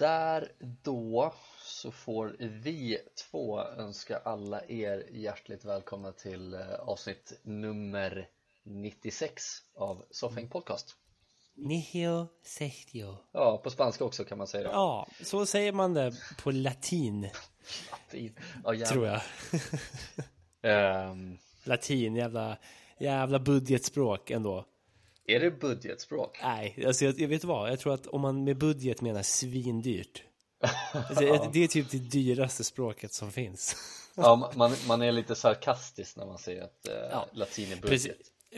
Där 0.00 0.52
då 0.82 1.34
så 1.62 1.90
får 1.90 2.36
vi 2.38 2.98
två 3.30 3.60
önska 3.60 4.18
alla 4.18 4.64
er 4.64 5.06
hjärtligt 5.12 5.64
välkomna 5.64 6.12
till 6.12 6.54
eh, 6.54 6.74
avsnitt 6.80 7.40
nummer 7.42 8.28
96 8.62 9.42
av 9.76 10.04
Soffhäng 10.10 10.48
Podcast. 10.48 10.96
Nihio 11.54 12.26
sextio. 12.42 13.16
Ja, 13.32 13.60
på 13.64 13.70
spanska 13.70 14.04
också 14.04 14.24
kan 14.24 14.38
man 14.38 14.46
säga 14.46 14.62
det. 14.62 14.70
Ja, 14.70 15.08
så 15.22 15.46
säger 15.46 15.72
man 15.72 15.94
det 15.94 16.12
på 16.42 16.50
latin, 16.50 17.30
Fint. 18.08 18.38
Ja, 18.64 18.86
tror 18.86 19.06
jag. 19.06 19.20
Ehm, 20.62 21.38
Latin, 21.64 22.16
jävla, 22.16 22.58
jävla 22.98 23.38
budgetspråk 23.38 24.30
ändå. 24.30 24.66
Är 25.26 25.40
det 25.40 25.50
budgetspråk? 25.50 26.38
Nej, 26.42 26.84
alltså 26.86 27.04
jag, 27.04 27.20
jag 27.20 27.28
vet 27.28 27.44
vad, 27.44 27.70
jag 27.70 27.78
tror 27.80 27.94
att 27.94 28.06
om 28.06 28.20
man 28.20 28.44
med 28.44 28.58
budget 28.58 29.00
menar 29.00 29.22
svindyrt. 29.22 30.22
Alltså, 30.92 31.50
det- 31.52 31.64
är 31.64 31.66
typ 31.68 31.90
det 31.90 31.98
dyraste 31.98 32.64
språket 32.64 33.12
som 33.12 33.32
finns. 33.32 33.76
Ja, 34.14 34.52
man, 34.56 34.72
man 34.88 35.02
är 35.02 35.12
lite 35.12 35.34
sarkastisk 35.34 36.16
när 36.16 36.26
man 36.26 36.38
säger 36.38 36.62
att 36.62 36.88
eh, 36.88 36.94
Ja, 37.10 37.26
latin 37.32 37.72
är 37.72 37.76
budget. 37.76 37.82
Precis, 37.90 38.16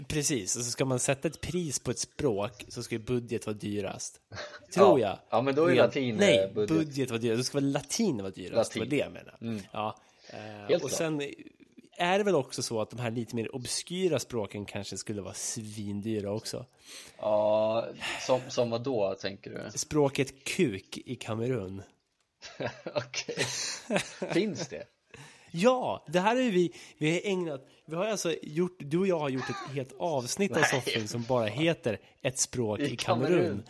precis, 0.08 0.56
och 0.56 0.62
så 0.64 0.70
ska 0.70 0.84
man 0.84 0.98
sätta 0.98 1.28
ett 1.28 1.40
pris 1.40 1.78
på 1.78 1.90
ett 1.90 1.98
språk 1.98 2.64
så 2.68 2.82
ska 2.82 2.94
ju 2.94 2.98
budget 2.98 3.46
vara 3.46 3.56
dyrast. 3.56 4.20
Tror 4.74 5.00
Ja. 5.00 5.08
jag. 5.08 5.18
Ja, 5.30 5.42
men 5.42 5.54
då 5.54 5.64
är 5.66 5.70
Rent- 5.74 5.76
latin, 5.76 6.16
Nej, 6.16 6.38
eh, 6.38 6.52
budget. 6.54 6.76
budget. 6.78 7.10
var 7.10 7.18
dyrast. 7.18 7.38
Då 7.38 7.44
ska 7.44 7.58
väl 7.58 7.72
latin 7.72 8.16
vara 8.16 8.30
dyrast. 8.30 8.76
Latin. 8.76 8.80
Det 8.80 8.86
var 8.86 8.90
det 8.90 8.96
jag 8.96 9.12
menar. 9.12 9.64
Ja. 9.72 9.96
eh, 10.28 10.74
och 10.74 10.80
klart. 10.80 10.92
sen 10.92 11.18
är 12.02 12.18
det 12.18 12.24
väl 12.24 12.34
också 12.34 12.62
så 12.62 12.80
att 12.80 12.90
de 12.90 12.98
här 13.00 13.10
lite 13.10 13.36
mer 13.36 13.54
obskyra 13.54 14.18
språken 14.18 14.64
kanske 14.64 14.96
skulle 14.96 15.22
vara 15.22 15.34
svindyra 15.34 16.32
också. 16.32 16.66
Ja, 17.18 17.86
som, 18.26 18.40
som 18.48 18.70
vad 18.70 18.82
då 18.82 19.14
tänker 19.14 19.50
du? 19.50 19.78
Språket 19.78 20.44
kuk 20.44 20.98
i 20.98 21.16
Kamerun. 21.16 21.82
Okej, 22.94 23.36
finns 24.32 24.68
det? 24.68 24.84
Ja, 25.54 26.04
det 26.08 26.20
här 26.20 26.36
är 26.36 26.50
vi, 26.50 26.72
vi 26.98 27.10
har 27.12 27.20
ägnat, 27.30 27.60
vi 27.86 27.96
har 27.96 28.06
alltså 28.06 28.34
gjort, 28.42 28.76
du 28.78 28.98
och 28.98 29.06
jag 29.06 29.18
har 29.18 29.28
gjort 29.28 29.50
ett 29.50 29.74
helt 29.74 29.92
avsnitt 29.98 30.52
av 30.52 30.60
Nej. 30.60 30.70
Soffing 30.70 31.08
som 31.08 31.22
bara 31.22 31.46
heter 31.46 31.98
ett 32.22 32.38
språk 32.38 32.80
i, 32.80 32.92
I 32.92 32.96
Kamerun. 32.96 33.62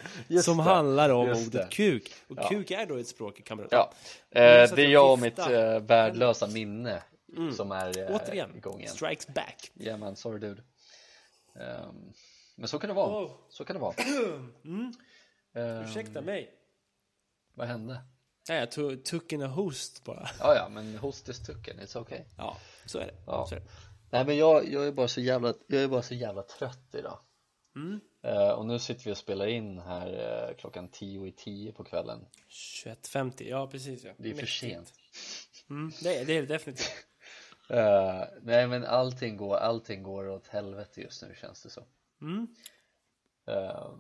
Som 0.43 0.57
det, 0.57 0.63
handlar 0.63 1.11
om 1.11 1.29
ordet 1.29 1.53
det. 1.53 1.69
kuk. 1.71 2.13
Och 2.29 2.37
Ja. 2.41 2.49
kuk 2.49 2.71
är 2.71 2.87
då 2.87 2.97
ett 2.97 3.09
språk 3.09 3.39
i 3.39 3.43
Kamerun. 3.43 3.69
Ja, 3.71 3.93
eh, 4.31 4.41
det 4.41 4.43
är 4.43 4.77
jag 4.79 4.91
jag 4.91 5.13
och 5.13 5.19
mitt 5.19 5.39
eh, 5.39 5.81
värdelösa 5.81 6.47
minne 6.47 7.03
som 7.57 7.73
är 7.73 7.99
eh, 7.99 8.17
Återigen, 8.17 8.57
igång 8.57 8.81
igen. 8.81 8.93
strikes 8.95 9.27
back. 9.27 9.71
Yeah 9.77 9.99
man, 9.99 10.17
sorry 10.17 10.39
dude. 10.39 10.63
Ehm, 11.61 12.13
men 12.57 12.69
så 12.69 12.79
kan 12.79 12.89
det 12.89 12.95
vara, 12.95 13.25
Oh. 13.25 13.31
så 13.49 13.65
kan 13.65 13.77
det 13.77 13.81
vara. 13.81 13.95
Ehm, 15.55 15.85
Ursäkta 15.85 16.21
mig. 16.21 16.55
vad 17.55 17.69
hände? 17.69 18.01
Nej, 18.49 18.59
jag 18.59 18.71
tog, 19.05 19.33
in 19.33 19.43
a 19.43 19.47
host 19.47 20.05
bara. 20.05 20.29
Ja, 20.41 20.55
ja, 20.55 20.69
men 20.69 20.99
hostes 20.99 21.43
tucken, 21.47 21.81
it's 21.81 21.99
okay. 21.99 22.21
Ja, 22.37 22.57
så 22.87 22.99
är 22.99 23.07
det. 23.07 23.15
Ja. 23.27 23.47
Så 23.49 23.55
är 23.55 23.61
det. 23.61 23.67
Nej 24.11 24.25
men 24.27 24.37
jag, 24.37 24.69
jag 24.73 24.87
är 24.87 24.93
bara 24.93 25.09
så 25.09 25.21
jävla, 25.21 25.55
jag 25.67 25.83
är 25.83 25.89
bara 25.89 26.03
så 26.03 26.15
jävla 26.15 26.43
trött 26.43 26.95
idag. 26.95 27.19
Eh, 28.25 28.49
och 28.51 28.67
nu 28.67 28.79
sitter 28.79 29.05
vi 29.05 29.13
och 29.13 29.17
spelar 29.19 29.47
in 29.47 29.79
här 29.79 30.49
eh, 30.49 30.57
klockan 30.57 30.89
10 30.89 31.27
i 31.27 31.33
10 31.33 31.73
på 31.73 31.85
kvällen. 31.85 32.27
21.50, 32.85 33.43
ja 33.49 33.67
precis 33.67 34.05
ja. 34.05 34.13
Det 34.19 34.29
är 34.31 34.35
för 34.35 34.43
Mäktigt. 34.43 34.61
sent. 34.61 34.93
Mm, 35.71 35.93
det, 36.03 36.17
är, 36.19 36.25
det 36.25 36.33
är 36.37 36.41
det 36.41 36.47
definitivt. 36.47 37.07
Eh, 37.69 38.25
nej 38.43 38.67
men 38.67 38.85
allting 38.85 39.37
går, 39.37 39.57
allting 39.57 40.03
går 40.03 40.29
åt 40.29 40.49
helvete 40.49 41.01
just 41.01 41.23
nu 41.23 41.35
känns 41.41 41.63
det 41.63 41.71
så. 41.71 41.85
Mm. 42.21 42.55
Eh, 43.47 43.91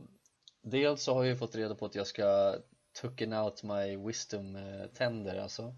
dels 0.62 1.02
så 1.02 1.14
har 1.14 1.24
jag 1.24 1.30
ju 1.32 1.36
fått 1.36 1.54
reda 1.54 1.74
på 1.74 1.86
att 1.86 1.94
jag 1.94 2.06
ska 2.06 2.56
tucken 3.00 3.32
out 3.32 3.62
my 3.62 3.96
wisdom 3.96 4.56
eh, 4.56 4.86
tänder 4.86 5.38
alltså. 5.38 5.74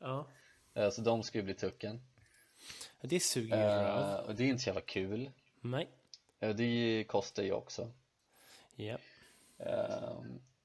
Ja. 0.00 0.26
Eh, 0.74 0.90
så 0.90 1.02
de 1.02 1.22
ska 1.22 1.38
ju 1.38 1.44
bli 1.44 1.54
tucken. 1.54 2.00
Det 3.00 3.20
suger 3.20 3.56
ju. 3.56 3.86
Eh, 3.86 4.14
och 4.14 4.34
det 4.34 4.44
är 4.44 4.48
inte 4.48 4.62
så 4.62 4.68
jävla 4.68 4.80
kul. 4.80 5.30
Nej. 5.60 5.88
Det 6.38 7.04
kostar 7.08 7.42
ju 7.42 7.52
också. 7.52 7.92
Ja. 8.76 8.98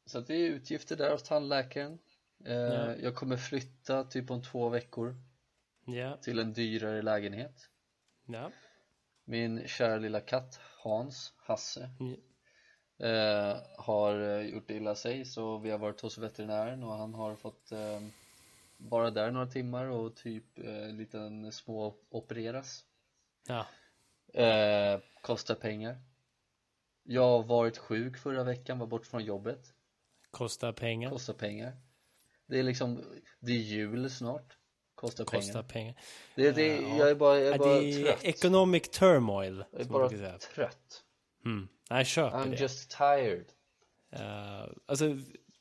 Så 0.06 0.20
det 0.20 0.34
är 0.34 0.50
utgifter 0.50 0.96
där 0.96 1.12
hos 1.12 1.24
tandläkaren. 1.24 2.00
Ja. 2.38 2.96
Jag 2.96 3.16
kommer 3.16 3.38
flytta 3.38 4.04
typ 4.04 4.32
om 4.32 4.42
två 4.42 4.70
veckor 4.70 5.16
Ja. 5.86 6.18
till 6.18 6.40
en 6.40 6.54
dyrare 6.54 7.02
lägenhet. 7.02 7.70
Ja. 8.26 8.52
Min 9.26 9.68
kära 9.68 9.98
lilla 9.98 10.20
katt 10.20 10.60
Hans, 10.84 11.34
Hasse, 11.38 11.90
Mm. 12.00 12.14
eh, 12.98 13.58
har 13.78 14.20
eh, 14.20 14.42
gjort 14.42 14.70
illa 14.72 14.96
sig 14.96 15.26
så 15.26 15.58
vi 15.58 15.70
har 15.72 15.78
varit 15.78 16.02
hos 16.02 16.18
veterinären 16.18 16.84
och 16.84 16.94
han 16.98 17.14
har 17.14 17.36
fått 17.36 17.72
eh, 17.72 18.00
vara 18.78 19.12
där 19.12 19.32
några 19.32 19.48
timmar 19.48 19.86
och 19.86 20.16
typ 20.16 20.60
eh, 20.60 20.88
liten 20.88 21.52
små 21.52 21.96
opereras. 22.10 22.86
Ja. 23.48 23.66
Eh, 24.42 25.00
kostar 25.22 25.56
pengar. 25.56 25.98
Jag 27.04 27.22
har 27.22 27.44
varit 27.44 27.78
sjuk 27.78 28.18
förra 28.18 28.44
veckan, 28.44 28.80
var 28.80 28.88
bort 28.88 29.06
från 29.06 29.24
jobbet. 29.26 29.74
Kostar 30.32 30.72
pengar. 30.72 31.10
Kostar 31.10 31.34
pengar. 31.34 31.78
Det 32.46 32.60
är 32.60 32.64
liksom, 32.64 33.04
det 33.40 33.52
är 33.52 33.58
jul 33.58 34.10
snart. 34.10 34.58
Kostar, 35.08 35.26
Kostar 35.26 35.64
pengar. 35.64 35.64
pengar. 35.64 35.96
Det, 36.36 36.52
det, 36.52 36.68
Ja. 36.82 36.98
Jag 36.98 37.10
är 37.10 37.16
bara, 37.16 37.40
jag 37.40 37.54
är 37.56 37.58
bara 37.60 37.74
det 37.80 37.92
är 37.94 38.04
trött. 38.04 38.20
economic 38.24 38.90
turmoil. 38.90 39.64
Jag 39.72 39.82
är 39.82 39.86
bara 39.86 40.10
trött. 40.38 41.04
Mm. 41.46 41.68
Nej, 41.90 42.00
jag 42.00 42.08
köper 42.08 42.38
I'm 42.38 42.50
det. 42.50 42.56
just 42.62 42.90
tired. 42.98 43.46
Eh, 44.16 44.70
alltså, 44.86 45.06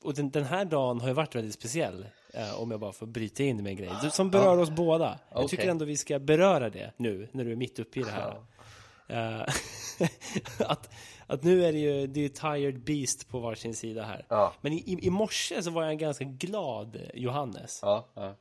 och 0.03 0.15
den, 0.15 0.31
den 0.31 0.45
här 0.45 0.65
dagen 0.65 1.01
har 1.01 1.09
ju 1.09 1.15
varit 1.15 1.35
väldigt 1.35 1.55
speciell. 1.55 2.07
eh, 2.35 2.61
om 2.61 2.71
jag 2.71 2.81
bara 2.81 2.93
får 2.93 3.07
bryta 3.07 3.43
in 3.43 3.57
med 3.63 3.71
en 3.71 3.77
grej. 3.77 3.91
Som 4.11 4.31
berör 4.31 4.59
oss 4.59 4.71
båda. 4.71 5.19
Jag 5.31 5.39
Okej. 5.39 5.49
tycker 5.49 5.71
ändå 5.71 5.85
vi 5.85 5.97
ska 5.97 6.19
beröra 6.19 6.71
det 6.71 6.93
nu, 6.97 7.29
när 7.33 7.45
du 7.45 7.53
är 7.53 7.57
mitt 7.57 7.79
uppe 7.79 8.01
i 8.01 8.03
det 8.03 8.11
här. 8.11 8.43
Eh, 9.09 9.47
att, 10.59 10.91
att 11.27 11.43
nu 11.43 11.65
är 11.65 11.73
det 11.73 11.79
ju, 11.79 12.07
det 12.07 12.21
är 12.25 12.29
tired 12.29 12.85
beast 12.85 13.29
på 13.29 13.39
varsin 13.41 13.75
sida 13.75 14.03
här. 14.03 14.27
Ja. 14.29 14.53
Men 14.61 14.73
i, 14.73 14.77
i, 14.77 15.07
i 15.07 15.11
morse 15.11 15.63
så 15.63 15.71
var 15.71 15.83
jag 15.83 15.91
en 15.93 15.99
ganska 15.99 16.25
glad 16.25 16.97
eh, 16.97 17.03
Johannes. 17.15 17.79
Ja, 17.83 18.09
ja. 18.15 18.35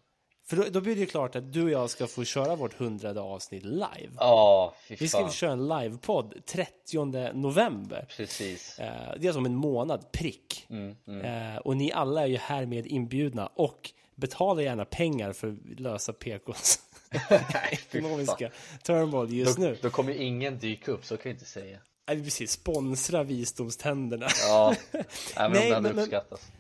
För 0.52 0.58
då, 0.58 0.64
då 0.70 0.82
blir 0.82 0.96
det 0.96 1.00
ju 1.02 1.06
klart 1.08 1.36
att 1.36 1.54
du 1.54 1.64
och 1.64 1.70
jag 1.70 1.90
ska 1.90 2.08
få 2.08 2.24
köra 2.24 2.56
vårt 2.56 2.74
hundrade 2.74 3.22
avsnitt 3.22 3.64
live. 3.66 4.10
Ja, 4.18 4.74
fy 4.88 4.96
Vi 5.00 5.08
ska 5.08 5.30
köra 5.30 5.52
en 5.52 5.68
livepodd 5.68 6.34
30 6.46 7.34
november. 7.34 8.06
Precis. 8.18 8.80
Eh, 8.80 8.92
Det 9.20 9.28
är 9.28 9.32
som 9.34 9.46
en 9.46 9.56
månad 9.56 10.12
prick. 10.12 10.66
Mm, 10.70 10.96
Eh, 11.26 11.58
Och 11.58 11.78
ni 11.78 11.92
alla 11.92 12.22
är 12.22 12.28
ju 12.28 12.38
härmed 12.38 12.88
inbjudna 12.88 13.48
och 13.48 13.92
betala 14.16 14.62
gärna 14.62 14.86
pengar 14.86 15.34
för 15.34 15.48
att 15.48 15.80
lösa 15.80 16.14
PKs 16.14 16.80
ekonomiska 17.72 18.50
turmoil 18.84 19.34
just 19.34 19.56
Då, 19.58 19.64
nu. 19.64 19.78
då 19.82 19.90
kommer 19.90 20.14
ingen 20.14 20.60
dyka 20.60 20.92
upp, 20.92 21.06
så 21.06 21.18
kan 21.18 21.30
jag 21.30 21.36
inte 21.36 21.46
säga. 21.46 21.78
Nej, 22.08 22.24
precis. 22.24 22.52
Sponsra 22.52 23.24
visdomständerna. 23.24 24.28
Ja, 24.48 24.76
Nej, 24.92 25.04
men 25.38 25.52
Nej, 25.52 25.70
det 25.70 25.76
hade 25.76 25.82
men- 25.82 25.96
men- 25.96 26.04
uppskattats. 26.04 26.52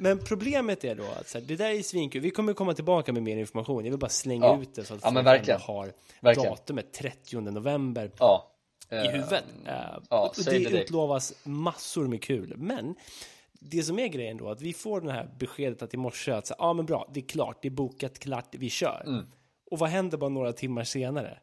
Men 0.00 0.18
problemet 0.18 0.84
är 0.84 0.94
då 0.94 1.04
att 1.20 1.28
så 1.28 1.38
här, 1.38 1.46
det 1.46 1.56
där 1.56 1.70
är 1.70 1.82
svinkul. 1.82 2.20
Vi 2.22 2.30
kommer 2.30 2.52
komma 2.52 2.74
tillbaka 2.74 3.12
med 3.12 3.22
mer 3.22 3.36
information. 3.36 3.84
Jag 3.84 3.90
vill 3.90 3.98
bara 4.00 4.08
slänga 4.08 4.46
Ja. 4.46 4.60
ut 4.62 4.74
det 4.74 4.84
så 4.84 4.94
att 4.94 5.00
Ja, 5.02 5.10
men 5.10 5.24
verkligen. 5.24 5.60
har 5.60 5.92
Verkligen. 6.20 6.50
datumet 6.50 6.92
30 6.92 7.40
november 7.40 8.10
Ja. 8.18 8.46
i 8.90 8.94
Eh, 8.94 9.02
huvudet. 9.02 9.44
Eh, 9.66 9.72
ja, 10.10 10.28
och 10.28 10.36
säg 10.36 10.64
det 10.64 10.70
det 10.70 10.82
utlovas 10.82 11.34
massor 11.44 12.06
med 12.08 12.22
kul. 12.22 12.54
Men 12.56 12.94
det 13.52 13.82
som 13.82 13.98
är 13.98 14.06
grejen 14.08 14.36
då, 14.36 14.50
att 14.50 14.60
vi 14.60 14.72
får 14.72 15.00
det 15.00 15.12
här 15.12 15.30
beskedet 15.38 15.82
att 15.82 15.94
i 15.94 15.96
morse 15.96 16.32
att 16.32 16.50
ja 16.58 16.72
men 16.72 16.86
bra, 16.86 17.10
det 17.14 17.20
är 17.20 17.24
klart, 17.28 17.58
det 17.62 17.68
är 17.68 17.72
bokat, 17.72 18.18
klart, 18.18 18.46
vi 18.50 18.70
kör. 18.70 19.04
Mm. 19.06 19.26
Och 19.70 19.78
vad 19.78 19.88
händer 19.90 20.18
bara 20.18 20.30
några 20.30 20.52
timmar 20.52 20.84
senare? 20.84 21.38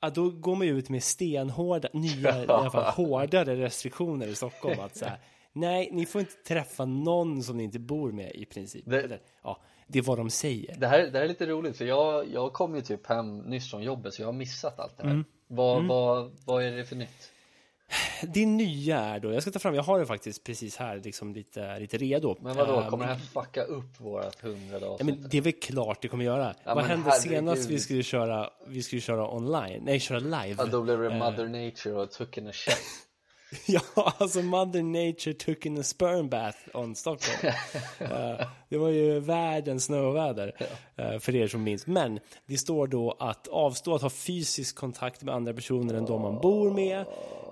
Ja, 0.00 0.10
då 0.10 0.30
går 0.30 0.56
man 0.56 0.66
ju 0.66 0.78
ut 0.78 0.88
med 0.88 1.02
stenhårda, 1.02 1.88
nya, 1.92 2.44
i 2.44 2.46
alla 2.48 2.70
fall 2.70 2.92
hårdare 2.92 3.56
restriktioner 3.56 4.26
i 4.26 4.34
Stockholm. 4.34 4.80
Att 4.80 4.96
så 4.96 5.04
här, 5.04 5.18
nej, 5.52 5.88
ni 5.92 6.06
får 6.06 6.20
inte 6.20 6.34
träffa 6.34 6.84
någon 6.84 7.42
som 7.42 7.56
ni 7.56 7.62
inte 7.64 7.78
bor 7.78 8.12
med 8.12 8.30
i 8.34 8.44
princip. 8.44 8.84
Det- 8.86 9.02
Eller, 9.02 9.20
ja, 9.42 9.60
det 9.86 9.98
är 9.98 10.02
vad 10.02 10.18
de 10.18 10.30
säger. 10.30 10.76
Det 10.78 10.86
här, 10.86 10.98
det 11.06 11.18
här 11.18 11.24
är 11.24 11.28
lite 11.28 11.46
roligt 11.46 11.76
för 11.76 11.84
jag, 11.84 12.28
jag 12.32 12.52
kom 12.52 12.74
ju 12.74 12.80
typ 12.80 13.06
hem 13.06 13.38
nyss 13.38 13.70
från 13.70 13.82
jobbet 13.82 14.14
så 14.14 14.22
jag 14.22 14.26
har 14.28 14.32
missat 14.32 14.78
allt 14.78 14.96
det 14.96 15.02
här. 15.02 15.10
Mm. 15.10 15.24
Vad, 15.46 15.84
vad, 15.86 16.32
vad 16.46 16.62
är 16.64 16.70
det 16.72 16.84
för 16.84 16.96
nytt? 16.96 17.28
Det 18.34 18.46
nya 18.46 18.98
är 18.98 19.20
då, 19.20 19.32
jag 19.32 19.42
ska 19.42 19.50
ta 19.50 19.58
fram, 19.58 19.74
jag 19.74 19.82
har 19.82 19.98
det 19.98 20.06
faktiskt 20.06 20.44
precis 20.44 20.76
här, 20.76 21.00
liksom 21.04 21.34
lite, 21.34 21.78
lite 21.78 21.96
redo. 21.98 22.36
Men 22.40 22.56
vadå, 22.56 22.80
Eh, 22.80 22.88
kommer 22.88 23.06
det 23.06 23.12
här 23.12 23.20
fucka 23.20 23.62
upp 23.62 24.00
vårat 24.00 24.40
hundrade 24.40 24.86
Ja, 24.86 24.92
avsnitt? 24.92 25.18
men 25.20 25.28
det 25.30 25.36
är 25.36 25.42
väl 25.42 25.52
klart 25.52 26.02
det 26.02 26.08
kommer 26.08 26.24
göra. 26.24 26.54
Vad 26.64 26.76
men 26.76 26.84
hände 26.84 27.12
senast 27.12 27.70
vi 27.70 27.78
skulle 27.80 28.02
köra, 28.02 28.50
vi 28.66 28.82
skulle 28.82 29.00
köra 29.00 29.30
online? 29.34 29.82
Nej, 29.84 30.00
köra 30.00 30.18
live. 30.18 30.54
Ja, 30.58 30.64
då 30.64 30.82
blev 30.82 30.98
det 31.00 31.06
Eh, 31.06 31.18
mother 31.18 31.48
nature 31.48 31.94
och 31.94 32.10
took 32.10 32.38
in 32.38 32.46
a 32.48 32.52
shit. 32.52 32.76
Ja, 33.66 33.82
alltså 33.94 34.42
Mother 34.42 34.82
Nature 34.82 35.34
took 35.34 35.66
in 35.66 35.78
a 35.78 35.82
sperm 35.82 36.28
bath 36.28 36.58
on 36.74 36.94
Stockholm. 36.94 37.54
Eh, 38.00 38.46
det 38.68 38.76
var 38.76 38.88
ju 38.88 39.20
världens 39.20 39.84
snöväder 39.84 40.54
eh, 40.96 41.18
för 41.18 41.36
er 41.36 41.46
som 41.46 41.62
minns. 41.62 41.86
Men 41.86 42.20
det 42.46 42.58
står 42.58 42.86
då 42.86 43.16
att 43.18 43.48
avstå 43.48 43.94
att 43.94 44.02
ha 44.02 44.10
fysisk 44.10 44.76
kontakt 44.76 45.22
med 45.22 45.34
andra 45.34 45.54
personer 45.54 45.94
än 45.94 46.04
de 46.04 46.22
man 46.22 46.40
bor 46.40 46.70
med. 46.70 46.98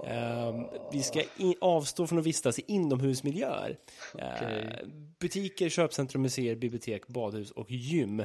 Eh, 0.07 0.61
vi 0.93 1.03
ska 1.03 1.23
avstå 1.61 2.07
från 2.07 2.19
att 2.19 2.27
vistas 2.27 2.59
i 2.59 2.63
inomhusmiljöer. 2.67 3.77
Eh, 4.19 4.89
butiker, 5.19 5.69
köpcentrum, 5.69 6.23
museer, 6.23 6.57
bibliotek, 6.57 7.07
badhus 7.07 7.51
och 7.51 7.71
gym. 7.71 8.25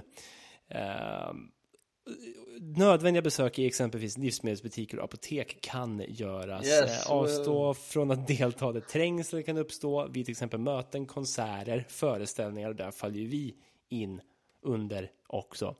Nödvändiga 2.59 3.21
besök 3.21 3.59
i 3.59 3.65
exempelvis 3.65 4.17
livsmedelsbutiker 4.17 4.97
och 4.97 5.03
apotek 5.03 5.61
kan 5.61 6.03
göras. 6.07 6.65
Yes, 6.65 7.05
Eh, 7.05 7.11
Avstå 7.11 7.73
från 7.73 8.11
att 8.11 8.27
delta 8.27 8.71
där 8.71 8.81
trängsel 8.81 9.43
kan 9.43 9.57
uppstå 9.57 10.07
vid 10.07 10.25
till 10.25 10.31
exempel 10.31 10.59
möten, 10.59 11.05
konserter, 11.05 11.85
föreställningar 11.89 12.69
och 12.69 12.75
där 12.75 12.91
faller 12.91 13.19
ju 13.19 13.27
vi 13.27 13.55
in 13.89 14.21
under 14.61 15.11
också. 15.27 15.75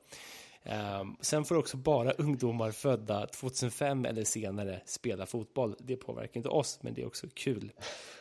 Ehm, 0.62 1.16
sen 1.20 1.44
får 1.44 1.56
också 1.56 1.76
bara 1.76 2.12
ungdomar 2.12 2.70
födda 2.70 3.26
2005 3.26 4.04
eller 4.04 4.24
senare 4.24 4.80
spela 4.86 5.26
fotboll. 5.26 5.76
Det 5.78 5.96
påverkar 5.96 6.36
inte 6.36 6.48
oss, 6.48 6.78
men 6.82 6.94
det 6.94 7.02
är 7.02 7.06
också 7.06 7.26
kul. 7.34 7.72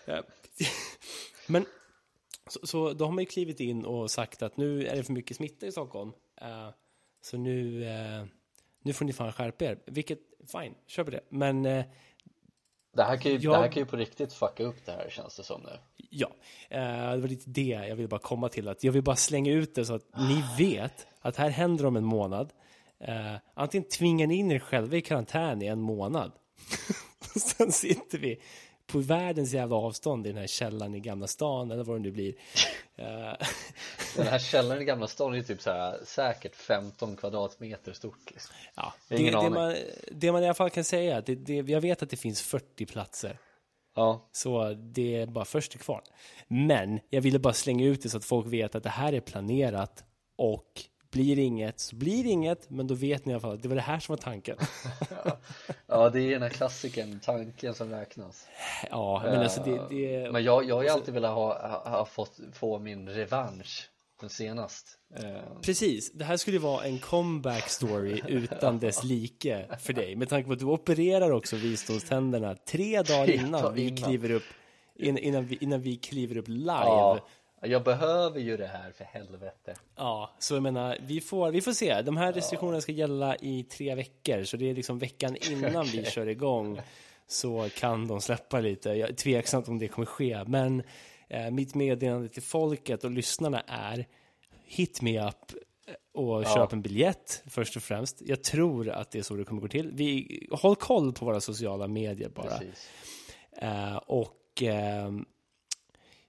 Eh, 0.05 0.19
men 1.47 1.65
så, 2.47 2.67
så 2.67 2.93
då 2.93 3.05
har 3.05 3.11
man 3.11 3.23
ju 3.23 3.25
klivit 3.25 3.59
in 3.59 3.85
och 3.85 4.11
sagt 4.11 4.41
att 4.41 4.57
nu 4.57 4.87
är 4.87 4.95
det 4.95 5.03
för 5.03 5.13
mycket 5.13 5.37
smitta 5.37 5.65
i 5.65 5.71
Stockholm. 5.71 6.11
Eh, 6.41 6.69
så 7.21 7.37
nu, 7.37 7.85
nu 8.85 8.93
får 8.93 9.05
ni 9.05 9.13
fan 9.13 9.31
skärpa 9.33 9.65
er. 9.65 9.79
Vilket, 9.85 10.19
fine, 10.51 10.75
kör 10.87 11.03
på 11.03 11.11
det. 11.11 11.21
Men 11.29 11.65
eh, 11.65 11.85
Det 12.95 13.03
här, 13.03 13.17
kan 13.17 13.31
ju, 13.31 13.37
Jag- 13.37 13.53
det 13.53 13.57
här 13.57 13.67
kan 13.71 13.81
ju 13.81 13.85
på 13.85 13.95
riktigt 13.97 14.33
fucka 14.33 14.63
upp 14.63 14.85
det 14.85 14.91
här 14.91 15.09
känns 15.09 15.35
det 15.37 15.43
som 15.43 15.61
nu. 15.61 15.69
ja, 16.09 16.31
eh, 16.69 17.11
det 17.11 17.17
var 17.17 17.27
lite 17.27 17.49
det 17.49 17.61
jag 17.89 17.95
vill 17.95 18.07
bara 18.07 18.19
komma 18.19 18.49
till. 18.49 18.67
Att 18.67 18.83
jag 18.83 18.91
vill 18.91 19.03
bara 19.03 19.15
slänga 19.15 19.51
ut 19.51 19.75
det 19.75 19.85
så 19.85 19.93
att 19.95 20.05
ni 20.17 20.43
vet 20.57 21.07
att 21.21 21.35
här 21.35 21.49
händer 21.49 21.85
om 21.85 21.95
en 21.95 22.05
månad. 22.05 22.53
Eh, 22.99 23.35
antingen 23.53 23.87
tvingar 23.89 24.27
ni 24.27 24.35
in 24.35 24.51
er 24.51 24.59
själva 24.59 24.97
i 24.97 25.01
karantän 25.01 25.61
i 25.61 25.65
en 25.67 25.81
månad. 25.81 26.31
Sen 27.35 27.71
sitter 27.71 28.17
vi 28.17 28.41
på 28.87 28.99
världens 28.99 29.53
jävla 29.53 29.75
avstånd 29.75 30.27
i 30.27 30.29
den 30.29 30.37
här 30.37 30.47
källaren 30.47 30.95
i 30.95 30.99
Gamla 30.99 31.27
stan 31.27 31.71
eller 31.71 31.83
vad 31.83 31.95
det 31.95 32.01
nu 32.01 32.11
blir. 32.11 32.35
Den 34.15 34.27
här 34.27 34.39
källaren 34.39 34.81
i 34.81 34.85
Gamla 34.85 35.07
stan 35.07 35.35
är 35.35 35.43
typ 35.43 35.61
så 35.61 35.71
här, 35.71 35.99
säkert 36.05 36.55
15 36.55 37.15
kvadratmeter 37.15 37.93
stort 37.93 38.31
liksom. 38.31 38.55
Ja, 38.75 38.93
det, 39.07 39.15
det, 39.15 39.49
man, 39.49 39.75
det 40.11 40.31
man 40.31 40.43
i 40.43 40.45
alla 40.45 40.53
fall 40.53 40.69
kan 40.69 40.83
säga, 40.83 41.21
det, 41.21 41.35
det, 41.35 41.53
jag 41.53 41.81
vet 41.81 42.03
att 42.03 42.09
det 42.09 42.17
finns 42.17 42.41
40 42.41 42.85
platser. 42.85 43.37
Ja, 43.95 44.29
Så 44.31 44.73
det 44.73 45.15
är 45.15 45.25
bara 45.25 45.45
först 45.45 45.71
till 45.71 45.79
kvar. 45.79 46.01
Men 46.47 46.99
jag 47.09 47.21
ville 47.21 47.39
bara 47.39 47.53
slänga 47.53 47.85
ut 47.85 48.03
det 48.03 48.09
så 48.09 48.17
att 48.17 48.25
folk 48.25 48.47
vet 48.47 48.75
att 48.75 48.83
det 48.83 48.89
här 48.89 49.13
är 49.13 49.19
planerat 49.19 50.03
och 50.37 50.83
blir 51.15 51.39
inget 51.39 51.79
så 51.79 51.95
blir 51.95 52.23
det 52.23 52.29
inget, 52.29 52.69
men 52.69 52.87
då 52.87 52.93
vet 52.95 53.25
ni 53.25 53.31
i 53.31 53.33
alla 53.33 53.41
fall 53.41 53.53
att 53.53 53.61
det 53.61 53.67
var 53.67 53.75
det 53.75 53.81
här 53.81 53.99
som 53.99 54.13
var 54.15 54.17
tanken. 54.21 54.57
ja 55.87 56.09
det 56.09 56.21
är 56.21 56.29
den 56.31 56.41
här 56.41 56.49
klassikern, 56.49 57.19
tanken 57.23 57.73
som 57.73 57.89
räknas. 57.89 58.47
Ja, 58.89 59.21
men 59.25 59.39
alltså 59.39 59.63
det, 59.63 59.81
det 59.89 60.31
Men 60.31 60.43
jag, 60.43 60.65
jag 60.65 60.75
har 60.75 60.83
ju 60.83 60.89
alltid 60.89 61.13
velat 61.13 61.31
ha, 61.35 61.67
ha, 61.67 61.89
ha 61.97 62.05
fått 62.05 62.39
få 62.53 62.79
min 62.79 63.09
revansch 63.09 63.89
sen 64.19 64.29
senast. 64.29 64.87
Eh, 65.15 65.61
Precis, 65.61 66.11
det 66.13 66.25
här 66.25 66.37
skulle 66.37 66.57
ju 66.57 66.61
vara 66.63 66.83
en 66.85 66.99
comeback 66.99 67.69
story 67.69 68.21
utan 68.27 68.79
dess 68.79 69.03
like 69.03 69.65
för 69.79 69.93
dig. 69.93 70.15
Med 70.15 70.29
tanke 70.29 70.47
på 70.47 70.53
att 70.53 70.59
du 70.59 70.65
opererar 70.65 71.31
också 71.31 71.55
visdomständerna 71.55 72.55
tre 72.55 73.01
dagar 73.01 73.29
innan 73.45 73.73
vi 73.73 73.89
kliver 73.97 74.31
upp, 74.31 74.43
in- 74.95 75.17
innan 75.17 75.45
vi, 75.45 75.57
innan 75.61 75.81
vi 75.81 75.95
kliver 75.97 76.37
upp 76.37 76.47
live. 76.47 76.71
ja, 76.73 77.27
jag 77.65 77.83
behöver 77.83 78.39
ju 78.39 78.57
det 78.57 78.67
här 78.67 78.91
för 78.91 79.03
helvete. 79.03 79.75
Ja, 79.95 80.31
så 80.39 80.53
jag 80.53 80.63
menar, 80.63 80.97
vi 81.01 81.21
får, 81.21 81.51
vi 81.51 81.61
får 81.61 81.73
se. 81.73 82.01
De 82.01 82.17
här 82.17 82.33
restriktionerna 82.33 82.81
ska 82.81 82.91
gälla 82.91 83.35
i 83.35 83.63
tre 83.63 83.95
veckor, 83.95 84.43
så 84.43 84.57
det 84.57 84.69
är 84.69 84.75
liksom 84.75 84.99
veckan 84.99 85.35
innan 85.51 85.85
vi 85.85 86.05
kör 86.05 86.27
igång 86.27 86.81
så 87.27 87.69
kan 87.77 88.07
de 88.07 88.21
släppa 88.21 88.59
lite. 88.59 88.89
Jag 88.89 89.09
är 89.09 89.13
tveksamt 89.13 89.67
om 89.67 89.79
det 89.79 89.87
kommer 89.87 90.05
ske, 90.05 90.43
men 90.47 90.83
eh, 91.27 91.51
mitt 91.51 91.75
meddelande 91.75 92.29
till 92.29 92.43
folket 92.43 93.03
och 93.03 93.11
lyssnarna 93.11 93.61
är 93.67 94.05
hit 94.65 95.01
me 95.01 95.27
up 95.27 95.51
och 96.13 96.45
köp 96.45 96.73
en 96.73 96.81
biljett 96.81 97.43
först 97.47 97.75
och 97.75 97.83
främst. 97.83 98.21
Jag 98.21 98.43
tror 98.43 98.89
att 98.89 99.11
det 99.11 99.19
är 99.19 99.23
så 99.23 99.35
det 99.35 99.43
kommer 99.43 99.61
gå 99.61 99.67
till. 99.67 99.91
Vi, 99.93 100.47
håll 100.51 100.75
koll 100.75 101.13
på 101.13 101.25
våra 101.25 101.41
sociala 101.41 101.87
medier 101.87 102.29
bara. 102.29 102.59
Eh, 103.57 103.95
och 103.95 104.61
ehm, 104.61 105.25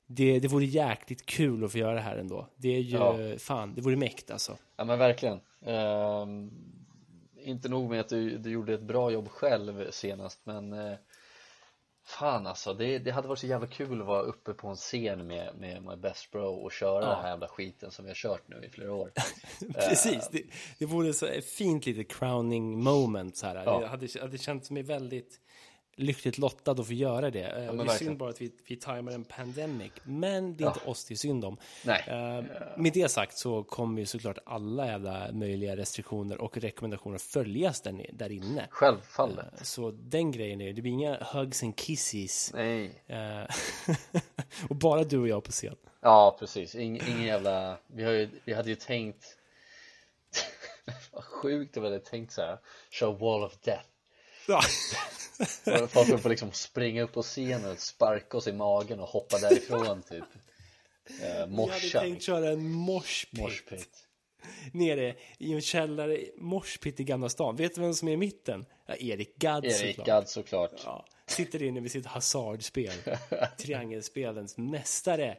det, 0.07 0.39
det 0.39 0.49
vore 0.49 0.65
jäkligt 0.65 1.27
kul 1.27 1.65
att 1.65 1.73
få 1.73 1.79
göra 1.79 1.95
det 1.95 2.01
här 2.01 2.17
ändå. 2.17 2.49
Det 2.57 2.69
är 2.77 2.81
ju, 2.81 2.97
Ja. 2.97 3.39
fan, 3.39 3.75
det 3.75 3.81
vore 3.81 3.97
mäkt 3.97 4.31
alltså. 4.31 4.57
Ja 4.77 4.85
men 4.85 4.99
verkligen. 4.99 5.41
Ehm, 5.65 6.51
inte 7.41 7.69
nog 7.69 7.91
med 7.91 8.01
att 8.01 8.09
du, 8.09 8.39
du 8.39 8.51
gjorde 8.51 8.75
ett 8.75 8.83
bra 8.83 9.11
jobb 9.11 9.29
själv 9.29 9.91
senast 9.91 10.41
men 10.45 10.73
eh, 10.73 10.97
Fan 12.09 12.47
alltså, 12.47 12.75
det, 12.75 12.99
det 12.99 13.11
hade 13.11 13.29
varit 13.29 13.39
så 13.39 13.47
jävla 13.47 13.67
kul 13.67 14.01
att 14.01 14.07
vara 14.07 14.23
uppe 14.23 14.53
på 14.53 14.69
en 14.69 14.77
scen 14.77 15.27
med, 15.27 15.55
med 15.59 15.83
My 15.85 15.97
Best 15.97 16.31
Bro 16.31 16.55
och 16.55 16.73
köra 16.73 17.03
Ja. 17.03 17.09
den 17.11 17.23
här 17.23 17.29
jävla 17.29 17.49
skiten 17.49 17.91
som 17.91 18.05
vi 18.05 18.11
har 18.11 18.15
kört 18.15 18.49
nu 18.49 18.65
i 18.67 18.71
flera 18.71 18.93
år 18.95 19.13
Precis, 19.75 20.29
det, 20.33 20.43
det 20.79 20.87
vore 20.87 21.13
så 21.13 21.27
ett 21.27 21.45
fint 21.51 21.87
litet 21.87 22.11
crowning 22.11 22.83
moment 22.83 23.37
så 23.37 23.47
här. 23.47 23.65
Ja. 23.65 23.79
Det 23.81 23.87
hade, 23.87 24.09
hade 24.21 24.39
känts 24.39 24.71
mig 24.71 24.83
väldigt 24.83 25.41
lyckligt 25.97 26.39
lottad 26.39 26.71
att 26.71 26.87
få 26.87 26.93
göra 26.93 27.31
det. 27.31 27.65
Eh, 27.65 27.69
och 27.69 27.77
det 27.77 27.93
är 27.93 27.97
synd 27.97 28.19
bara 28.19 28.31
att 28.31 28.41
vi, 28.41 28.53
vi 28.69 28.77
tajmar 28.77 29.13
en 29.13 29.25
pandemic, 29.25 29.93
men 30.05 30.57
det 30.57 30.65
är 30.65 30.69
inte 30.69 30.91
oss 30.91 31.05
det 31.05 31.15
är 31.15 31.17
synd 31.17 31.45
om. 31.45 31.57
Nej. 31.85 32.05
Eh, 32.07 32.45
med 32.77 32.93
det 32.93 33.11
sagt 33.11 33.39
så 33.39 33.63
kommer 33.63 34.01
ju 34.01 34.07
såklart 34.07 34.39
alla 34.47 34.87
jävla 34.87 35.33
möjliga 35.33 35.77
restriktioner 35.77 36.41
och 36.41 36.57
rekommendationer 36.57 37.19
följas 37.19 37.81
där, 37.81 38.07
där 38.13 38.33
inne. 38.33 38.67
Självfallet 38.71 39.67
Så 39.67 39.91
den 39.91 40.31
grejen 40.31 40.61
är, 40.61 40.73
det 40.73 40.83
blir 40.83 40.93
inga 40.93 41.25
hugs 41.25 41.63
and 41.63 41.77
kisses. 41.77 42.53
Nej 42.55 43.03
Eh, 43.07 43.45
och 44.69 44.77
bara 44.77 45.05
du 45.05 45.19
och 45.19 45.29
jag 45.29 45.45
på 45.45 45.53
scen. 45.53 45.77
Ja 46.01 46.37
precis, 46.39 46.75
ingen, 46.75 47.09
ingen 47.09 47.27
jävla 47.27 47.79
Vi, 47.87 48.05
har 48.05 48.13
ju, 48.13 48.29
vi 48.45 48.55
hade 48.55 48.69
ju 48.69 48.77
tänkt 48.77 49.39
Vad 51.13 51.25
sjukt 51.25 51.77
om 51.77 51.83
vi 51.83 51.89
hade 51.89 52.01
tänkt 52.01 52.33
så 52.33 52.43
här 52.43 52.59
Kör 52.91 53.13
Wall 53.13 53.45
of 53.45 53.59
Death 53.61 53.89
Ja. 54.49 54.63
Folk 55.89 56.23
får 56.23 56.29
liksom 56.29 56.53
springa 56.53 57.03
upp 57.03 57.13
på 57.13 57.23
scenen 57.23 57.71
och 57.71 57.79
sparka 57.79 58.37
oss 58.37 58.47
i 58.47 58.53
magen 58.53 59.01
och 59.01 59.09
hoppa 59.09 59.39
därifrån 59.39 60.03
typ 60.03 60.25
eh, 61.21 61.29
Jag 61.29 61.35
hade 61.35 61.53
Morsa 61.53 62.01
tänkt 62.01 62.23
köra 62.23 62.51
en 62.51 62.71
Morspit 62.71 64.07
nere 64.73 65.15
i 65.39 65.53
en 65.53 65.61
källare, 65.61 66.19
moshpit 66.37 67.01
i 67.01 67.05
Gamla 67.05 67.29
stan. 67.29 67.57
Vet 67.57 67.75
du 67.75 67.81
vem 67.81 67.95
som 67.95 68.09
är 68.09 68.13
i 68.13 68.17
mitten? 68.17 68.67
Ja, 68.87 68.95
Erik 68.95 69.37
Gadd 69.37 69.65
Erik 69.65 69.77
såklart. 69.77 70.07
Gadd 70.07 70.29
såklart 70.29 70.83
Ja, 70.85 71.05
sitter 71.27 71.63
inne 71.63 71.81
vid 71.81 71.93
sitt 71.93 72.07
hasardspel. 72.07 72.93
Triangelspelens 73.59 74.57
mästare. 74.57 75.37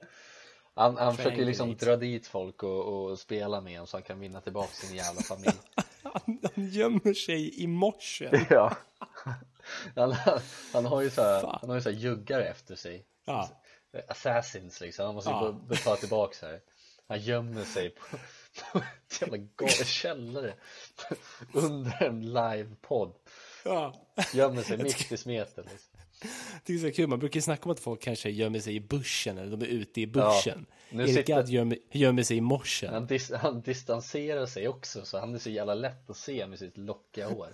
Han, 0.73 0.97
han 0.97 1.17
försöker 1.17 1.45
liksom 1.45 1.75
dra 1.75 1.95
dit 1.95 2.27
folk 2.27 2.63
och, 2.63 3.03
och 3.09 3.19
spela 3.19 3.61
med 3.61 3.79
dem 3.79 3.87
så 3.87 3.97
han 3.97 4.03
kan 4.03 4.19
vinna 4.19 4.41
tillbaka 4.41 4.73
sin 4.73 4.95
jävla 4.95 5.21
familj 5.21 5.57
Han, 6.03 6.39
han 6.55 6.69
gömmer 6.69 7.13
sig 7.13 7.63
i 7.63 7.67
morsen. 7.67 8.45
Ja 8.49 8.77
han, 9.95 10.15
han 10.73 10.85
har 10.85 11.01
ju 11.01 11.09
så 11.09 11.21
här, 11.21 11.41
Fan. 11.41 11.57
han 11.61 11.69
har 11.69 11.77
ju 11.77 11.81
så 11.81 11.89
här 11.89 11.97
juggar 11.97 12.39
efter 12.39 12.75
sig 12.75 13.05
Ja. 13.25 13.49
Assassins 14.07 14.81
liksom, 14.81 15.05
han 15.05 15.15
måste 15.15 15.29
ju 15.29 15.35
Ja. 15.35 15.45
ja. 15.45 15.51
betala 15.51 15.95
tillbaka 15.95 16.45
här 16.47 16.59
Han 17.07 17.19
gömmer 17.19 17.63
sig 17.63 17.89
på, 17.89 18.17
på 18.71 18.79
ett 18.79 19.21
jävla 19.21 19.37
galen 19.37 19.85
källare 19.85 20.53
Under 21.53 22.03
en 22.03 22.33
livepodd 22.33 23.13
Ja. 23.65 23.93
Gömmer 24.33 24.61
sig 24.61 24.77
mitt 24.77 25.11
i 25.11 25.17
smeten 25.17 25.65
liksom. 25.71 25.96
Det 26.65 26.73
är 26.73 26.77
så 26.77 26.91
kul, 26.91 27.07
man 27.07 27.19
brukar 27.19 27.37
ju 27.37 27.41
snacka 27.41 27.63
om 27.65 27.71
att 27.71 27.79
folk 27.79 28.01
kanske 28.01 28.29
gömmer 28.29 28.59
sig 28.59 28.75
i 28.75 28.79
bussen 28.79 29.37
eller 29.37 29.51
de 29.57 29.61
är 29.61 29.69
ute 29.69 30.01
i 30.01 30.07
bussen. 30.07 30.65
nu 30.89 31.03
Erik 31.03 31.15
sitter- 31.15 31.33
Gadd 31.33 31.49
gömmer, 31.49 31.77
gömmer 31.91 32.23
sig 32.23 32.37
i 32.37 32.41
morsen. 32.41 32.93
han, 32.93 33.05
dis, 33.07 33.31
han 33.31 33.61
distanserar 33.61 34.45
sig 34.45 34.67
också 34.67 35.05
så 35.05 35.19
han 35.19 35.35
är 35.35 35.39
så 35.39 35.49
jävla 35.49 35.73
lätt 35.73 36.09
att 36.09 36.17
se 36.17 36.47
med 36.47 36.59
sitt 36.59 36.77
lockiga 36.77 37.29
hår 37.29 37.49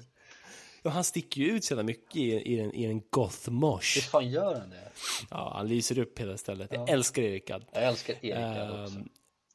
Och 0.83 0.91
han 0.91 1.03
sticker 1.03 1.41
ju 1.41 1.51
ut 1.51 1.63
så 1.65 1.71
jävla 1.73 1.83
mycket 1.83 2.15
i, 2.15 2.21
i 2.31 2.59
en, 2.59 2.73
i 2.75 2.83
en 2.83 3.01
goth-mosh. 3.01 3.95
Hur 3.95 4.01
fan 4.01 4.29
gör 4.29 4.55
han 4.55 4.69
det? 4.69 4.91
Ja, 5.29 5.53
han 5.55 5.67
lyser 5.67 5.99
upp 5.99 6.19
hela 6.19 6.37
stället. 6.37 6.69
Jag 6.73 6.89
älskar 6.89 7.21
Erik 7.21 7.47
Gadd. 7.47 7.65
Jag 7.73 7.83
älskar 7.83 8.13
Erik 8.21 8.57
Gadd 8.57 8.83
också 8.83 8.95
Ehm, 8.97 9.09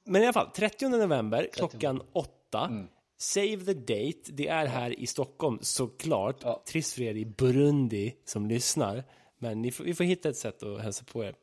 Men 0.05 0.23
i 0.23 0.25
alla 0.25 0.33
fall, 0.33 0.50
30 0.50 0.88
november 0.88 1.49
klockan 1.53 2.03
8. 2.12 2.87
Save 3.18 3.56
the 3.64 3.75
date. 3.75 4.32
Det 4.32 4.48
är 4.48 4.66
här 4.66 5.00
i 5.00 5.06
Stockholm 5.06 5.58
såklart. 5.62 6.37
Ja. 6.42 6.62
Trist 6.66 6.94
för 6.94 7.02
er 7.02 7.14
i 7.14 7.25
Burundi 7.25 8.14
som 8.25 8.46
lyssnar. 8.46 9.04
Men 9.38 9.62
ni 9.62 9.70
får, 9.70 9.84
vi 9.84 9.94
får 9.94 10.04
hitta 10.04 10.28
ett 10.28 10.37
sätt 10.37 10.62
att 10.62 10.80
hälsa 10.82 11.04
på 11.12 11.25
er. 11.25 11.34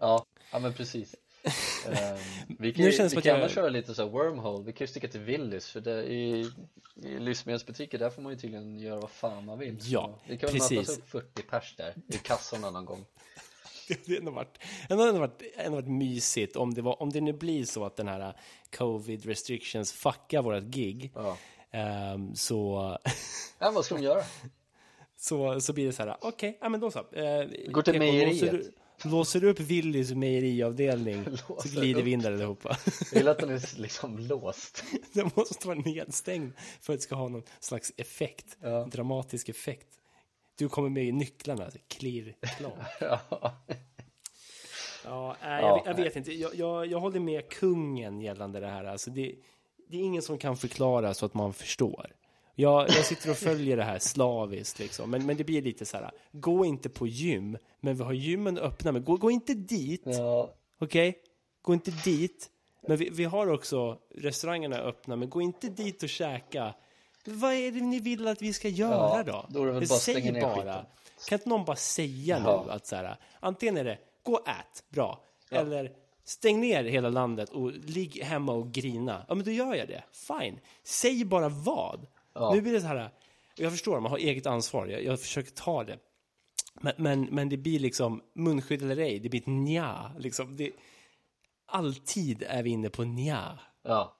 Ja, 0.00 0.24
ja 0.52 0.58
men 0.58 0.72
precis 0.72 1.14
Ehm, 1.88 2.18
vi 2.58 2.72
kan, 2.72 2.84
Nu 2.84 2.92
känns 2.92 3.16
vi 3.16 3.22
kan 3.22 3.40
jag- 3.40 3.50
köra 3.50 3.68
lite 3.68 3.94
så 3.94 4.08
wormhole, 4.08 4.64
vi 4.64 4.72
kan 4.72 4.84
ju 4.84 4.88
sticka 4.88 5.08
till 5.08 5.20
Willys 5.20 5.70
för 5.70 5.80
det, 5.80 6.02
i, 6.04 6.50
i 7.02 7.18
livsmedelsbutiker 7.18 7.98
där 7.98 8.10
får 8.10 8.22
man 8.22 8.32
ju 8.32 8.38
tydligen 8.38 8.78
göra 8.78 9.00
vad 9.00 9.10
fan 9.10 9.44
man 9.44 9.58
vill 9.58 9.78
Ja, 9.82 10.18
så 10.26 10.32
Vi 10.32 10.38
kan 10.38 10.46
väl 10.52 10.60
mötas 10.76 10.98
upp 10.98 11.08
40 11.08 11.42
pers 11.42 11.74
där 11.76 11.94
i 12.08 12.16
kassorna 12.18 12.70
någon 12.70 12.84
gång 12.84 13.04
Det 13.88 14.06
hade 14.06 14.18
ändå 14.18 14.30
varit, 14.30 14.58
hade 14.88 15.08
ändå 15.08 15.20
varit, 15.20 15.42
ändå 15.56 15.76
varit 15.76 15.88
mysigt 15.88 16.56
om 16.56 16.74
det, 16.74 16.82
var, 16.82 17.02
om 17.02 17.10
det 17.10 17.20
nu 17.20 17.32
blir 17.32 17.64
så 17.64 17.84
att 17.84 17.96
den 17.96 18.08
här 18.08 18.20
uh, 18.28 18.34
covid 18.76 19.26
restrictions 19.26 19.92
fuckar 19.92 20.42
vårat 20.42 20.64
gig. 20.64 21.12
Ja, 21.14 21.36
ehm, 21.70 22.34
så, 22.34 22.98
ja 23.58 23.70
vad 23.70 23.84
ska 23.84 23.94
de 23.94 24.02
göra? 24.02 24.22
så, 25.16 25.60
så 25.60 25.72
blir 25.72 25.86
det 25.86 25.92
så 25.92 26.02
här, 26.02 26.16
okej, 26.20 26.58
ja 26.60 26.68
men 26.68 26.80
då 26.80 26.90
så. 26.90 26.98
Uh, 26.98 27.70
Går 27.70 27.82
till 27.82 27.98
mejeriet. 27.98 28.74
Låser, 29.04 29.44
upp 29.44 29.60
Willys 29.60 30.10
mejeriavdelning 30.12 31.24
så 31.46 31.68
glider 31.68 32.00
upp. 32.00 32.06
vi 32.06 32.12
in 32.12 32.20
där 32.20 32.32
allihopa. 32.32 32.78
Jag 33.12 33.18
gillar 33.18 33.32
att 33.32 33.38
den 33.38 33.50
är 33.50 33.80
liksom 33.80 34.18
låst 34.18 34.84
Den 35.12 35.30
måste 35.34 35.66
vara 35.68 35.78
nedstängd 35.78 36.52
för 36.80 36.92
att 36.92 36.98
det 36.98 37.02
ska 37.02 37.14
ha 37.14 37.28
någon 37.28 37.42
slags 37.60 37.92
effekt, 37.96 38.56
Ja. 38.60 38.84
dramatisk 38.92 39.48
effekt. 39.48 39.86
Du 40.56 40.68
kommer 40.68 40.88
med 40.88 41.04
i 41.04 41.12
nycklarna, 41.12 41.70
klirr, 41.88 42.34
klar. 42.58 42.86
ja. 43.00 43.20
Ja, 45.04 45.36
Ja, 45.42 45.60
jag, 45.60 45.82
jag 45.86 45.94
vet 45.94 46.16
inte. 46.16 46.32
Jag, 46.32 46.54
jag, 46.54 46.86
jag 46.86 47.00
håller 47.00 47.20
med 47.20 47.48
kungen 47.48 48.20
gällande 48.20 48.60
det 48.60 48.66
här. 48.66 48.84
Alltså 48.84 49.10
det, 49.10 49.34
det 49.88 49.96
är 49.96 50.00
ingen 50.00 50.22
som 50.22 50.38
kan 50.38 50.56
förklara 50.56 51.14
så 51.14 51.26
att 51.26 51.34
man 51.34 51.52
förstår. 51.52 52.12
Jag, 52.54 52.88
jag 52.88 53.04
sitter 53.04 53.30
och 53.30 53.36
följer 53.36 53.76
det 53.76 53.84
här 53.84 53.98
slaviskt, 53.98 54.78
liksom. 54.78 55.10
men, 55.10 55.26
men 55.26 55.36
det 55.36 55.44
blir 55.44 55.62
lite 55.62 55.84
så 55.84 55.96
här. 55.96 56.10
Gå 56.32 56.64
inte 56.64 56.88
på 56.88 57.06
gym, 57.06 57.58
men 57.80 57.96
vi 57.96 58.02
har 58.02 58.12
gymmen 58.12 58.58
öppna. 58.58 58.92
Men 58.92 59.04
gå, 59.04 59.16
gå 59.16 59.30
inte 59.30 59.54
dit, 59.54 60.02
ja, 60.04 60.54
okej? 60.78 61.18
Gå 61.62 61.74
inte 61.74 61.90
dit. 61.90 62.50
Men 62.88 62.96
vi, 62.96 63.10
vi 63.12 63.24
har 63.24 63.46
också 63.46 63.98
restaurangerna 64.14 64.76
öppna, 64.76 65.16
men 65.16 65.30
gå 65.30 65.40
inte 65.42 65.68
dit 65.68 66.02
och 66.02 66.08
käka. 66.08 66.74
Vad 67.24 67.52
är 67.52 67.70
det 67.72 67.80
ni 67.80 68.00
vill 68.00 68.28
att 68.28 68.42
vi 68.42 68.52
ska 68.52 68.68
göra 68.68 68.92
Ja, 69.16 69.22
då? 69.22 69.46
då 69.48 69.62
är 69.62 69.66
det 69.66 69.72
väl 69.72 69.88
bara 69.88 69.98
Säg 69.98 70.32
bara. 70.40 70.54
skiten. 70.54 70.84
Kan 71.28 71.38
inte 71.38 71.48
någon 71.48 71.64
bara 71.64 71.76
säga 71.76 72.42
Ja. 72.44 72.64
nu 72.66 72.70
att 72.72 72.86
så 72.86 72.96
här, 72.96 73.16
antingen 73.40 73.76
är 73.76 73.84
det 73.84 73.98
gå 74.22 74.32
och 74.32 74.48
ät, 74.48 74.84
bra, 74.88 75.24
eller 75.50 75.92
stäng 76.24 76.60
ner 76.60 76.84
hela 76.84 77.08
landet 77.08 77.48
och 77.50 77.72
ligg 77.72 78.22
hemma 78.22 78.52
och 78.52 78.72
grina. 78.72 79.24
Ja, 79.28 79.34
men 79.34 79.44
då 79.44 79.50
gör 79.50 79.74
jag 79.74 79.88
det. 79.88 80.04
Fine. 80.12 80.58
Säg 80.84 81.24
bara 81.24 81.48
vad. 81.48 82.06
Ja. 82.34 82.52
Nu 82.54 82.60
blir 82.60 82.72
det 82.72 82.80
så 82.80 82.86
här, 82.86 83.10
jag 83.56 83.72
förstår, 83.72 84.00
man 84.00 84.10
har 84.10 84.18
eget 84.18 84.46
ansvar, 84.46 84.86
jag, 84.86 85.04
jag 85.04 85.20
försöker 85.20 85.50
ta 85.50 85.84
det. 85.84 85.98
Men, 86.80 86.92
men, 86.98 87.22
men 87.22 87.48
det 87.48 87.56
blir 87.56 87.78
liksom 87.78 88.22
munskydd 88.34 88.82
eller 88.82 88.98
ej, 89.02 89.18
det 89.18 89.28
blir 89.28 89.40
ett 89.40 89.46
nja. 89.46 90.10
Liksom. 90.18 90.56
Det, 90.56 90.70
alltid 91.66 92.42
är 92.48 92.62
vi 92.62 92.70
inne 92.70 92.90
på 92.90 93.04
nja. 93.04 93.58
ja. 93.82 94.16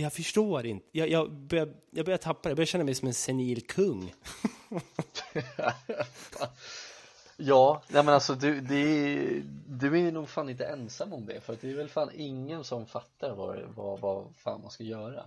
Jag 0.00 0.12
förstår 0.12 0.66
inte. 0.66 0.86
Jag, 0.92 1.08
jag, 1.08 1.32
börjar, 1.32 1.74
jag 1.90 2.04
börjar 2.04 2.18
tappa 2.18 2.40
det. 2.42 2.50
Jag 2.50 2.56
börjar 2.56 2.66
känna 2.66 2.84
mig 2.84 2.94
som 2.94 3.08
en 3.08 3.14
senil 3.14 3.66
kung. 3.66 4.14
Ja, 7.40 7.82
nej 7.88 8.04
men 8.04 8.14
alltså 8.14 8.34
du, 8.34 8.60
det, 8.60 9.42
du 9.66 9.98
är 9.98 10.12
nog 10.12 10.28
fan 10.28 10.48
inte 10.48 10.64
ensam 10.64 11.12
om 11.12 11.26
det 11.26 11.40
för 11.40 11.52
att 11.52 11.60
det 11.60 11.70
är 11.70 11.74
väl 11.74 11.88
fan 11.88 12.10
ingen 12.14 12.64
som 12.64 12.86
fattar 12.86 13.34
vad, 13.34 13.58
vad, 13.76 14.00
vad 14.00 14.26
fan 14.36 14.60
man 14.60 14.70
ska 14.70 14.84
göra 14.84 15.24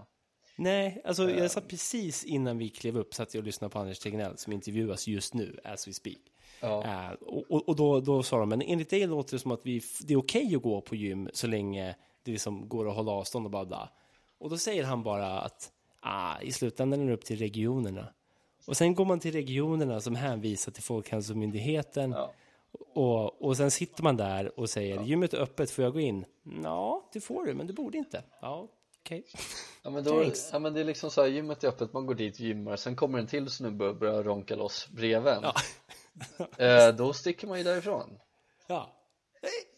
Nej, 0.55 1.01
alltså 1.05 1.29
jag 1.29 1.51
satt 1.51 1.67
precis 1.67 2.23
innan 2.23 2.57
vi 2.57 2.69
klev 2.69 2.97
upp 2.97 3.13
satt 3.13 3.33
jag 3.33 3.41
och 3.41 3.45
lyssnade 3.45 3.71
på 3.71 3.79
Anders 3.79 3.99
Tegnell 3.99 4.37
som 4.37 4.53
intervjuas 4.53 5.07
just 5.07 5.33
nu, 5.33 5.59
as 5.63 5.87
we 5.87 5.93
speak. 5.93 6.19
Ja, 6.61 6.83
Eh, 6.83 7.11
och 7.11 7.69
och, 7.69 7.75
då, 7.75 7.99
då 7.99 8.23
sa 8.23 8.39
de, 8.39 8.49
men 8.49 8.61
enligt 8.61 8.89
dig 8.89 9.07
låter 9.07 9.35
det 9.35 9.39
som 9.39 9.51
att 9.51 9.65
vi, 9.65 9.81
det 10.01 10.13
är 10.13 10.17
okej 10.17 10.55
att 10.55 10.61
gå 10.61 10.81
på 10.81 10.95
gym 10.95 11.29
så 11.33 11.47
länge 11.47 11.95
det 12.23 12.31
liksom 12.31 12.69
går 12.69 12.89
att 12.89 12.95
hålla 12.95 13.11
avstånd 13.11 13.45
och 13.45 13.51
bla 13.51 13.65
bla. 13.65 13.89
Och 14.41 14.49
då 14.49 14.57
säger 14.57 14.83
han 14.83 15.03
bara 15.03 15.39
att 15.41 15.71
ah, 15.99 16.39
i 16.41 16.51
slutändan 16.51 17.01
är 17.01 17.07
det 17.07 17.13
upp 17.13 17.25
till 17.25 17.37
regionerna. 17.39 18.13
Och 18.67 18.77
sen 18.77 18.95
går 18.95 19.05
man 19.05 19.19
till 19.19 19.31
regionerna 19.33 20.01
som 20.01 20.15
hänvisar 20.15 20.71
till 20.71 20.83
Folkhälsomyndigheten. 20.83 22.11
ja. 22.11 22.33
Och, 22.93 23.41
och 23.41 23.57
sen 23.57 23.71
sitter 23.71 24.03
man 24.03 24.17
där 24.17 24.59
och 24.59 24.69
säger, 24.69 25.01
gymmet 25.03 25.33
är 25.33 25.37
öppet, 25.37 25.71
får 25.71 25.83
jag 25.83 25.93
gå 25.93 25.99
in? 25.99 26.25
Ja, 26.63 27.09
det 27.13 27.21
får 27.21 27.45
du, 27.45 27.53
men 27.53 27.67
du 27.67 27.73
borde 27.73 27.97
inte. 27.97 28.23
Ja, 28.41 28.67
okej. 29.01 29.23
Ja 29.83 29.89
men, 29.89 30.03
då, 30.03 30.21
Thanks. 30.21 30.49
ja 30.51 30.59
men 30.59 30.73
det 30.73 30.79
är 30.79 30.83
liksom 30.83 31.11
så 31.11 31.21
här, 31.21 31.27
gymmet 31.29 31.63
är 31.63 31.67
öppet, 31.67 31.93
man 31.93 32.05
går 32.05 32.15
dit 32.15 32.33
och 32.33 32.39
gymmar, 32.39 32.75
sen 32.75 32.95
kommer 32.95 33.19
en 33.19 33.27
till 33.27 33.49
snubbe 33.49 33.87
och 33.87 33.95
börjar 33.95 34.23
ronka 34.23 34.55
loss 34.55 34.87
bredvid 34.89 35.33
en. 35.33 35.43
eh, 36.57 36.95
Då 36.95 37.13
sticker 37.13 37.47
man 37.47 37.57
ju 37.57 37.63
därifrån 37.63 38.19
Ja, 38.67 38.89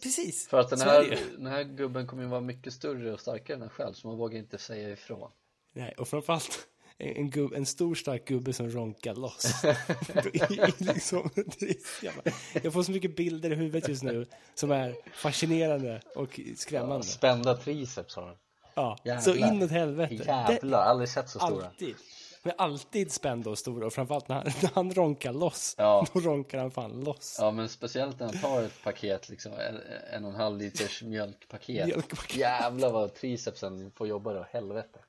precis. 0.04 0.48
För 0.48 0.60
att 0.60 0.70
den 0.70 0.82
här, 0.82 1.20
den 1.38 1.48
här 1.48 1.64
gubben 1.64 2.08
kommer 2.08 2.24
ju 2.24 2.30
vara 2.30 2.42
mycket 2.42 2.74
större 2.74 3.14
och 3.14 3.20
starkare 3.20 3.58
än 3.58 3.64
en 3.64 3.70
själv 3.70 3.94
så 3.94 4.08
man 4.08 4.18
vågar 4.18 4.40
inte 4.40 4.58
säga 4.58 4.90
ifrån 4.90 5.32
Nej, 5.74 5.94
och 5.98 6.08
framförallt 6.08 6.68
en, 6.98 7.16
en, 7.16 7.30
gubb, 7.30 7.54
en 7.54 7.66
stor 7.66 7.96
stark 7.96 8.28
gubbe 8.28 8.54
som 8.54 8.70
ronkar 8.70 9.16
loss. 9.16 9.64
I, 10.34 10.84
liksom, 10.84 11.30
jag 12.64 12.74
får 12.74 12.84
så 12.84 12.92
mycket 12.92 13.16
bilder 13.16 13.52
i 13.52 13.56
huvudet 13.56 13.90
just 13.90 14.04
nu 14.04 14.26
som 14.56 14.72
är 14.72 14.96
fascinerande 15.14 16.02
och 16.16 16.40
skrämmande. 16.56 17.06
Spända 17.06 17.58
triceps 17.58 18.16
har 18.16 18.26
han 18.26 18.36
Ja, 18.76 18.98
Jävlar. 19.04 19.22
så 19.22 19.36
inåt 19.36 19.72
helvete. 19.72 20.16
Jävlar, 20.16 20.80
aldrig 20.80 21.10
sett 21.10 21.30
så 21.30 21.40
stora 21.40 21.66
alltid. 21.66 21.96
Men 22.46 22.54
alltid 22.58 23.12
spända 23.12 23.50
och 23.50 23.58
stora 23.58 23.86
och 23.86 23.94
framförallt 23.94 24.28
när 24.28 24.36
han, 24.36 24.46
när 24.62 24.70
han 24.74 24.94
ronkar 24.94 25.34
loss. 25.34 25.76
Ja. 25.78 26.06
Då 26.14 26.20
ronkar 26.20 26.58
han 26.58 26.72
fan 26.72 27.00
loss. 27.04 27.38
Ja 27.40 27.52
men 27.52 27.70
speciellt 27.70 28.20
när 28.20 28.28
han 28.28 28.38
tar 28.38 28.64
ett 28.64 28.84
paket 28.84 29.30
liksom, 29.30 29.52
en, 29.54 29.80
en 30.14 30.26
och 30.26 30.32
en 30.32 30.36
halv 30.36 30.58
liters 30.58 31.04
mjölkpaket 31.04 31.86
Mjölkpaket. 31.86 32.38
Jävlar 32.38 32.92
vad 32.92 33.14
tricepsen 33.14 33.92
får 33.92 34.08
jobba 34.08 34.34
då, 34.34 34.46
helvete 34.52 35.00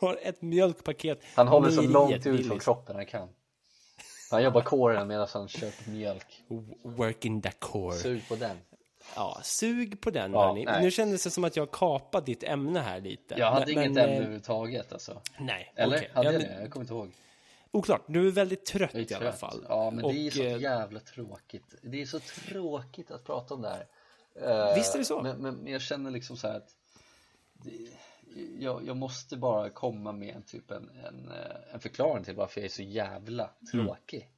Tar 0.00 0.18
ett 0.22 0.42
mjölkpaket. 0.42 1.20
Han 1.34 1.48
håller 1.48 1.70
så 1.70 1.82
långt 1.82 2.26
ut 2.26 2.46
från 2.46 2.58
kroppen 2.58 2.96
han 2.96 3.06
kan 3.06 3.28
Han 4.30 4.42
jobbar 4.42 4.60
kåren 4.60 5.08
medan 5.08 5.28
han 5.32 5.48
köper 5.48 5.90
mjölk 5.90 6.42
Work 6.82 7.24
in 7.24 7.42
the 7.42 7.50
core. 7.58 7.96
Sug 7.96 8.28
på 8.28 8.36
den 8.36 8.56
Ja, 9.16 9.40
sug 9.42 10.00
på 10.00 10.10
den 10.10 10.32
Ja, 10.32 10.46
hörni. 10.46 10.64
nej. 10.64 10.82
Nu 10.82 10.90
kändes 10.90 11.24
det 11.24 11.30
som 11.30 11.44
att 11.44 11.56
jag 11.56 11.70
kapat 11.70 12.26
ditt 12.26 12.42
ämne 12.42 12.80
här 12.80 13.00
lite. 13.00 13.34
Jag 13.38 13.50
hade 13.50 13.66
Men- 13.74 13.84
inget 13.84 13.92
men, 13.92 14.04
ämne 14.04 14.16
överhuvudtaget 14.16 14.92
alltså 14.92 15.20
Nej, 15.38 15.72
Eller? 15.76 15.96
okej. 15.96 16.10
Hade 16.14 16.26
Ja, 16.28 16.32
jag 16.32 16.40
det? 16.42 16.60
Jag 16.60 16.70
kommer 16.70 16.84
inte 16.84 16.94
ihåg 16.94 17.12
Oklart, 17.70 18.02
du 18.06 18.26
är 18.28 18.32
väldigt 18.32 18.64
trött 18.66 18.94
är 18.94 18.98
i 19.12 19.14
alla 19.14 19.24
trött. 19.24 19.40
fall. 19.40 19.66
Ja 19.68 19.90
men 19.90 20.04
det 20.08 20.18
är 20.18 20.26
Och, 20.26 20.32
så 20.32 20.42
eh, 20.42 20.60
jävla 20.60 21.00
tråkigt 21.00 21.74
Det 21.82 22.02
är 22.02 22.06
så 22.06 22.20
tråkigt 22.20 23.10
att 23.10 23.24
prata 23.24 23.54
om 23.54 23.62
det 23.62 23.68
här 23.68 23.86
Eh, 24.42 24.74
Visst 24.74 24.94
är 24.94 24.98
det 24.98 25.04
så. 25.04 25.22
Men, 25.22 25.36
men, 25.36 25.66
jag 25.66 25.80
känner 25.82 26.10
liksom 26.10 26.36
så 26.36 26.48
här 26.48 26.56
att 26.56 26.68
det, 27.52 27.72
jag, 28.58 28.86
jag 28.86 28.96
måste 28.96 29.36
bara 29.36 29.70
komma 29.70 30.12
med 30.12 30.36
en 30.36 30.42
typ 30.42 30.70
en, 30.70 30.90
en, 31.06 31.28
eh, 31.32 31.74
en 31.74 31.80
förklaring 31.80 32.24
till 32.24 32.34
varför 32.34 32.60
jag 32.60 32.64
är 32.64 32.70
så 32.72 32.82
jävla 32.82 33.50
Mm. 33.72 33.86
tråkig 33.86 34.28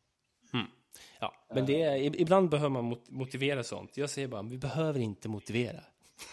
Ja, 1.20 1.34
men 1.54 1.66
det 1.66 1.82
är, 1.82 2.20
ibland 2.20 2.48
behöver 2.48 2.68
man 2.68 2.84
mot- 2.84 3.10
motivera 3.10 3.64
sånt. 3.64 3.96
Jag 3.96 4.10
säger 4.10 4.28
bara, 4.28 4.42
vi 4.42 4.58
behöver 4.58 5.00
inte 5.00 5.28
motivera. 5.28 5.80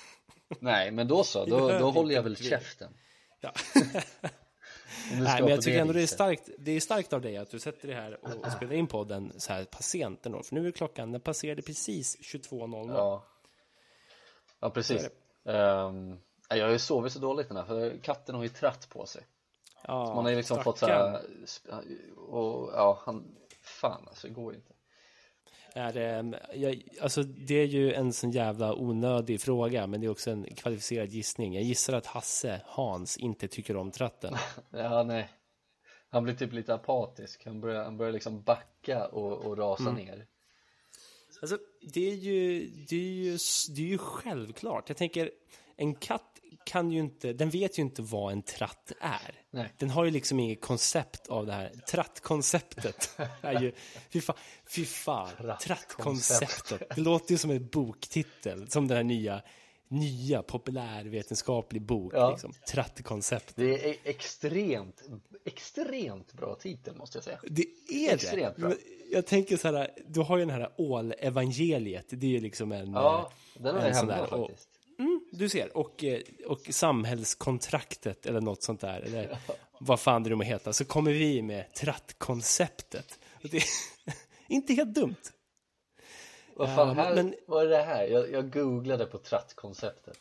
Nej 0.60 0.92
men 0.92 1.08
då 1.08 1.24
så, 1.24 1.46
då, 1.46 1.70
då 1.70 1.92
håller 1.92 2.16
jag 2.16 2.24
väl 2.24 2.32
motivera. 2.32 2.60
käften 2.60 2.94
Ja. 3.40 3.52
Nej, 5.12 5.42
men 5.42 5.50
jag 5.50 5.62
tycker 5.62 5.80
ändå 5.80 5.94
det 5.94 6.02
är 6.02 6.08
starkt. 6.08 6.50
Det 6.58 6.72
är 6.72 6.80
starkt 6.80 7.14
av 7.14 7.22
dig 7.22 7.38
att 7.38 7.50
du 7.50 7.60
sätter 7.60 7.88
dig 7.88 7.98
här 7.98 8.26
och, 8.26 8.46
och 8.46 8.52
spelar 8.52 8.74
in 8.74 8.88
podden 8.88 9.34
så 9.38 9.54
här 9.54 9.68
sent 9.80 10.26
ändå. 10.26 10.44
För 10.44 10.56
nu 10.56 10.68
är 10.68 10.72
klockan, 10.72 11.12
den 11.12 11.22
passerade 11.22 11.62
precis 11.62 12.18
22.00. 12.18 12.94
Ja, 12.96 13.24
ja 14.60 14.70
precis 14.70 15.10
um, 15.44 16.20
Jag 16.50 16.66
har 16.66 16.72
ju 16.72 16.80
sovit 16.80 17.14
så 17.14 17.20
dåligt 17.20 17.48
den 17.48 17.58
här 17.58 17.66
för 17.66 17.98
katten 17.98 18.36
har 18.36 18.44
ju 18.44 18.50
tratt 18.50 18.90
på 18.90 19.06
sig 19.06 19.24
Ja, 19.88 20.14
Man 20.16 20.24
har 20.24 20.32
ju 20.32 20.38
liksom 20.38 20.64
fått 20.64 20.78
så 20.78 20.86
här, 20.86 21.22
och 22.18 22.72
ja 22.74 23.02
han, 23.06 23.36
fan 23.64 24.08
alltså 24.08 24.28
det 24.28 24.34
går 24.34 24.56
inte 24.56 24.74
Är, 25.74 26.40
jag, 26.54 26.84
alltså 27.02 27.24
det 27.24 27.56
är 27.56 27.66
ju 27.66 27.94
en 27.94 28.14
sån 28.14 28.32
jävla 28.32 28.76
onödig 28.76 29.42
fråga, 29.42 29.88
men 29.88 30.02
det 30.02 30.08
är 30.08 30.12
också 30.12 30.32
en 30.32 30.56
kvalificerad 30.56 31.10
gissning. 31.10 31.54
Jag 31.54 31.64
gissar 31.64 31.94
att 31.94 32.06
Hasse, 32.06 32.62
Hans, 32.66 33.18
inte 33.18 33.48
tycker 33.48 33.76
om 33.78 33.92
tratten. 33.92 34.36
Ja 34.70 35.04
nej 35.04 35.30
Han 36.10 36.24
blir 36.24 36.34
typ 36.34 36.54
lite 36.54 36.74
apatisk, 36.74 37.46
han 37.46 37.62
börjar, 37.62 37.84
han 37.84 37.98
börjar 37.98 38.14
liksom 38.14 38.42
backa 38.44 39.06
och, 39.06 39.46
och 39.46 39.58
rasa 39.58 39.90
Mm. 39.90 39.96
ner 39.96 40.28
Alltså, 41.42 41.58
det 41.94 42.12
är 42.12 42.16
ju, 42.16 42.68
det 42.90 42.96
är 42.96 43.24
ju, 43.24 43.38
det 43.76 43.82
är 43.82 43.88
ju 43.88 43.98
självklart. 43.98 44.90
Jag 44.90 44.98
tänker, 44.98 45.32
en 45.76 45.96
katt 45.96 46.33
kan 46.66 46.92
ju 46.92 47.00
inte, 47.00 47.34
den 47.34 47.50
vet 47.50 47.78
ju 47.78 47.82
inte 47.82 48.02
vad 48.02 48.32
en 48.32 48.42
tratt 48.42 48.92
är. 49.02 49.42
Nej. 49.52 49.74
Den 49.78 49.90
har 49.90 50.06
ju 50.06 50.12
liksom 50.12 50.40
inget 50.40 50.62
koncept 50.62 51.28
av 51.28 51.46
det 51.46 51.54
här. 51.54 51.72
Trattkonceptet 51.90 53.18
är 53.42 53.62
ju, 53.62 53.72
fy 54.10 54.22
fan, 54.22 54.36
fy 54.70 54.86
fan 54.86 55.30
trattkonceptet. 55.62 56.96
Det 56.96 57.02
låter 57.02 57.32
ju 57.32 57.38
som 57.38 57.52
en 57.52 57.68
boktitel, 57.68 58.70
som 58.70 58.88
den 58.88 58.98
här 58.98 59.04
nya, 59.04 59.42
nya 59.88 60.44
populärvetenskaplig 60.44 61.82
bok, 61.82 62.14
Ja. 62.16 62.32
liksom. 62.32 62.54
Trattkoncept. 62.72 63.54
Det 63.56 63.90
är 63.90 63.96
extremt, 64.04 65.02
extremt 65.46 66.34
bra 66.34 66.56
titel 66.56 66.96
måste 66.96 67.18
jag 67.18 67.24
säga 67.24 67.40
Det 67.50 67.66
är 67.90 68.14
Extremt 68.14 68.56
det. 68.56 68.62
bra. 68.62 68.74
Jag 69.12 69.26
tänker 69.26 69.58
så 69.58 69.68
här, 69.76 69.92
du 70.08 70.20
har 70.20 70.38
ju 70.38 70.46
den 70.46 70.56
här 70.56 70.70
ålevangeliet, 70.78 72.06
det 72.10 72.26
är 72.26 72.32
ju 72.32 72.40
liksom 72.40 72.72
en... 72.72 72.92
Ja, 72.94 73.32
eh, 73.56 73.62
den 73.64 73.76
har 73.76 73.82
en 73.82 73.88
jag 73.88 73.96
hemma 73.96 74.28
faktiskt 74.28 74.70
du 75.38 75.50
ser. 75.50 75.78
Och, 75.78 76.04
eh, 76.04 76.22
och 76.48 76.60
samhällskontraktet 76.70 78.26
eller 78.26 78.42
något 78.42 78.64
sånt 78.64 78.82
där. 78.82 79.02
Eller 79.02 79.38
vad 79.80 80.00
fan 80.00 80.24
det 80.24 80.30
nu 80.30 80.36
må 80.36 80.44
heta. 80.44 80.74
Så 80.74 80.86
kommer 80.86 81.12
vi 81.12 81.42
med 81.42 81.74
trattkonceptet. 81.74 83.20
Det 83.42 83.58
är 83.58 83.64
inte 84.48 84.74
helt 84.74 84.94
dumt. 84.96 85.16
Vad 86.56 86.76
fan, 86.76 86.88
Ja, 86.88 86.94
här, 87.04 87.16
men- 87.16 87.36
vad 87.46 87.64
är 87.66 87.70
det 87.70 87.84
här? 87.84 88.04
Jag, 88.08 88.32
jag 88.32 88.52
googlade 88.54 89.06
på 89.06 89.18
trattkonceptet 89.18 90.20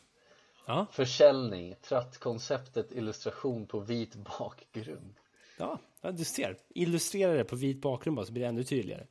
Ja, 0.65 0.85
Försäljning, 0.91 1.75
trattkonceptet, 1.81 2.91
illustration 2.91 3.65
på 3.65 3.79
vit 3.79 4.15
bakgrund 4.15 5.13
ja, 5.57 5.79
ja 6.01 6.11
du 6.11 6.23
ser. 6.23 6.57
Illustrera 6.69 7.33
det 7.33 7.43
på 7.43 7.55
vit 7.55 7.81
bakgrund 7.81 8.15
bara 8.15 8.25
så 8.25 8.31
blir 8.31 8.43
det 8.43 8.49
ännu 8.49 8.63
tydligare. 8.63 9.07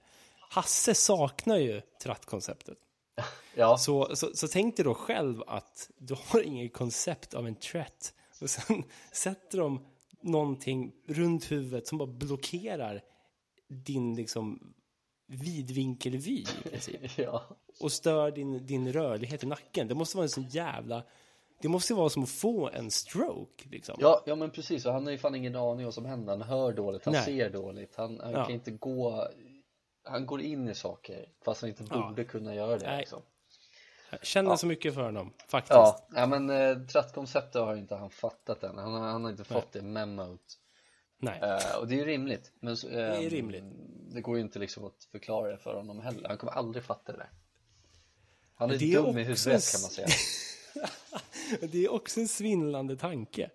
Hasse 0.51 0.95
saknar 0.95 1.57
ju 1.57 1.81
trattkonceptet. 2.03 2.79
Ja, 3.55 3.79
Så, 3.79 4.17
så, 4.17 4.31
så 4.35 4.49
tänk 4.49 4.77
dig 4.77 4.85
då 4.85 4.95
själv 4.95 5.43
att 5.47 5.91
du 5.99 6.15
har 6.27 6.41
inget 6.43 6.73
koncept 6.73 7.35
av 7.35 7.47
en 7.47 7.55
tratt 7.55 8.15
och 8.41 8.51
sen 8.51 8.85
sätter 9.13 9.59
de 9.59 9.87
någonting 10.21 10.93
runt 11.07 11.51
huvudet 11.51 11.87
som 11.87 11.99
bara 11.99 12.07
blockerar 12.13 13.03
din 13.69 14.15
liksom 14.15 14.75
vidvinkelvy 15.27 16.45
i 16.65 16.69
princip 16.71 17.01
ja, 17.19 17.43
och 17.81 17.93
stör 17.93 18.31
din, 18.31 18.67
din 18.67 18.93
rörlighet 18.93 19.43
i 19.45 19.47
nacken. 19.47 19.89
Det 19.89 19.95
måste 19.95 20.17
vara 20.17 20.25
en 20.25 20.31
så 20.31 20.41
jävla... 20.51 21.03
Det 21.61 21.69
måste 21.69 21.95
vara 21.95 22.09
som 22.09 22.23
att 22.23 22.29
få 22.31 22.69
en 22.71 22.91
stroke 22.91 23.69
liksom. 23.71 23.97
ja, 24.01 24.23
ja 24.27 24.35
men 24.35 24.51
precis 24.51 24.87
och 24.87 24.93
han 24.93 25.05
har 25.05 25.13
ju 25.13 25.19
fan 25.19 25.35
ingen 25.35 25.57
aning 25.57 25.85
vad 25.85 25.95
som 25.95 26.05
händer 26.05 26.33
Han 26.33 26.43
hör 26.43 26.73
dåligt, 26.73 27.05
han 27.05 27.13
Nej. 27.15 27.25
ser 27.25 27.51
dåligt 27.51 27.95
Han, 27.97 28.21
han 28.21 28.33
Ja. 28.33 28.45
kan 28.45 28.55
inte 28.55 28.71
gå 28.71 29.29
Han 30.05 30.27
går 30.27 30.41
in 30.41 30.69
i 30.69 30.75
saker 30.75 31.29
fast 31.45 31.61
han 31.61 31.71
inte 31.71 31.85
Ja. 31.91 32.09
borde 32.09 32.25
kunna 32.25 32.55
göra 32.55 32.79
det 32.79 32.87
Nej. 32.87 32.99
liksom. 32.99 33.23
Jag 34.11 34.27
känner 34.27 34.57
så 34.57 34.67
mycket 34.67 34.95
för 34.95 35.03
honom, 35.03 35.33
faktiskt. 35.47 35.71
Ja, 35.71 36.07
ja 36.15 36.27
men 36.27 36.51
eh, 36.51 36.79
trattkonceptet 36.87 37.63
har 37.63 37.77
inte 37.77 37.95
han 37.95 38.11
fattat 38.11 38.63
än 38.63 38.79
Han 38.79 38.93
har, 38.93 39.01
han 39.01 39.25
har 39.25 39.31
inte 39.31 39.45
fått 39.45 39.73
det 39.73 39.83
memot 39.83 40.59
Nej. 41.23 41.41
Eh, 41.43 41.77
och 41.79 41.89
det 41.89 41.95
är 41.95 41.99
ju 41.99 42.05
rimligt. 42.05 42.53
Men 42.61 42.77
så, 42.77 42.89
är 42.89 43.23
ehm, 43.23 43.31
rimligt. 43.31 43.65
Det 44.13 44.21
går 44.21 44.37
ju 44.37 44.43
inte 44.43 44.59
liksom 44.59 44.85
att 44.85 45.05
förklara 45.13 45.51
det 45.51 45.59
för 45.59 45.75
honom 45.75 46.01
heller. 46.01 46.29
Han 46.29 46.39
kommer 46.39 46.53
aldrig 46.53 46.85
fatta 46.85 47.13
det 47.13 47.19
där. 47.19 47.31
Han 48.55 48.71
är, 48.71 48.79
Det 48.79 48.93
är 48.93 49.03
dum 49.03 49.19
i 49.19 49.23
huvudet 49.23 49.47
en 49.47 49.53
kan 49.53 49.81
man 49.83 49.91
säga. 49.91 50.09
Det 51.73 51.85
är 51.85 51.93
också 51.93 52.21
en 52.21 52.29
svindlande 52.29 52.97
tanke. 52.97 53.51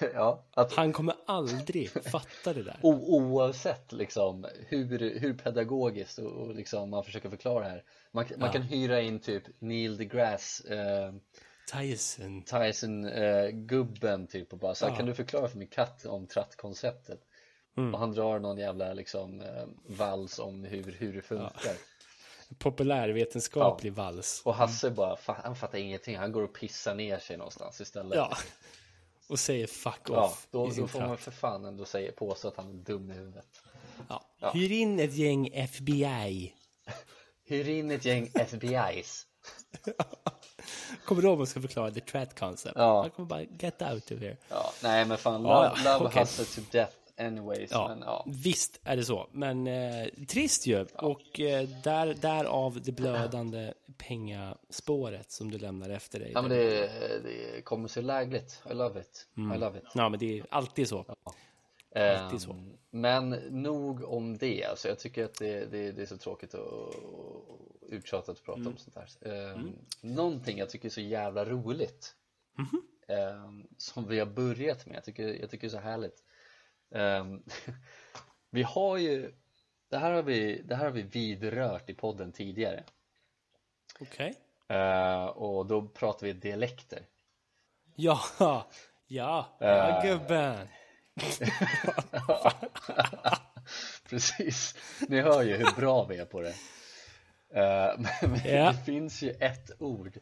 ja, 0.14 0.44
att 0.54 0.72
Han 0.72 0.92
kommer 0.92 1.14
aldrig 1.26 1.90
fatta 1.90 2.52
det 2.52 2.62
där. 2.62 2.76
o- 2.82 3.06
oavsett 3.18 3.92
liksom 3.92 4.46
hur, 4.68 5.18
hur 5.20 5.34
pedagogiskt 5.34 6.18
och, 6.18 6.32
och 6.32 6.54
liksom 6.54 6.90
man 6.90 7.04
försöker 7.04 7.30
förklara 7.30 7.64
det 7.64 7.70
här. 7.70 7.84
Man, 8.12 8.24
man 8.38 8.46
Ja. 8.46 8.52
kan 8.52 8.62
hyra 8.62 9.00
in 9.00 9.20
typ 9.20 9.42
Neil 9.58 9.96
deGrasse 9.96 10.74
eh, 10.74 11.12
Tyson. 11.78 12.42
Tyson 12.42 13.04
eh, 13.08 13.48
gubben 13.48 14.26
typ 14.26 14.52
och 14.52 14.58
bara 14.58 14.74
så 14.74 14.84
här, 14.84 14.92
Ja. 14.92 14.96
kan 14.96 15.06
du 15.06 15.14
förklara 15.14 15.48
för 15.48 15.58
min 15.58 15.68
katt 15.68 16.06
om 16.06 16.26
trattkonceptet? 16.26 17.20
Mm. 17.76 17.94
Och 17.94 18.00
han 18.00 18.12
drar 18.12 18.38
någon 18.38 18.58
jävla 18.58 18.92
liksom 18.94 19.40
eh, 19.40 19.64
vals 19.86 20.38
om 20.38 20.64
hur, 20.64 20.92
hur 20.98 21.12
det 21.12 21.22
funkar. 21.22 21.72
Populärvetenskaplig 22.58 23.92
vals. 23.92 24.42
Och 24.44 24.54
Hasse 24.54 24.90
bara, 24.90 25.16
fan, 25.16 25.36
han 25.44 25.56
fattar 25.56 25.78
ingenting, 25.78 26.16
han 26.18 26.32
går 26.32 26.42
och 26.42 26.54
pissar 26.54 26.94
ner 26.94 27.18
sig 27.18 27.36
någonstans 27.36 27.80
istället 27.80 28.16
Ja. 28.16 28.36
Och 29.34 29.40
säger 29.40 29.66
fuck 29.66 30.00
Ja, 30.08 30.24
off 30.24 30.46
då, 30.50 30.68
i 30.68 30.70
sin 30.70 30.82
då 30.82 30.88
får 30.88 31.00
man 31.00 31.18
för 31.18 31.30
fan 31.30 31.64
ändå 31.64 31.84
säga, 31.84 32.12
påstå 32.12 32.48
att 32.48 32.56
han 32.56 32.68
är 32.68 32.72
dum 32.72 33.10
i 33.10 33.14
huvudet 33.14 33.46
Ja. 34.08 34.24
Ja. 34.38 34.50
Hyr 34.50 34.72
in 34.72 35.00
ett 35.00 35.14
gäng 35.14 35.50
FBI. 35.54 36.54
Hyr 37.44 37.68
in 37.68 37.90
ett 37.90 38.04
gäng 38.04 38.26
FBI's 38.34 39.26
Kommer 41.04 41.22
du 41.22 41.28
ihåg 41.28 41.38
man 41.38 41.46
ska 41.46 41.60
förklara 41.60 41.90
the 41.90 42.00
trat 42.00 42.38
concept? 42.38 42.74
Ja. 42.76 43.00
Han 43.00 43.10
kommer 43.10 43.28
bara 43.28 43.42
get 43.42 43.82
out 43.82 44.10
of 44.10 44.20
here. 44.20 44.36
Ja, 44.48 44.72
nej 44.82 45.04
men 45.04 45.18
fan, 45.18 45.44
Ja, 45.44 45.62
love, 45.62 45.80
ja, 45.84 45.92
love 45.92 46.06
okej. 46.06 46.20
Hasse 46.20 46.44
to 46.44 46.60
death 46.72 46.96
anyways 47.18 47.70
Ja, 47.70 47.88
men 47.88 47.98
ja 48.00 48.24
visst 48.28 48.80
är 48.84 48.96
det 48.96 49.04
så. 49.04 49.28
Men 49.32 49.66
eh, 49.66 50.06
trist 50.28 50.66
ju. 50.66 50.86
Och 50.94 51.40
eh, 51.40 51.68
där, 51.68 52.14
därav 52.14 52.80
det 52.82 52.92
blödande 52.92 53.72
pengaspåret 53.98 55.30
som 55.30 55.50
du 55.50 55.58
lämnar 55.58 55.90
efter 55.90 56.18
dig. 56.20 56.30
Ja 56.34 56.42
men 56.42 56.50
det, 56.50 56.90
det 57.22 57.62
kommer 57.64 57.88
sig 57.88 58.02
lägligt, 58.02 58.62
I 58.70 58.74
love 58.74 59.00
it, 59.00 59.26
I 59.36 59.58
love 59.58 59.78
it 59.78 59.84
Ja, 59.94 60.08
men 60.08 60.18
det 60.20 60.38
är 60.38 60.46
alltid 60.50 60.88
så. 60.88 61.04
Alltid 61.96 62.40
så. 62.40 62.50
Ehm, 62.50 62.72
Men 62.90 63.30
nog 63.50 64.04
om 64.04 64.38
det, 64.38 64.64
alltså 64.64 64.88
jag 64.88 64.98
tycker 64.98 65.24
att 65.24 65.34
det, 65.38 65.64
det, 65.70 65.92
det 65.92 66.02
är 66.02 66.06
så 66.06 66.16
tråkigt 66.16 66.54
och, 66.54 66.94
och 66.94 67.58
uttjatat 67.88 68.28
att 68.28 68.42
prata 68.44 68.60
Mm. 68.60 68.72
om 68.72 68.78
sånt 68.78 68.96
här 68.96 69.32
Ehm, 69.52 69.72
Någonting 70.00 70.58
jag 70.58 70.70
tycker 70.70 70.86
är 70.88 70.90
så 70.90 71.00
jävla 71.00 71.44
roligt 71.44 72.14
Mhm. 72.58 72.82
ehm, 73.08 73.66
Som 73.76 74.08
vi 74.08 74.18
har 74.18 74.26
börjat 74.26 74.86
med, 74.86 74.96
jag 74.96 75.04
tycker, 75.04 75.28
jag 75.40 75.50
tycker 75.50 75.66
det 75.68 75.74
är 75.74 75.78
så 75.78 75.84
härligt 75.84 76.22
Ehm, 76.94 77.42
Vi 78.50 78.62
har 78.62 78.96
ju 78.96 79.34
det 79.90 79.98
här 79.98 80.12
har 80.12 80.22
vi, 80.22 80.62
det 80.62 80.74
här 80.76 80.84
har 80.84 80.90
vi 80.92 81.02
vidrört 81.02 81.90
i 81.90 81.94
podden 81.94 82.32
tidigare 82.32 82.84
Okej. 84.00 84.34
Ehm, 84.68 85.28
Och 85.28 85.66
då 85.66 85.88
pratar 85.88 86.26
vi 86.26 86.32
dialekter 86.32 87.06
Ja, 87.94 88.20
ja, 88.38 89.46
ja 89.58 90.02
Eh. 90.02 90.02
gubben. 90.10 90.68
Precis, 94.08 94.74
ni 95.08 95.20
hör 95.20 95.42
ju 95.42 95.56
hur 95.56 95.76
bra 95.76 96.04
vi 96.04 96.16
är 96.18 96.24
på 96.24 96.40
det 96.40 96.54
Eh, 97.50 97.98
Men 98.22 98.40
Ja. 98.44 98.72
det 98.72 98.84
finns 98.84 99.22
ju 99.22 99.30
ett 99.30 99.70
ord 99.82 100.18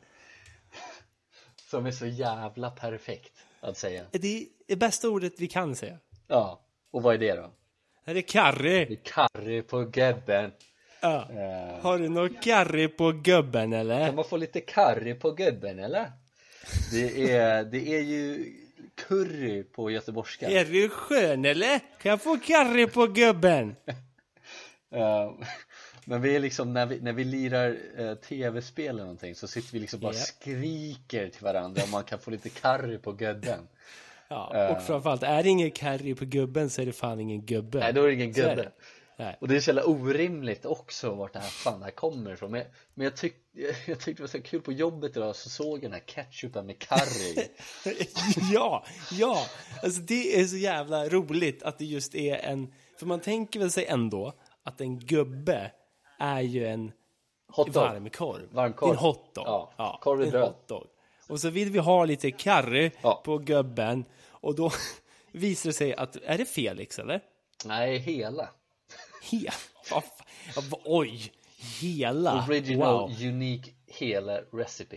Som 1.70 1.87
är 1.87 1.90
så 1.90 2.06
jävla 2.06 2.70
perfekt 2.70 3.38
att 3.61 3.76
säga 3.78 4.04
Det 4.11 4.37
är 4.42 4.46
det 4.66 4.76
bästa 4.76 5.08
ordet 5.08 5.32
vi 5.40 5.48
kan 5.48 5.76
säga. 5.76 5.98
Ja, 6.33 6.61
och 6.90 7.03
vad 7.03 7.14
är 7.14 7.18
det 7.18 7.33
då? 7.35 7.51
Är 8.05 8.14
det 8.14 8.23
karri? 8.23 8.85
Det 8.85 8.92
är 8.95 9.29
karry 9.29 9.62
på 9.62 9.85
gubben 9.85 10.51
Ja. 11.01 11.29
Eh, 11.31 11.81
Har 11.83 11.99
du 11.99 12.09
något 12.09 12.42
karri 12.42 12.88
på 12.88 13.12
gubben 13.12 13.71
Kan 13.71 13.81
eller? 13.81 14.12
man 14.12 14.25
få 14.25 14.37
lite 14.37 14.61
curry 14.61 15.14
på 15.14 15.31
gubben 15.31 15.79
eller? 15.79 16.12
Det 16.92 17.33
är, 17.33 17.64
det 17.64 17.95
är 17.95 18.01
ju 18.01 18.53
curry 18.95 19.62
på 19.62 19.90
göteborgska 19.90 20.49
Är 20.51 20.64
du 20.64 20.88
skön 20.88 21.45
eller? 21.45 21.79
Kan 21.79 22.11
jag 22.11 22.23
få 22.23 22.37
karri 22.37 22.87
på 22.87 23.07
gubben? 23.07 23.77
Eh, 24.95 25.33
Men 26.05 26.23
vi 26.23 26.37
är 26.37 26.40
liksom, 26.40 26.73
när 26.73 26.87
vi, 26.87 27.01
när 27.01 27.12
vi 27.12 27.25
lirar 27.25 27.77
eh, 27.99 28.14
tv-spel 28.14 28.88
eller 28.88 29.03
någonting 29.03 29.35
så 29.35 29.49
sitter 29.49 29.73
vi 29.73 29.79
liksom 29.79 30.01
bara 30.01 30.12
Ja. 30.14 30.18
skriker 30.21 31.29
till 31.29 31.45
varandra 31.45 31.83
om 31.85 31.90
man 31.90 32.05
kan 32.05 32.18
få 32.18 32.31
lite 32.31 32.49
curry 32.49 32.99
på 32.99 33.12
gubben 33.12 33.68
Ja, 34.33 34.68
och 34.77 34.83
framförallt, 34.83 35.23
är 35.23 35.42
det 35.42 35.49
ingen 35.49 35.71
karri 35.71 36.14
på 36.14 36.25
gubben 36.25 36.71
så 36.71 36.83
är 36.83 36.87
det 36.87 36.92
fan 36.92 37.21
ingen 37.21 37.47
gubbe. 37.47 37.79
Nej, 37.79 37.92
då 37.92 38.03
är 38.03 38.07
det 38.07 38.14
ingen 38.14 38.33
gubbe 38.33 38.55
det. 38.55 38.73
Nej. 39.18 39.37
Och 39.40 39.49
det 39.49 39.57
är 39.57 39.61
så 39.61 39.68
jävla 39.71 39.85
orimligt 39.85 40.64
också 40.64 41.11
vart 41.14 41.33
det 41.33 41.38
här 41.38 41.49
fan 41.49 41.83
här 41.83 41.90
kommer 41.90 42.33
ifrån 42.33 42.51
Men, 42.51 42.64
men 42.95 43.05
jag, 43.05 43.16
tyck, 43.16 43.35
jag 43.87 44.01
tyckte 44.01 44.12
det 44.12 44.21
var 44.21 44.27
så 44.29 44.42
kul 44.42 44.61
på 44.61 44.73
jobbet 44.73 45.16
idag 45.16 45.37
så 45.37 45.49
såg 45.49 45.77
jag 45.77 45.83
den 45.83 45.92
här 45.92 46.01
ketchupen 46.07 46.66
med 46.66 46.79
curry 46.79 47.47
ja, 48.53 48.85
ja, 49.12 49.47
alltså 49.83 50.01
det 50.01 50.40
är 50.40 50.45
så 50.47 50.57
jävla 50.57 51.09
roligt 51.09 51.62
att 51.62 51.79
det 51.79 51.85
just 51.85 52.14
är 52.14 52.37
en, 52.37 52.73
för 52.99 53.07
man 53.07 53.21
tänker 53.21 53.61
väl 53.61 53.71
sig 53.71 53.87
ändå 53.87 54.33
att 54.62 54.81
en 54.81 54.99
gubbe 54.99 55.71
är 56.18 56.40
ju 56.40 56.66
en 56.66 56.92
Hotdog 57.49 57.75
varmkorv. 57.75 58.49
Varmkorv. 58.51 58.90
En 58.90 58.97
hotdog. 58.97 59.45
Ja, 59.47 59.99
korv 60.03 60.21
i 60.21 60.25
en 60.25 60.31
bröd. 60.31 60.42
hotdog. 60.45 60.87
Och 61.29 61.40
så 61.40 61.51
vill 61.51 61.71
vi 61.71 61.79
ha 61.79 62.05
lite 62.05 62.31
curry 62.31 62.90
Ja. 63.03 63.23
på 63.25 63.38
gubben 63.38 64.05
och 64.42 64.55
då 64.55 64.72
visar 65.33 65.68
det 65.70 65.74
sig 65.74 65.94
att, 65.94 66.16
är 66.16 66.38
det 66.38 66.44
Felix 66.44 66.98
eller? 66.98 67.20
Nej, 67.64 67.98
hela 67.98 68.48
He, 69.31 69.38
vad 69.90 70.02
fa- 70.02 70.07
ja, 70.57 70.62
vad- 70.70 70.81
oj, 70.85 71.33
hela. 71.81 72.44
Original 72.48 73.11
Wow. 73.11 73.11
unique 73.22 73.70
hela 73.87 74.40
recipe 74.52 74.96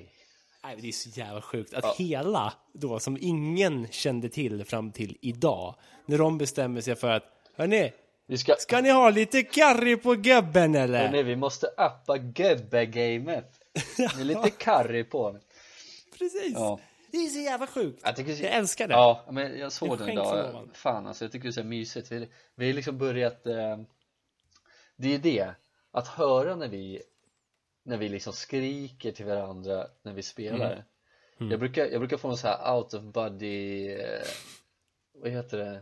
Nej, 0.64 0.78
det 0.82 0.88
är 0.88 0.92
så 0.92 1.10
jävla 1.10 1.42
sjukt 1.42 1.74
att 1.74 1.96
hela 1.98 2.54
då 2.74 3.00
som 3.00 3.18
ingen 3.22 3.88
kände 3.92 4.30
till 4.30 4.66
fram 4.66 4.92
till 4.92 5.18
idag 5.22 5.76
när 6.06 6.18
de 6.18 6.38
bestämmer 6.38 6.82
sig 6.82 6.96
för 6.96 7.10
att 7.10 7.24
hörni, 7.56 7.92
Vi 8.28 8.38
ska, 8.38 8.56
ska 8.60 8.82
ni 8.82 8.90
ha 8.92 9.10
lite 9.10 9.44
curry 9.44 9.98
på 9.98 10.14
gubben 10.16 10.76
eller? 10.76 11.12
nej, 11.12 11.24
vi 11.24 11.36
måste 11.36 11.68
uppa 11.68 12.18
gubbe-gamet 12.18 13.60
Med 14.18 14.26
lite 14.26 14.50
curry 14.50 15.04
på 15.04 15.40
Precis. 16.20 16.54
Ja. 16.54 16.80
Det 17.16 17.26
är 17.26 17.30
så 17.30 17.40
jävla 17.40 17.68
sjukt. 17.68 18.02
Jag, 18.04 18.16
tycker, 18.16 18.44
Jag 18.44 18.54
älskar 18.54 18.88
det. 18.88 18.94
Ja, 18.94 19.26
men 19.32 19.60
jag 19.60 19.72
såg 19.72 19.92
En 19.92 19.98
den 19.98 20.10
idag. 20.10 20.70
Fan 20.74 21.08
alltså, 21.08 21.26
jag 21.26 21.32
tycker 21.32 21.44
det 21.44 21.50
är 21.50 21.52
så 21.52 21.64
mysigt. 21.64 22.12
Vi, 22.12 22.30
vi 22.56 22.66
har 22.68 22.74
liksom 22.74 22.98
börjat 22.98 23.46
eh, 23.48 23.78
Det 24.96 25.14
är 25.16 25.18
det, 25.20 25.52
att 25.92 26.08
höra 26.08 26.56
när 26.56 26.68
vi 26.68 27.02
När 27.84 27.98
vi 27.98 28.10
liksom 28.10 28.34
skriker 28.34 29.12
till 29.12 29.26
varandra 29.26 29.88
när 30.04 30.14
vi 30.14 30.24
spelar 30.24 30.86
Mm. 31.40 31.52
Jag, 31.52 31.60
brukar, 31.60 31.86
jag 31.86 32.02
brukar 32.02 32.18
få 32.18 32.30
en 32.30 32.38
så 32.38 32.48
här 32.48 32.76
out 32.76 32.94
of 32.94 33.02
body 33.04 33.88
eh, 33.92 34.22
Vad 35.14 35.32
heter 35.32 35.58
det? 35.58 35.82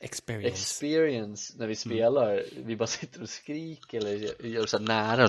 Experience. 0.00 0.48
Experience 0.48 1.52
när 1.58 1.66
vi 1.66 1.72
Mm. 1.72 1.74
spelar 1.76 2.44
Vi 2.56 2.76
bara 2.76 2.86
sitter 2.86 3.22
och 3.22 3.28
skriker 3.28 3.98
eller 3.98 4.10
gör- 4.12 4.46
gör 4.46 4.66
så 4.66 4.78
här 4.78 4.84
nära 4.84 5.28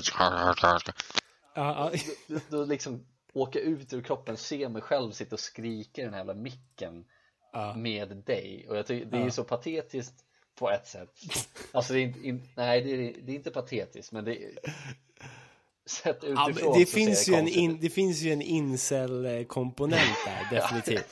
ja, 1.55 1.91
ja. 1.93 1.99
då, 2.27 2.39
då 2.49 2.65
liksom 2.65 3.05
åka 3.33 3.59
ut 3.59 3.93
ur 3.93 4.01
kroppen, 4.01 4.37
se 4.37 4.69
mig 4.69 4.81
själv 4.81 5.11
sitta 5.11 5.35
och 5.35 5.39
skrika 5.39 6.01
i 6.01 6.05
den 6.05 6.13
här 6.13 6.19
jävla 6.19 6.33
micken 6.33 7.05
Ja. 7.55 7.73
med 7.77 8.17
dig 8.25 8.65
och 8.69 8.77
jag 8.77 8.85
tycker 8.85 9.05
det 9.05 9.17
är 9.17 9.29
så 9.29 9.43
patetiskt 9.43 10.13
på 10.55 10.69
ett 10.71 10.87
sätt 10.87 11.09
alltså 11.71 11.93
det 11.93 11.99
är 11.99 12.03
inte, 12.03 12.27
in, 12.27 12.49
nej 12.55 12.81
det 12.81 12.91
är, 12.91 13.13
det 13.25 13.31
är 13.31 13.35
inte 13.35 13.51
patetiskt 13.51 14.11
men 14.11 14.25
det 14.25 14.43
är 14.43 14.51
sett 15.85 16.23
Ja, 16.23 16.49
utifrån 16.49 16.79
det, 16.79 16.85
så 16.85 16.91
finns 16.91 17.27
ju 17.29 17.31
det 17.31 17.37
en 17.39 17.47
in, 17.47 17.77
det 17.81 17.89
finns 17.89 18.21
ju 18.21 18.31
en 18.33 18.41
incel-komponent 18.41 20.17
där, 20.25 20.47
definitivt. 20.61 21.05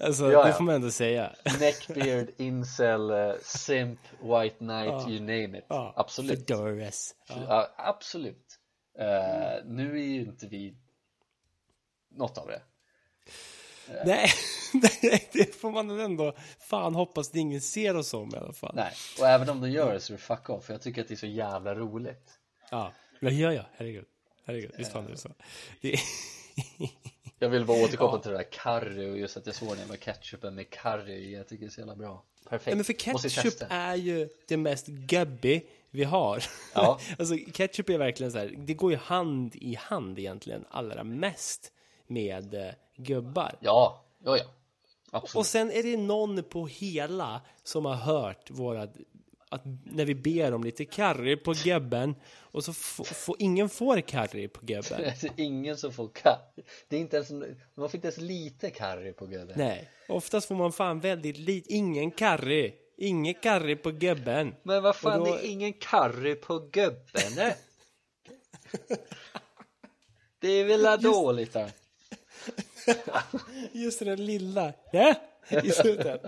Alltså, 0.00 0.32
Ja, 0.32 0.42
det 0.42 0.48
ja. 0.48 0.54
får 0.54 0.64
man 0.64 0.74
ändå 0.74 0.90
säga. 0.90 1.36
Neckbeard, 1.60 2.26
incel, 2.36 3.10
eh, 3.10 3.32
simp, 3.42 4.00
white 4.20 4.56
knight, 4.58 4.86
Ja. 4.86 5.10
you 5.10 5.20
name 5.20 5.58
it 5.58 5.64
Ja, 5.68 5.92
absolut 5.96 6.38
Fedoras. 6.48 7.14
Ja. 7.28 7.34
Ja, 7.48 7.74
absolut. 7.76 8.58
Eh, 8.98 9.64
nu 9.66 9.98
är 10.00 10.04
ju 10.04 10.20
inte 10.20 10.46
vi 10.46 10.76
något 12.16 12.38
av 12.38 12.46
det. 12.46 12.62
Nej, 14.04 14.30
nej, 15.02 15.28
det 15.32 15.54
får 15.54 15.70
man 15.70 16.00
ändå 16.00 16.34
fan 16.58 16.94
hoppas 16.94 17.28
att 17.28 17.36
ingen 17.36 17.60
ser 17.60 17.96
oss 17.96 18.14
om 18.14 18.34
i 18.34 18.38
alla 18.38 18.52
fall. 18.52 18.72
Nej, 18.74 18.92
och 19.20 19.26
även 19.26 19.48
om 19.48 19.60
de 19.60 19.70
gör 19.70 19.92
det 19.92 20.00
så 20.00 20.12
är 20.12 20.16
det 20.16 20.22
fuck 20.22 20.50
off. 20.50 20.64
För 20.64 20.74
jag 20.74 20.82
tycker 20.82 21.02
att 21.02 21.08
det 21.08 21.14
är 21.14 21.16
så 21.16 21.26
jävla 21.26 21.74
roligt. 21.74 22.38
Ja, 22.70 22.92
ja, 23.20 23.30
ja, 23.30 23.52
ja. 23.52 23.64
herregud. 23.72 24.04
Herregud, 24.44 24.72
visst 24.76 24.92
fan 24.92 25.06
är 25.06 25.10
det 25.10 25.16
så. 25.16 25.30
Det, 25.80 25.96
Jag 27.38 27.48
vill 27.48 27.64
bara 27.64 27.84
återkoppla 27.84 28.18
till 28.18 28.30
det 28.30 28.36
där 28.36 28.44
curry 28.50 29.10
och 29.10 29.18
just 29.18 29.36
att 29.36 29.46
jag 29.46 29.54
såg 29.54 29.76
den 29.76 29.88
med 29.88 30.00
ketchupen 30.00 30.54
med 30.54 30.70
curry. 30.70 31.34
Jag 31.34 31.48
tycker 31.48 31.64
det 31.64 31.68
är 31.68 31.70
så 31.70 31.80
jävla 31.80 31.96
bra. 31.96 32.24
Perfekt. 32.48 32.68
Ja, 32.68 32.74
men 32.74 32.84
för 32.84 32.92
ketchup 32.92 33.62
är 33.70 33.94
ju 33.94 34.28
det 34.48 34.56
mest 34.56 34.86
gubby 34.86 35.62
vi 35.90 36.04
har. 36.04 36.44
Ja. 36.74 37.00
alltså 37.18 37.34
ketchup 37.52 37.88
är 37.88 37.98
verkligen 37.98 38.32
så 38.32 38.38
här, 38.38 38.54
det 38.56 38.74
går 38.74 38.90
ju 38.90 38.96
hand 38.96 39.56
i 39.56 39.74
hand 39.74 40.18
egentligen 40.18 40.64
allra 40.70 41.04
mest 41.04 41.72
med 42.12 42.54
eh, 42.54 42.74
gubbar. 42.96 43.54
Ja, 43.60 44.04
ja, 44.24 44.36
ja. 44.36 44.44
Och 45.10 45.18
Absolut. 45.22 45.46
sen 45.46 45.70
är 45.70 45.82
det 45.82 45.96
någon 45.96 46.42
på 46.42 46.66
hela 46.66 47.40
som 47.62 47.84
har 47.84 47.94
hört 47.94 48.50
våra 48.50 48.88
att 49.48 49.62
när 49.84 50.04
vi 50.04 50.14
ber 50.14 50.54
om 50.54 50.64
lite 50.64 50.84
curry 50.84 51.36
på 51.36 51.54
gubben 51.64 52.14
och 52.38 52.64
så 52.64 52.72
får 52.72 53.04
få, 53.04 53.36
ingen 53.38 53.68
får 53.68 54.00
curry 54.00 54.48
på 54.48 54.60
gubben. 54.66 55.00
Det 55.20 55.24
är 55.24 55.40
ingen 55.40 55.76
som 55.76 55.92
får 55.92 56.08
curry. 56.08 56.64
Det 56.88 56.96
är 56.96 57.00
inte 57.00 57.16
ens, 57.16 57.30
man 57.30 57.88
får 57.88 57.94
inte 57.94 58.06
ens 58.08 58.18
lite 58.18 58.70
curry 58.70 59.12
på 59.12 59.26
gubben. 59.26 59.54
Nej, 59.58 59.90
oftast 60.08 60.48
får 60.48 60.54
man 60.54 60.72
fan 60.72 61.00
väldigt 61.00 61.38
lite, 61.38 61.72
ingen 61.72 62.10
curry. 62.10 62.74
Ingen 62.96 63.34
curry 63.34 63.76
på 63.76 63.90
gubben. 63.90 64.54
Men 64.62 64.82
vad 64.82 64.96
fan, 64.96 65.20
Och 65.20 65.26
då- 65.26 65.34
det 65.34 65.46
är 65.46 65.50
ingen 65.50 65.72
curry 65.72 66.34
på 66.34 66.58
gubben. 66.58 67.32
nej. 67.36 67.56
Det 70.38 70.48
är 70.48 70.64
väl 70.64 71.02
dåligt 71.02 71.52
då. 71.52 71.66
Just 73.72 73.98
det 73.98 74.04
där 74.04 74.16
lilla, 74.16 74.72
nej, 74.92 75.14
i 75.64 75.70
slutet. 75.70 76.22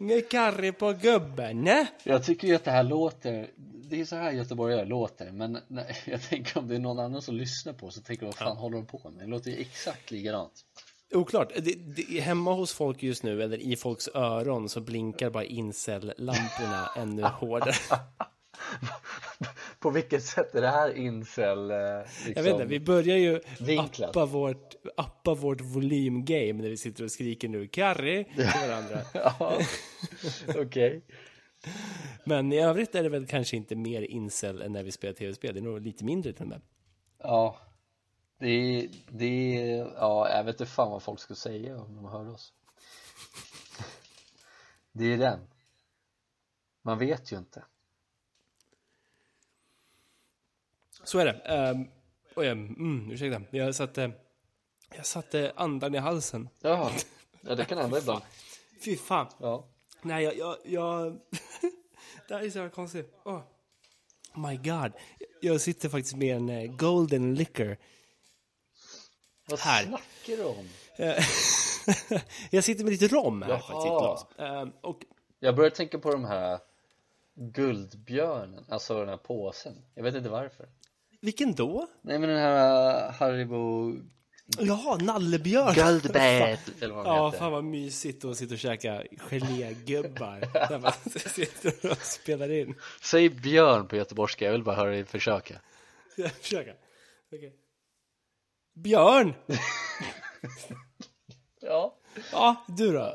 Ingen 0.00 0.22
curry 0.22 0.72
på 0.72 0.92
gubben, 0.92 1.64
nej. 1.64 1.86
Jag 2.04 2.24
tycker 2.24 2.48
ju 2.48 2.54
att 2.54 2.64
det 2.64 2.70
här 2.70 2.82
låter 2.82 3.50
Det 3.90 4.00
är 4.00 4.04
så 4.04 4.16
här 4.16 4.32
göteborgare 4.32 4.84
låter 4.84 5.30
Men 5.32 5.58
nej, 5.68 5.96
jag 6.04 6.22
tänker 6.22 6.58
om 6.58 6.68
det 6.68 6.74
är 6.74 6.78
någon 6.78 6.98
annan 6.98 7.22
som 7.22 7.34
lyssnar 7.34 7.72
på 7.72 7.90
Så 7.90 8.00
tänker 8.00 8.20
de 8.20 8.26
vad 8.26 8.34
fan 8.34 8.56
håller 8.56 8.76
de 8.76 8.86
på 8.86 9.10
med? 9.10 9.24
Det 9.24 9.30
låter 9.30 9.50
ju 9.50 9.56
exakt 9.60 10.10
likadant 10.10 10.64
Oklart. 11.14 11.52
Det, 11.56 11.74
det, 11.74 12.20
hemma 12.20 12.52
hos 12.52 12.72
folk 12.72 13.02
just 13.02 13.22
nu, 13.22 13.42
eller 13.42 13.58
i 13.58 13.76
folks 13.76 14.08
öron, 14.14 14.68
så 14.68 14.80
blinkar 14.80 15.30
bara 15.30 15.44
incel-lamporna 15.44 16.90
ännu 16.96 17.22
hårdare. 17.40 17.74
På 19.80 19.90
vilket 19.90 20.24
sätt 20.24 20.54
är 20.54 20.60
det 20.60 20.68
här 20.68 20.96
incel 20.96 21.70
eh, 21.70 21.76
liksom, 22.26 22.32
Jag 22.36 22.42
vet 22.42 22.52
inte, 22.52 22.64
vi 22.64 22.80
börjar 22.80 23.16
ju 23.16 23.40
Vinklat. 23.60 24.10
appa 24.10 24.26
vårt, 24.26 24.74
appa 24.96 25.34
vårt 25.34 25.60
volymgame 25.60 26.52
när 26.52 26.68
vi 26.68 26.76
sitter 26.76 27.04
och 27.04 27.10
skriker 27.10 27.48
nu 27.48 27.66
curry 27.68 28.24
till 28.24 28.44
varandra. 28.68 28.98
Ja, 29.14 29.58
okej 30.56 31.02
Men 32.24 32.52
i 32.52 32.58
övrigt 32.60 32.94
är 32.94 33.02
det 33.02 33.08
väl 33.08 33.26
kanske 33.26 33.56
inte 33.56 33.76
mer 33.76 34.02
incel 34.02 34.62
än 34.62 34.72
när 34.72 34.82
vi 34.82 34.92
spelar 34.92 35.14
tv-spel. 35.14 35.54
Det 35.54 35.60
är 35.60 35.64
nog 35.64 35.80
lite 35.80 36.04
mindre 36.04 36.32
till 36.32 36.42
och 36.42 36.48
med. 36.48 36.60
Ja 37.18 37.58
Det 38.38 38.48
är, 38.48 38.88
det 39.10 39.26
är, 39.70 39.76
ja 39.96 40.30
jag 40.30 40.44
vet 40.44 40.60
inte 40.60 40.72
fan 40.72 40.90
vad 40.90 41.02
folk 41.02 41.20
ska 41.20 41.34
säga 41.34 41.80
om 41.80 41.94
de 41.96 42.04
hör 42.04 42.28
oss 42.30 42.52
Det 44.92 45.12
är 45.12 45.18
den 45.18 45.40
Man 46.82 46.98
vet 46.98 47.32
ju 47.32 47.38
inte 47.38 47.64
Så 51.08 51.18
är 51.18 51.24
det. 51.24 51.70
Um, 51.70 51.88
oj, 52.36 52.48
mm, 52.48 53.10
ursäkta. 53.10 53.42
Jag 53.50 53.74
satte, 53.74 54.12
jag 54.96 55.06
satte 55.06 55.52
andan 55.56 55.94
i 55.94 55.98
halsen. 55.98 56.48
Ja, 56.60 56.90
ja 57.40 57.54
det 57.54 57.64
kan 57.64 57.78
hända 57.78 57.98
ibland 57.98 58.22
Fy 58.84 58.96
fan. 58.96 59.26
Ja 59.40 59.68
Nej, 60.02 60.24
jag... 60.24 60.36
jag, 60.36 60.56
jag... 60.64 61.12
det 62.28 62.34
här 62.34 62.42
är 62.42 62.50
så 62.50 62.68
konstigt. 62.68 63.14
Oh. 63.24 63.40
My 64.34 64.56
God. 64.56 64.92
Jag 65.40 65.60
sitter 65.60 65.88
faktiskt 65.88 66.16
med 66.16 66.36
en 66.36 66.48
eh, 66.48 66.70
golden 66.70 67.34
liquor. 67.34 67.76
Vad 69.48 69.58
Här. 69.58 69.84
snackar 69.84 70.36
du 70.36 70.44
om? 70.44 70.68
Jag 72.50 72.64
sitter 72.64 72.84
med 72.84 72.92
lite 72.92 73.08
rom 73.08 73.42
här 73.42 73.50
Jaha. 73.50 73.58
faktiskt 73.58 73.86
i 73.86 73.88
ett 73.88 73.98
glas. 73.98 74.26
Eh, 74.38 74.68
och 74.80 75.04
Jag 75.38 75.56
börjar 75.56 75.70
tänka 75.70 75.98
på 75.98 76.10
de 76.12 76.24
här 76.24 76.58
Guldbjörnen, 77.34 78.64
alltså 78.68 78.98
den 79.00 79.08
här 79.08 79.16
påsen 79.16 79.84
Jag 79.94 80.02
vet 80.02 80.14
inte 80.14 80.28
varför 80.28 80.68
vilken 81.20 81.54
då? 81.54 81.86
Nej 82.02 82.18
men 82.18 82.28
den 82.28 82.38
här 82.38 83.06
uh, 83.08 83.12
Haribo 83.12 83.92
Jaha, 84.58 84.96
nallebjörn. 84.96 85.74
Guldbät 85.74 86.60
eller 86.82 86.94
vad 86.94 87.06
Ja, 87.06 87.26
heter 87.26 87.38
fan 87.38 87.52
vad 87.52 87.64
mysigt 87.64 88.24
att 88.24 88.36
sitta 88.36 88.54
och 88.54 88.60
käka 88.60 89.02
gelégubbar 89.18 90.40
när 90.70 90.78
man 90.78 90.92
sitter 91.16 91.90
och 91.90 91.98
spelar 91.98 92.50
in. 92.50 92.74
Säg 93.02 93.28
björn 93.28 93.88
på 93.88 93.96
göteborgska, 93.96 94.44
jag 94.44 94.52
vill 94.52 94.64
bara 94.64 94.76
höra 94.76 94.90
dig 94.90 95.04
försöka 95.04 95.60
Jag 96.16 96.30
försöker. 96.30 96.76
Okej. 97.32 97.56
Björn! 98.74 99.34
Ja 101.60 101.98
Ja, 102.32 102.64
du 102.68 102.92
då? 102.92 103.14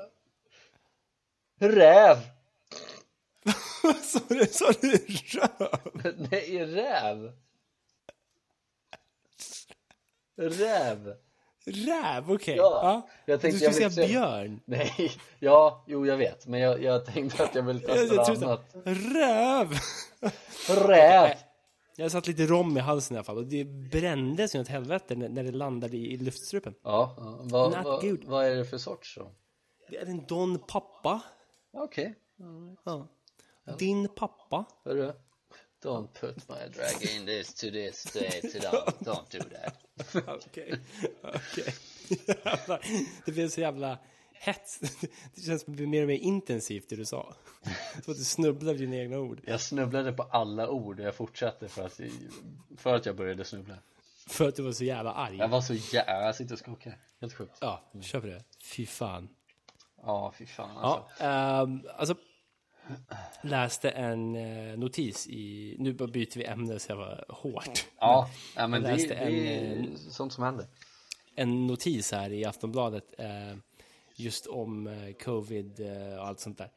Räv! 1.59 2.17
Sa 4.03 4.19
du, 4.29 4.45
sa 4.45 4.71
du 4.81 4.91
röv? 4.91 6.25
Nej, 6.31 6.65
räv! 6.65 7.31
Räv! 10.37 11.13
Räv, 11.65 12.31
okej. 12.31 12.55
Ja, 12.55 12.79
Ja. 12.83 13.09
jag 13.25 13.41
tänkte 13.41 13.67
du 13.67 13.73
skulle 13.73 13.91
säga 13.91 14.07
björn. 14.07 14.59
Nej, 14.65 15.11
ja, 15.39 15.83
jo 15.87 16.05
jag 16.05 16.17
vet 16.17 16.47
Men 16.47 16.59
jag, 16.59 16.83
jag 16.83 17.05
tänkte 17.05 17.43
att 17.43 17.55
jag 17.55 17.63
ville 17.63 17.79
testa 17.79 18.15
jag 18.15 18.43
annat 18.43 18.75
röv! 18.85 19.73
Räv! 20.87 21.29
Jag 21.95 22.11
satt 22.11 22.27
lite 22.27 22.45
rom 22.45 22.77
i 22.77 22.79
halsen 22.79 23.15
i 23.15 23.17
alla 23.17 23.23
fall 23.23 23.37
och 23.37 23.45
det 23.45 23.65
brändes 23.65 24.55
ju 24.55 24.59
åt 24.61 24.67
helvete 24.67 25.15
när, 25.15 25.29
när 25.29 25.43
det 25.43 25.51
landade 25.51 25.97
i, 25.97 26.13
i 26.13 26.17
luftstrupen. 26.17 26.73
Ja, 26.83 27.15
ja, 27.17 27.37
vad, 27.83 28.01
good. 28.01 28.23
vad 28.25 28.45
är 28.45 28.55
det 28.55 28.65
för 28.65 28.77
sorts 28.77 29.15
då? 29.17 29.31
Det 29.89 29.97
är 29.97 30.05
en 30.05 30.25
Don 30.25 30.59
pappa. 30.59 31.21
Okej, 31.73 32.15
Ja. 32.83 33.07
Din 33.79 34.07
pappa. 34.07 34.65
hörru 34.85 35.13
Don't 35.83 36.07
put 36.13 36.49
my 36.49 36.67
drag 36.75 37.15
in 37.15 37.25
this 37.25 37.53
to 37.53 37.71
this 37.71 37.97
state, 37.97 38.41
don't, 38.61 38.99
don't 38.99 39.31
do 39.31 39.39
that 39.39 39.83
Okej. 40.27 40.79
Okej. 41.23 41.75
Det 43.25 43.31
blev 43.31 43.49
så 43.49 43.61
jävla 43.61 43.99
hett. 44.33 44.79
Det 45.35 45.41
känns 45.41 45.61
som 45.61 45.73
att 45.73 45.77
det 45.77 45.83
blir 45.83 45.87
mer 45.87 46.01
och 46.01 46.07
mer 46.07 46.17
intensivt 46.17 46.89
det 46.89 46.95
du 46.95 47.05
sa. 47.05 47.35
Som 48.03 48.11
att 48.11 48.17
du 48.17 48.23
snubblar 48.23 48.73
vid 48.73 48.81
dina 48.81 48.95
egna 48.95 49.19
ord. 49.19 49.41
Jag 49.45 49.61
snubblade 49.61 50.13
på 50.13 50.23
alla 50.23 50.69
ord 50.69 50.99
och 50.99 51.05
jag 51.05 51.15
fortsatte 51.15 51.67
för 51.67 51.85
att, 51.85 51.99
för 52.77 52.95
att 52.95 53.05
jag 53.05 53.15
började 53.15 53.45
snubbla 53.45 53.75
För 54.27 54.47
att 54.47 54.55
du 54.55 54.63
var 54.63 54.71
så 54.71 54.83
jävla 54.83 55.13
arg. 55.13 55.37
Jag 55.37 55.47
var 55.47 55.61
så 55.61 55.73
jävla, 55.73 56.25
jag 56.25 56.35
sitter 56.35 56.53
och 56.53 56.59
skakar 56.59 56.97
Helt 57.21 57.33
sjukt 57.33 57.57
Ja, 57.61 57.91
kör 58.01 58.21
på 58.21 58.27
det. 58.27 58.43
Fy 58.63 58.85
fan. 58.85 59.29
Ja, 60.01 60.33
fy 60.37 60.45
fan 60.45 60.77
alltså 60.77 61.23
Ja, 61.23 61.25
ehm, 61.25 61.81
alltså. 61.97 62.15
Läste 63.41 63.89
en 63.89 64.35
eh, 64.35 64.77
notis 64.77 65.27
i, 65.27 65.75
nu 65.79 65.93
bara 65.93 66.07
byter 66.07 66.37
vi 66.37 66.45
ämne 66.45 66.79
så 66.79 66.91
jag 66.91 66.97
var 66.97 67.25
hårt. 67.29 67.85
Ja, 67.99 68.29
men 68.55 68.73
jag 68.73 68.83
det, 68.83 68.91
läste 68.91 69.07
det 69.07 69.19
en, 69.19 69.33
är 69.33 69.97
sånt 69.97 70.33
som 70.33 70.43
händer 70.43 70.67
en 71.35 71.67
notis 71.67 72.11
här 72.11 72.31
i 72.31 72.45
Aftonbladet 72.45 73.13
eh, 73.17 73.57
just 74.15 74.47
om 74.47 74.87
eh, 74.87 75.13
covid 75.13 75.79
eh, 75.79 76.19
och 76.19 76.27
allt 76.27 76.39
sånt 76.39 76.57
där. 76.57 76.71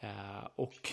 Eh, 0.00 0.48
och 0.56 0.92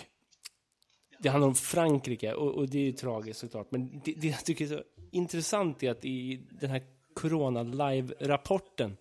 det 1.19 1.29
handlar 1.29 1.47
om 1.47 1.55
Frankrike 1.55 2.33
och, 2.33 2.55
och 2.55 2.69
det 2.69 2.77
är 2.77 2.83
ju 2.83 2.91
tragiskt 2.91 3.39
såklart. 3.39 3.71
Men 3.71 4.01
det, 4.05 4.13
det 4.13 4.27
jag 4.27 4.45
tycker 4.45 4.65
är 4.65 4.69
så 4.69 4.83
intressant 5.11 5.83
är 5.83 5.91
att 5.91 6.05
i 6.05 6.41
den 6.51 6.69
här 6.69 6.83
Corona 7.13 7.63
Live-rapporten 7.63 8.97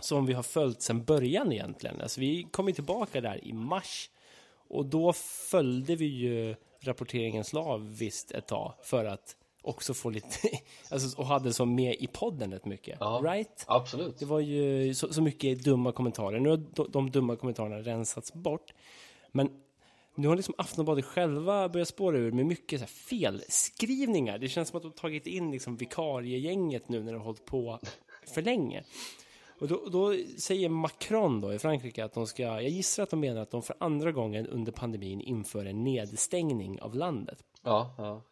som 0.00 0.26
vi 0.26 0.32
har 0.32 0.42
följt 0.42 0.82
sedan 0.82 1.04
början 1.04 1.52
egentligen. 1.52 2.00
Alltså 2.00 2.20
vi 2.20 2.48
kom 2.50 2.68
ju 2.68 2.74
tillbaka 2.74 3.20
där 3.20 3.44
i 3.44 3.52
mars 3.52 4.10
och 4.68 4.86
då 4.86 5.12
följde 5.50 5.96
vi 5.96 6.06
ju 6.06 6.56
rapporteringen 6.80 7.44
slaviskt 7.44 8.30
ett 8.30 8.46
tag 8.46 8.72
för 8.82 9.04
att 9.04 9.36
också 9.62 9.94
få 9.94 10.10
lite, 10.10 10.48
alltså, 10.90 11.18
och 11.18 11.26
hade 11.26 11.52
som 11.52 11.74
med 11.74 11.96
i 11.98 12.06
podden 12.06 12.52
rätt 12.52 12.64
mycket. 12.64 12.96
Ja. 13.00 13.20
Right? 13.24 13.64
Absolut. 13.68 14.18
Det 14.18 14.24
var 14.24 14.40
ju 14.40 14.94
så, 14.94 15.12
så 15.12 15.22
mycket 15.22 15.64
dumma 15.64 15.92
kommentarer. 15.92 16.40
Nu 16.40 16.48
har 16.48 16.56
de, 16.56 16.90
de 16.90 17.10
dumma 17.10 17.36
kommentarerna 17.36 17.76
rensats 17.76 18.32
bort. 18.32 18.72
Men 19.32 19.50
nu 20.14 20.28
har 20.28 20.36
liksom 20.36 20.54
Aftonbladet 20.58 21.04
själva 21.04 21.68
börjat 21.68 21.88
spåra 21.88 22.18
ur 22.18 22.32
med 22.32 22.46
mycket 22.46 22.80
så 22.80 22.86
felskrivningar. 22.86 24.38
Det 24.38 24.48
känns 24.48 24.68
som 24.68 24.76
att 24.76 24.82
de 24.82 24.92
tagit 24.92 25.26
in 25.26 25.50
liksom 25.50 25.76
vikariegänget 25.76 26.88
nu 26.88 27.02
när 27.02 27.12
de 27.12 27.18
har 27.18 27.24
hållit 27.24 27.44
på 27.44 27.78
för 28.34 28.42
länge. 28.42 28.84
Och 29.58 29.68
då, 29.68 29.88
då 29.92 30.14
säger 30.38 30.68
Macron 30.68 31.40
då 31.40 31.52
i 31.52 31.58
Frankrike 31.58 32.04
att 32.04 32.12
de 32.12 32.26
ska, 32.26 32.42
jag 32.42 32.68
gissar 32.68 33.02
att 33.02 33.10
de 33.10 33.20
menar 33.20 33.42
att 33.42 33.50
de 33.50 33.62
för 33.62 33.76
andra 33.80 34.12
gången 34.12 34.46
under 34.46 34.72
pandemin 34.72 35.20
inför 35.20 35.64
en 35.64 35.84
nedstängning 35.84 36.80
av 36.80 36.94
landet. 36.94 37.38
Ja, 37.62 37.94
ja. 37.98 38.22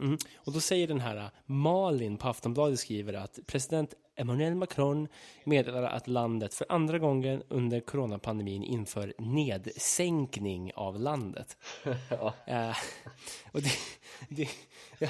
Mm. 0.00 0.18
Och 0.36 0.52
då 0.52 0.60
säger 0.60 0.88
den 0.88 1.00
här 1.00 1.16
äh, 1.16 1.28
Malin 1.46 2.16
på 2.16 2.28
Aftonbladet 2.28 2.78
skriver 2.78 3.12
att 3.12 3.38
president 3.46 3.94
Emmanuel 4.16 4.54
Macron 4.54 5.08
meddelar 5.44 5.82
att 5.82 6.08
landet 6.08 6.54
för 6.54 6.66
andra 6.68 6.98
gången 6.98 7.42
under 7.48 7.80
coronapandemin 7.80 8.62
inför 8.62 9.14
nedsänkning 9.18 10.72
av 10.74 11.00
landet. 11.00 11.56
Ja. 12.10 12.34
Eh, 12.46 12.76
och, 13.52 13.62
det, 13.62 13.72
det, 14.28 14.48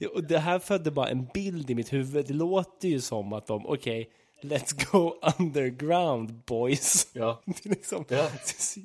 ja, 0.00 0.08
och 0.14 0.24
det 0.24 0.38
här 0.38 0.58
födde 0.58 0.90
bara 0.90 1.08
en 1.08 1.28
bild 1.34 1.70
i 1.70 1.74
mitt 1.74 1.92
huvud. 1.92 2.26
Det 2.26 2.34
låter 2.34 2.88
ju 2.88 3.00
som 3.00 3.32
att 3.32 3.46
de, 3.46 3.66
okej, 3.66 4.10
let's 4.42 4.90
go 4.92 5.20
underground 5.38 6.34
boys. 6.44 7.08
Ja. 7.12 7.42
Det 7.46 7.66
är 7.66 7.70
liksom 7.70 8.04
Ja. 8.08 8.30
så, 8.44 8.80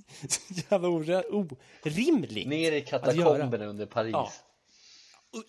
jävla 0.69 0.87
orimligt. 0.87 2.47
Ner 2.47 2.71
i 2.71 2.81
katakomberna 2.81 3.65
under 3.65 3.85
Paris. 3.85 4.11
Ja. 4.13 4.31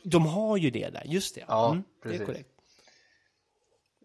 De 0.04 0.26
har 0.26 0.56
ju 0.56 0.70
det 0.70 0.90
där, 0.90 1.02
just 1.06 1.34
det. 1.34 1.44
Ja, 1.48 1.70
Mm, 1.70 1.84
det 2.02 2.08
är 2.08 2.12
precis. 2.12 2.26
korrekt. 2.26 2.50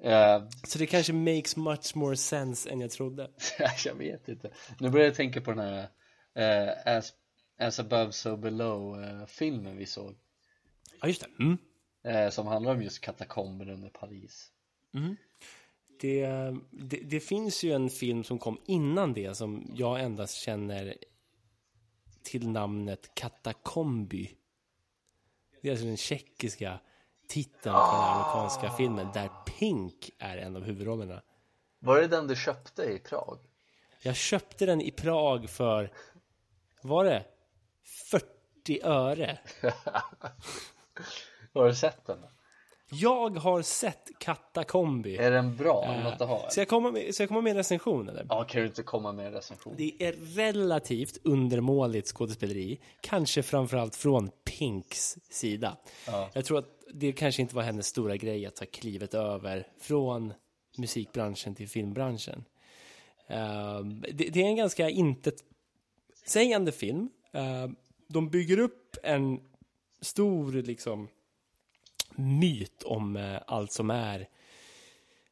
Eh, 0.03 0.43
Så 0.67 0.79
det 0.79 0.85
kanske 0.85 1.13
makes 1.13 1.55
much 1.55 1.95
more 1.95 2.17
sense 2.17 2.69
än 2.69 2.79
jag 2.81 2.91
trodde. 2.91 3.29
jag 3.85 3.95
vet 3.95 4.27
inte. 4.27 4.51
Nu 4.79 4.89
börjar 4.89 5.05
jag 5.05 5.15
tänka 5.15 5.41
på 5.41 5.51
den 5.51 5.59
här 5.59 5.87
eh, 6.35 6.95
as, 6.97 7.13
as 7.59 7.79
above 7.79 8.11
so 8.11 8.37
below 8.37 9.03
eh, 9.03 9.25
filmen 9.25 9.77
vi 9.77 9.85
såg. 9.85 10.15
Ja, 11.01 11.07
just 11.07 11.21
det. 11.21 11.43
Mm. 11.43 11.57
Som 12.31 12.47
handlar 12.47 12.71
om 12.71 12.81
just 12.83 12.99
katakomberna 13.01 13.73
under 13.73 13.89
Paris. 13.89 14.51
Det, 15.99 16.27
det. 16.71 16.97
Det 16.97 17.19
finns 17.19 17.63
ju 17.63 17.71
en 17.71 17.89
film 17.89 18.23
som 18.23 18.39
kom 18.39 18.57
innan 18.65 19.13
det 19.13 19.35
som 19.35 19.71
jag 19.75 20.01
endast 20.01 20.35
känner 20.35 20.95
till 22.23 22.49
namnet 22.49 23.11
Katakomby. 23.13 24.35
Det 25.61 25.67
är 25.67 25.71
alltså 25.71 25.85
den 25.85 25.97
tjeckiska 25.97 26.79
titeln 27.27 27.75
på 27.75 27.91
den 27.91 28.01
amerikanska 28.01 28.71
filmen 28.71 29.07
där 29.13 29.29
Pink 29.45 30.11
är 30.19 30.37
en 30.37 30.55
av 30.55 30.63
huvudrollerna. 30.63 31.21
Var 31.79 32.01
det 32.01 32.07
den 32.07 32.27
du 32.27 32.35
köpte 32.35 32.83
i 32.83 32.99
Prag? 32.99 33.39
Jag 34.01 34.15
köpte 34.15 34.65
den 34.65 34.81
i 34.81 34.91
Prag 34.91 35.49
för, 35.49 35.93
var 36.81 37.05
det 37.05 37.25
40 38.11 38.81
öre? 38.83 39.39
Har 41.53 41.67
du 41.67 41.75
sett 41.75 42.05
den? 42.05 42.25
Jag 42.91 43.37
har 43.37 43.61
sett 43.61 44.09
Katakomby. 44.19 45.17
Är 45.17 45.31
den 45.31 45.55
bra? 45.55 46.01
Något 46.03 46.21
att 46.21 46.27
ha? 46.27 46.49
Så 46.49 46.59
jag 46.59 46.67
kommer 46.67 46.91
med, 46.91 47.15
så 47.15 47.21
jag 47.21 47.27
kommer 47.29 47.41
med 47.41 47.49
en 47.49 47.57
recension 47.57 48.09
eller? 48.09 48.25
Ja, 48.29 48.43
kan 48.43 48.61
du 48.61 48.67
inte 48.67 48.83
komma 48.83 49.11
med 49.11 49.27
en 49.27 49.33
recension? 49.33 49.73
Det 49.77 50.03
är 50.03 50.11
relativt 50.35 51.17
undermåligt 51.23 52.07
skådespeleri, 52.07 52.79
kanske 53.01 53.43
framförallt 53.43 53.95
från 53.95 54.29
Pinks 54.43 55.17
sida. 55.29 55.77
Ja. 56.07 56.29
Jag 56.33 56.45
tror 56.45 56.59
att 56.59 56.79
det 56.93 57.11
kanske 57.11 57.41
inte 57.41 57.55
var 57.55 57.63
hennes 57.63 57.87
stora 57.87 58.17
grej 58.17 58.45
att 58.45 58.55
ta 58.55 58.65
klivet 58.65 59.13
över 59.13 59.67
från 59.81 60.33
musikbranschen 60.77 61.55
till 61.55 61.69
filmbranschen. 61.69 62.45
Ehm, 63.27 64.01
det, 64.01 64.29
det 64.29 64.41
är 64.41 64.45
en 64.45 64.55
ganska 64.55 64.89
intetsägande 64.89 66.71
film. 66.71 67.09
Ehm, 67.33 67.75
de 68.07 68.29
bygger 68.29 68.59
upp 68.59 68.97
en 69.03 69.39
stor 70.01 70.51
liksom 70.51 71.07
myt 72.19 72.83
om 72.83 73.17
eh, 73.17 73.37
allt 73.47 73.71
som 73.71 73.89
är 73.89 74.27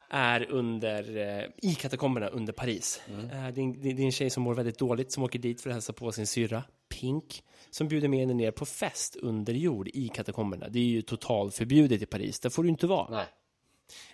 är 0.09 0.51
under, 0.51 1.17
eh, 1.17 1.45
i 1.57 1.75
katakomberna 1.75 2.27
under 2.27 2.53
Paris. 2.53 3.01
Eh, 3.07 3.27
det, 3.29 3.35
är 3.35 3.59
en, 3.59 3.81
det 3.81 3.89
är 3.89 3.99
en 3.99 4.11
tjej 4.11 4.29
som 4.29 4.43
mår 4.43 4.53
väldigt 4.53 4.79
dåligt 4.79 5.11
som 5.11 5.23
åker 5.23 5.39
dit 5.39 5.61
för 5.61 5.69
att 5.69 5.73
hälsa 5.73 5.93
på 5.93 6.11
sin 6.11 6.27
syrra, 6.27 6.63
Pink, 6.89 7.43
som 7.69 7.87
bjuder 7.87 8.07
med 8.07 8.19
henne 8.19 8.33
ner 8.33 8.51
på 8.51 8.65
fest 8.65 9.15
under 9.15 9.53
jord 9.53 9.87
i 9.93 10.07
katakomberna. 10.07 10.69
Det 10.69 10.79
är 10.79 10.83
ju 10.83 11.01
totalförbjudet 11.01 12.01
i 12.01 12.05
Paris, 12.05 12.39
där 12.39 12.49
får 12.49 12.63
du 12.63 12.69
inte 12.69 12.87
vara. 12.87 13.09
Nej. 13.09 13.25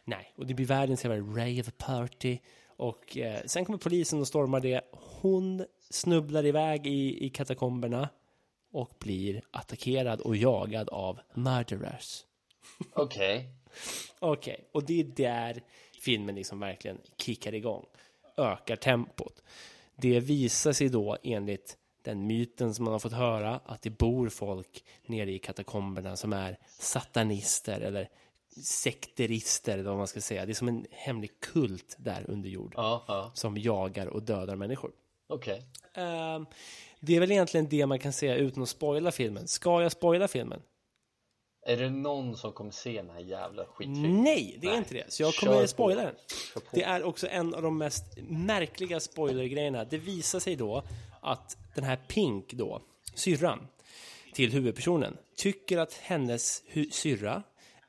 Nej, 0.03 0.33
och 0.35 0.47
det 0.47 0.53
blir 0.53 0.65
världens 0.65 1.05
jävla 1.05 1.41
rave 1.41 1.71
party. 1.77 2.37
Och 2.77 3.17
eh, 3.17 3.41
sen 3.45 3.65
kommer 3.65 3.79
polisen 3.79 4.19
och 4.19 4.27
stormar 4.27 4.59
det. 4.59 4.81
Hon 4.91 5.65
snubblar 5.89 6.45
iväg 6.45 6.87
i, 6.87 7.25
i 7.25 7.29
katakomberna 7.29 8.09
och 8.71 8.95
blir 8.99 9.41
attackerad 9.51 10.21
och 10.21 10.35
jagad 10.35 10.89
av 10.89 11.19
murderers. 11.33 12.25
Okej. 12.93 13.49
Okej, 14.19 14.67
och 14.71 14.83
det 14.83 14.99
är 14.99 15.03
där 15.03 15.63
filmen 16.01 16.35
liksom 16.35 16.59
verkligen 16.59 16.97
kickar 17.17 17.53
igång. 17.53 17.85
Ökar 18.37 18.75
tempot. 18.75 19.43
Det 19.95 20.19
visar 20.19 20.71
sig 20.71 20.89
då 20.89 21.17
enligt 21.23 21.77
den 22.01 22.27
myten 22.27 22.73
som 22.73 22.85
man 22.85 22.91
har 22.91 22.99
fått 22.99 23.13
höra 23.13 23.59
att 23.65 23.81
det 23.81 23.89
bor 23.89 24.29
folk 24.29 24.83
nere 25.05 25.31
i 25.31 25.39
katakomberna 25.39 26.15
som 26.15 26.33
är 26.33 26.57
satanister 26.79 27.81
eller 27.81 28.09
sekterister 28.63 29.73
eller 29.73 29.89
vad 29.89 29.97
man 29.97 30.07
ska 30.07 30.21
säga. 30.21 30.45
Det 30.45 30.51
är 30.51 30.53
som 30.53 30.67
en 30.67 30.85
hemlig 30.91 31.39
kult 31.39 31.95
där 31.99 32.25
under 32.27 32.49
jord 32.49 32.73
Ja, 32.77 33.03
ja. 33.07 33.31
som 33.33 33.57
jagar 33.57 34.07
och 34.07 34.23
dödar 34.23 34.55
människor. 34.55 34.91
Okej. 35.27 35.63
Ehm, 35.93 36.45
det 36.99 37.15
är 37.15 37.19
väl 37.19 37.31
egentligen 37.31 37.69
det 37.69 37.85
man 37.85 37.99
kan 37.99 38.13
säga 38.13 38.35
utan 38.35 38.63
att 38.63 38.69
spoila 38.69 39.11
filmen. 39.11 39.47
Ska 39.47 39.81
jag 39.81 39.91
spoila 39.91 40.27
filmen? 40.27 40.61
Är 41.65 41.77
det 41.77 41.89
någon 41.89 42.37
som 42.37 42.51
kommer 42.51 42.71
se 42.71 42.91
den 42.91 43.09
här 43.09 43.19
jävla 43.19 43.65
skitfilmen? 43.65 44.23
Nej, 44.23 44.57
det 44.61 44.67
är 44.67 44.77
inte 44.77 44.93
det. 44.93 45.13
Så 45.13 45.23
jag 45.23 45.33
Kör 45.33 45.47
kommer 45.47 45.61
på. 45.61 45.67
spoila 45.67 46.01
den. 46.01 46.15
Det 46.71 46.83
är 46.83 47.03
också 47.03 47.27
en 47.27 47.53
av 47.53 47.61
de 47.61 47.77
mest 47.77 48.03
märkliga 48.29 48.99
spoilergrejerna. 48.99 49.85
Det 49.85 49.97
visar 49.97 50.39
sig 50.39 50.55
då 50.55 50.83
att 51.21 51.57
den 51.75 51.83
här 51.83 51.95
Pink 52.07 52.53
då, 52.53 52.81
syrran 53.15 53.67
till 54.33 54.51
huvudpersonen, 54.51 55.17
tycker 55.35 55.77
att 55.77 55.93
hennes 55.93 56.63
syrra 56.91 57.43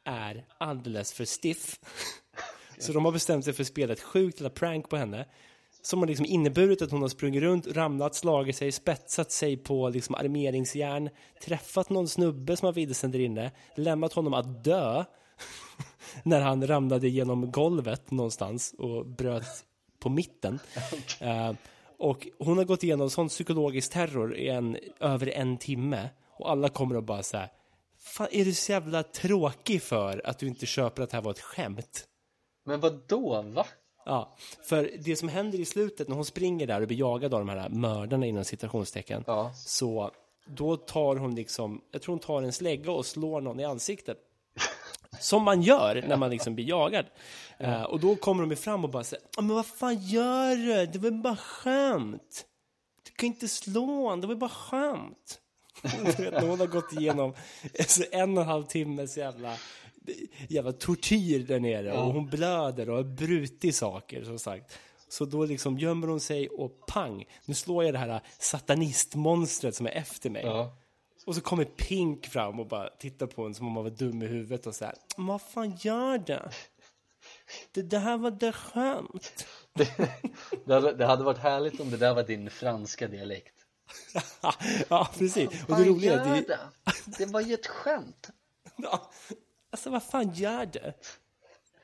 är 0.05 0.47
alldeles 0.59 1.13
för 1.13 1.25
stiff. 1.25 1.81
Så 2.79 2.93
de 2.93 3.05
har 3.05 3.13
bestämt 3.13 3.45
sig 3.45 3.55
för 3.55 3.63
att 3.63 3.69
spela 3.69 3.93
ett 3.93 4.01
sjukt 4.01 4.41
lilla 4.41 4.51
prank 4.51 4.89
på 4.89 4.97
henne. 4.97 5.27
Som 5.87 5.99
har 5.99 6.07
liksom 6.07 6.27
inneburit 6.27 6.83
att 6.83 6.91
hon 6.91 7.03
har 7.03 7.09
sprungit 7.09 7.43
runt, 7.43 7.67
ramlat, 7.67 8.15
slagit 8.15 8.57
sig, 8.57 8.73
spetsat 8.73 9.33
sig 9.33 9.57
på 9.57 9.89
liksom 9.89 10.15
armeringsjärn, 10.15 11.11
träffat 11.45 11.91
någon 11.91 12.09
snubbe 12.09 12.57
som 12.57 12.67
har 12.67 12.73
vilsen 12.73 13.11
där 13.11 13.19
inne, 13.19 13.53
lämnat 13.75 14.13
honom 14.13 14.35
att 14.35 14.65
dö 14.65 15.05
när 16.23 16.41
han 16.41 16.67
ramlade 16.67 17.09
genom 17.09 17.51
golvet 17.51 18.11
någonstans 18.11 18.75
och 18.79 19.07
bröt 19.07 19.65
på 19.99 20.09
mitten. 20.09 20.59
Eh, 21.21 21.53
och 21.99 22.29
hon 22.39 22.59
har 22.59 22.65
gått 22.65 22.83
igenom 22.83 23.11
sån 23.11 23.29
psykologisk 23.29 23.93
terror 23.93 24.37
i 24.37 24.49
en, 24.49 24.79
över 25.01 25.27
en 25.27 25.59
timme 25.59 26.11
och 26.31 26.51
alla 26.51 26.69
kommer 26.69 26.97
att 26.97 27.05
bara 27.05 27.23
säga 27.23 27.49
Fan, 27.99 28.29
är 28.31 28.45
du 28.45 28.55
så 28.55 28.73
jävla 28.73 29.03
tråkig 29.03 29.83
för 29.83 30.27
att 30.27 30.39
du 30.39 30.47
inte 30.47 30.67
köper 30.67 31.03
att 31.03 31.11
det 31.11 31.17
här 31.17 31.23
var 31.23 31.31
ett 31.31 31.41
skämt? 31.41 32.05
Men 32.65 32.81
vad 32.81 33.01
då? 33.09 33.43
Va? 33.43 33.67
Ja, 34.05 34.35
för 34.63 34.91
det 34.99 35.17
som 35.17 35.29
händer 35.29 35.61
i 35.61 35.65
slutet 35.65 36.09
när 36.09 36.17
hon 36.17 36.25
springer 36.25 36.67
där 36.67 36.81
och 36.81 36.87
blir 36.87 36.99
jagad 36.99 37.35
av 37.35 37.41
de 37.41 37.49
här 37.49 37.69
mördarna 37.69 38.27
inom 38.27 38.45
citationstecken. 38.45 39.25
Ja. 39.27 39.53
Så 39.55 40.11
då 40.47 40.77
tar 40.77 41.17
hon 41.17 41.35
liksom, 41.35 41.81
jag 41.91 42.03
tror 42.03 42.13
hon 42.13 42.21
tar 42.21 42.43
en 42.43 42.53
slägga 42.53 42.93
och 42.93 43.07
slår 43.07 43.41
någon 43.41 43.61
i 43.61 43.65
ansiktet. 43.65 44.19
Som 45.21 45.43
man 45.43 45.63
gör 45.63 46.05
när 46.09 46.17
man 46.17 46.31
liksom 46.31 46.55
blir 46.55 46.69
jagad. 46.69 47.07
Eh, 47.59 47.83
och 47.83 48.01
då 48.01 48.17
kommer 48.17 48.47
de 48.47 48.57
fram 48.57 48.85
och 48.85 48.91
bara 48.91 49.05
säger, 49.05 49.25
"Ja, 49.37 49.43
men 49.43 49.57
vad 49.57 49.67
fan 49.67 50.07
gör 50.07 50.57
du? 50.57 50.87
Det 50.87 50.99
var 50.99 51.11
bara 51.11 51.37
skämt. 51.37 52.47
Du 53.05 53.11
kan 53.11 53.27
inte 53.27 53.49
slå 53.49 53.87
honom, 53.87 54.21
det 54.21 54.27
var 54.27 54.35
bara 54.35 54.51
skämt. 54.51 55.41
Du 56.17 56.23
vet, 56.25 56.33
när 56.33 56.49
hon 56.49 56.61
har 56.61 56.67
gått 56.67 56.93
igenom 56.93 57.35
alltså, 57.79 58.03
en 58.11 58.37
och 58.39 58.43
en 58.43 58.49
halv 58.49 58.65
timmes 58.65 59.17
jävla, 59.17 59.57
jävla 60.49 60.73
tortyr 60.73 61.39
där 61.39 61.61
nere 61.61 61.93
och 61.93 62.13
hon 62.13 62.27
blöder 62.27 62.91
och 62.91 62.97
har 62.97 63.05
brutit 63.05 63.77
saker 63.77 64.25
som 64.25 64.39
sagt. 64.39 64.79
Så 65.09 65.25
då 65.25 65.45
liksom 65.45 65.79
gömmer 65.79 66.07
hon 66.07 66.21
sig 66.21 66.49
och 66.49 66.87
pang, 66.87 67.25
nu 67.45 67.55
slår 67.55 67.85
jag 67.85 67.95
det 67.95 67.99
här 67.99 68.21
satanistmonstret 68.39 69.75
som 69.77 69.87
är 69.87 69.91
efter 69.91 70.31
mig. 70.31 70.43
Ja. 70.45 70.77
Och 71.27 71.35
så 71.35 71.41
kommer 71.41 71.65
Pink 71.65 72.27
fram 72.27 72.61
och 72.61 72.67
bara 72.67 72.89
tittar 72.91 73.27
på 73.27 73.47
en 73.47 73.55
som 73.55 73.67
om 73.67 73.73
man 73.73 73.83
var 73.85 73.91
dum 73.91 74.23
i 74.23 74.27
huvudet 74.27 74.67
och 74.67 74.75
så 74.75 74.85
här. 74.85 74.95
"Men 75.17 75.27
Vad 75.27 75.43
fan 75.43 75.77
gör 75.81 76.19
du? 76.19 76.39
Det, 77.73 77.83
det 77.83 77.99
här 77.99 78.19
var 78.19 78.31
det 78.31 78.53
skämt. 78.53 79.47
Det 80.65 80.75
hade, 80.75 80.93
det 80.93 81.07
hade 81.07 81.25
varit 81.25 81.39
härligt 81.39 81.81
om 81.81 81.91
det 81.91 81.97
där 81.97 82.15
var 82.15 82.23
din 82.23 82.51
franska 82.51 83.09
dialekt. 83.09 83.55
ja, 84.89 85.09
precis. 85.19 85.49
Och 85.69 85.77
det 85.77 85.85
roliga 85.85 86.13
är 86.13 86.19
att 86.19 86.47
det, 86.47 86.59
det? 87.07 87.19
Det 87.19 87.27
var 87.33 87.41
ju 87.41 87.55
ett 87.55 87.67
skämt. 87.67 88.31
Ja. 88.77 89.11
Alltså 89.75 89.91
vad 89.91 90.03
fan 90.03 90.33
gör 90.35 90.67
du? 90.67 90.93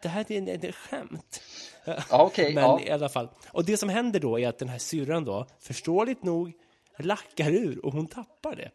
Det 0.02 0.08
här 0.08 0.32
är 0.32 0.38
en, 0.38 0.48
en 0.48 0.72
skämt. 0.72 1.42
Ja, 1.84 2.02
okej, 2.10 2.54
Men 2.54 2.64
ja. 2.64 2.80
i 2.80 2.90
alla 2.90 3.08
fall. 3.08 3.28
Och 3.52 3.64
det 3.64 3.76
som 3.76 3.88
händer 3.88 4.20
då 4.20 4.38
är 4.40 4.48
att 4.48 4.58
den 4.58 4.68
här 4.68 4.78
syrran 4.78 5.24
då, 5.24 5.46
förståeligt 5.60 6.22
nog, 6.22 6.52
lackar 6.98 7.50
ur 7.50 7.84
och 7.86 7.92
hon 7.92 8.06
tappar 8.06 8.56
det. 8.56 8.70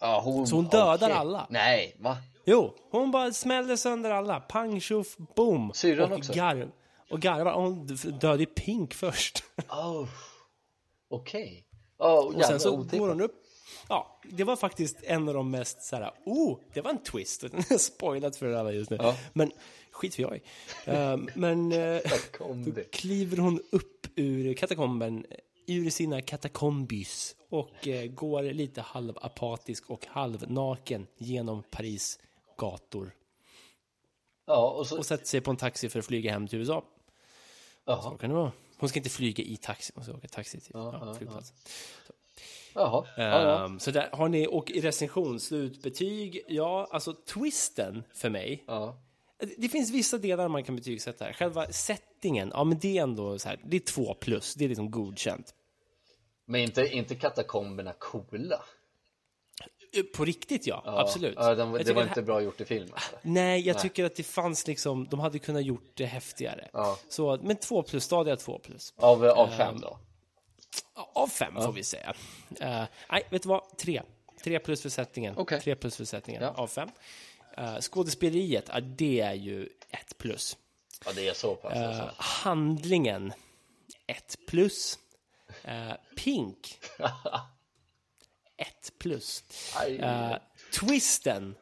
ja 0.00 0.20
hon, 0.24 0.46
Så 0.46 0.56
hon 0.56 0.64
dödar 0.64 0.94
okej. 1.06 1.12
alla? 1.12 1.46
Nej, 1.50 1.96
va? 2.00 2.16
Jo, 2.44 2.74
hon 2.90 3.10
bara 3.10 3.32
smäller 3.32 3.76
sönder 3.76 4.10
alla. 4.10 4.40
Pang, 4.40 4.80
tjoff, 4.80 5.16
boom. 5.16 5.70
Syrran 5.74 6.12
och 6.12 6.18
också? 6.18 6.32
Garv, 6.32 6.70
och 7.10 7.20
garvar. 7.20 7.52
Hon 7.52 7.86
dödade 7.86 8.38
ju 8.42 8.46
Pink 8.46 8.94
först. 8.94 9.44
Oh. 9.68 10.08
Okej. 11.10 11.66
Oh, 11.98 12.36
Och 12.36 12.44
sen 12.44 12.60
så 12.60 12.76
går 12.76 13.08
hon 13.08 13.20
upp. 13.20 13.41
Ja, 13.88 14.20
det 14.30 14.44
var 14.44 14.56
faktiskt 14.56 14.96
en 15.02 15.28
av 15.28 15.34
de 15.34 15.50
mest 15.50 15.82
så 15.82 15.96
här, 15.96 16.10
oh, 16.24 16.58
det 16.74 16.80
var 16.80 16.90
en 16.90 17.02
twist. 17.02 17.44
Spoilat 17.78 18.36
för 18.36 18.52
alla 18.52 18.72
just 18.72 18.90
nu. 18.90 18.96
Ja. 19.00 19.16
Men 19.32 19.52
skit 19.90 20.14
för 20.14 20.22
jag 20.22 20.36
i. 20.36 20.40
Eh, 20.84 21.16
Men 21.34 21.72
kom 22.38 22.64
då 22.64 22.80
kliver 22.92 23.36
hon 23.36 23.60
upp 23.70 24.06
ur 24.16 24.54
katakomben, 24.54 25.26
ur 25.66 25.90
sina 25.90 26.22
katakombys 26.22 27.36
och 27.48 27.88
eh, 27.88 28.06
går 28.06 28.42
lite 28.42 28.80
halvapatisk 28.80 29.90
och 29.90 30.06
halvnaken 30.06 31.06
genom 31.18 31.62
Paris 31.70 32.18
gator 32.58 33.14
Ja, 34.46 34.70
och 34.70 34.86
så... 34.86 34.98
och 34.98 35.06
sätter 35.06 35.26
sig 35.26 35.40
på 35.40 35.50
en 35.50 35.56
taxi 35.56 35.88
för 35.88 35.98
att 35.98 36.06
flyga 36.06 36.32
hem 36.32 36.48
till 36.48 36.58
USA. 36.58 36.84
Jaha. 37.84 38.02
Så 38.02 38.18
kan 38.18 38.30
det 38.30 38.36
vara. 38.36 38.52
Hon 38.76 38.88
ska 38.88 38.98
inte 38.98 39.10
flyga 39.10 39.44
i 39.44 39.56
taxi, 39.56 39.92
hon 39.94 40.04
ska 40.04 40.14
åka 40.14 40.28
taxi 40.28 40.60
till 40.60 40.70
Ja, 40.74 41.16
ja, 41.20 41.26
ja, 41.26 41.40
Jaha. 42.74 43.06
Ja, 43.16 43.22
ja. 43.42 43.64
Ehm, 43.64 43.78
så 43.80 43.90
där 43.90 44.08
har 44.12 44.28
ni, 44.28 44.46
och 44.50 44.70
i 44.70 44.80
recension, 44.80 45.40
slutbetyg, 45.40 46.44
ja, 46.48 46.88
alltså 46.90 47.12
twisten 47.14 48.04
för 48.14 48.30
mig. 48.30 48.64
ja. 48.66 48.96
Det 49.58 49.68
finns 49.68 49.90
vissa 49.90 50.18
delar 50.18 50.48
man 50.48 50.64
kan 50.64 50.76
betygsätta 50.76 51.24
här. 51.24 51.32
Själva 51.32 51.66
settingen, 51.66 52.50
ja 52.54 52.64
men 52.64 52.78
det 52.78 52.98
är 52.98 53.02
ändå 53.02 53.38
så 53.38 53.48
här, 53.48 53.60
det 53.64 53.76
är 53.76 53.80
två 53.80 54.14
plus, 54.14 54.54
det 54.54 54.64
är 54.64 54.68
liksom 54.68 54.90
godkänt. 54.90 55.54
Men 56.46 56.60
inte, 56.60 56.86
inte 56.88 57.14
katakomberna 57.14 57.92
coola? 57.98 58.62
Eh, 59.96 60.02
På 60.16 60.24
riktigt 60.24 60.66
ja, 60.66 60.82
Ja. 60.86 61.00
absolut. 61.00 61.34
Ja, 61.36 61.48
Jag 61.48 61.56
det 61.58 61.92
var 61.92 62.02
inte 62.02 62.14
här- 62.20 62.22
bra 62.22 62.40
gjort 62.40 62.60
i 62.60 62.64
filmen? 62.64 62.88
eller? 63.10 63.20
Nej, 63.22 63.60
jag 63.66 63.78
tycker 63.78 64.04
att 64.04 64.14
det 64.16 64.22
fanns 64.22 64.66
liksom, 64.66 65.06
de 65.10 65.20
hade 65.20 65.38
kunnat 65.38 65.64
gjort 65.64 65.90
det 65.94 66.06
häftigare. 66.06 66.68
Ja. 66.72 66.98
Så, 67.08 67.38
men 67.42 67.56
två 67.56 67.82
plus, 67.82 68.04
stadiga 68.04 68.36
två 68.36 68.58
plus. 68.58 68.94
Av, 68.96 69.24
av 69.24 69.46
fem 69.46 69.80
då? 69.80 69.98
Av 70.94 71.26
fem 71.28 71.54
får 71.54 71.72
vi 71.72 71.84
säga. 71.84 72.14
Eh, 72.60 72.84
nej, 73.10 73.26
vet 73.30 73.42
du 73.42 73.48
vad? 73.48 73.78
Tre. 73.78 74.02
Tre 74.44 74.58
plus 74.58 74.82
för 74.82 74.88
sättningen. 74.88 75.34
Okej. 75.38 75.60
Tre 75.60 75.74
plus 75.74 75.96
för 75.96 76.04
sättningen 76.04 76.42
Ja. 76.42 76.48
av 76.48 76.66
fem. 76.66 76.88
Uh, 77.58 77.80
skådespeleriet, 77.80 78.64
ja, 78.72 78.80
det 78.80 79.20
är 79.20 79.34
ju 79.34 79.68
ett 79.90 80.18
plus. 80.18 80.56
Ja, 81.04 81.12
det 81.12 81.28
är 81.28 81.34
så 81.34 81.54
pass 81.54 81.72
Eh, 81.72 81.88
alltså. 81.88 82.10
handlingen, 82.18 83.32
ett 84.06 84.36
plus. 84.48 84.98
Pink, 86.16 86.78
ett 88.56 88.92
plus. 88.98 89.44
Twisten, 90.80 91.54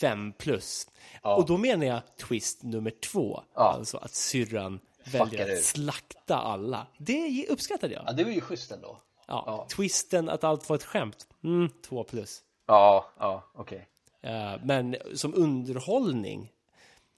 fem 0.00 0.32
plus. 0.32 0.86
Ja. 1.22 1.36
Och 1.36 1.46
då 1.46 1.58
menar 1.58 1.86
jag 1.86 2.00
twist 2.16 2.62
nummer 2.62 2.90
två. 2.90 3.42
Ja. 3.54 3.60
Alltså 3.78 3.96
att 3.98 4.14
syrran 4.14 4.80
väljer 5.04 5.52
att 5.52 5.62
slakta 5.64 6.36
alla. 6.36 6.86
Det 6.98 7.46
uppskattade 7.50 7.94
jag. 7.94 8.04
Ja, 8.06 8.12
det 8.12 8.24
var 8.24 8.30
ju 8.30 8.40
schysst 8.40 8.72
ändå. 8.72 8.98
Ja, 9.26 9.44
Ja. 9.46 9.66
twisten 9.76 10.28
att 10.28 10.44
allt 10.44 10.68
var 10.68 10.76
ett 10.76 10.84
skämt. 10.84 11.26
Mm, 11.44 11.70
två 11.82 12.04
plus. 12.04 12.42
Ja, 12.66 13.06
ja, 13.18 13.42
okej. 13.54 13.88
Eh, 14.20 14.54
men 14.64 14.96
som 15.14 15.34
underhållning, 15.34 16.52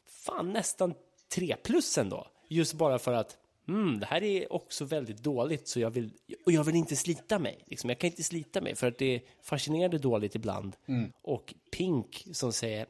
fan 0.06 0.52
nästan 0.52 0.94
tre 1.34 1.56
plus 1.62 1.98
ändå. 1.98 2.26
Just 2.48 2.74
bara 2.74 2.98
för 2.98 3.12
att 3.12 3.36
mm, 3.68 4.00
det 4.00 4.06
här 4.06 4.22
är 4.22 4.52
också 4.52 4.84
väldigt 4.84 5.18
dåligt 5.22 5.68
så 5.68 5.80
jag 5.80 5.90
vill, 5.90 6.10
och 6.46 6.52
jag 6.52 6.64
vill 6.64 6.74
inte 6.74 6.96
slita 6.96 7.38
mig. 7.38 7.64
Liksom, 7.66 7.90
jag 7.90 7.98
kan 7.98 8.10
inte 8.10 8.22
slita 8.22 8.60
mig 8.60 8.74
för 8.74 8.86
att 8.88 8.98
det 8.98 9.14
är 9.14 9.22
fascinerande 9.42 9.98
dåligt 9.98 10.34
ibland. 10.34 10.76
Och 11.22 11.54
Pink 11.72 12.26
som 12.32 12.52
säger, 12.52 12.86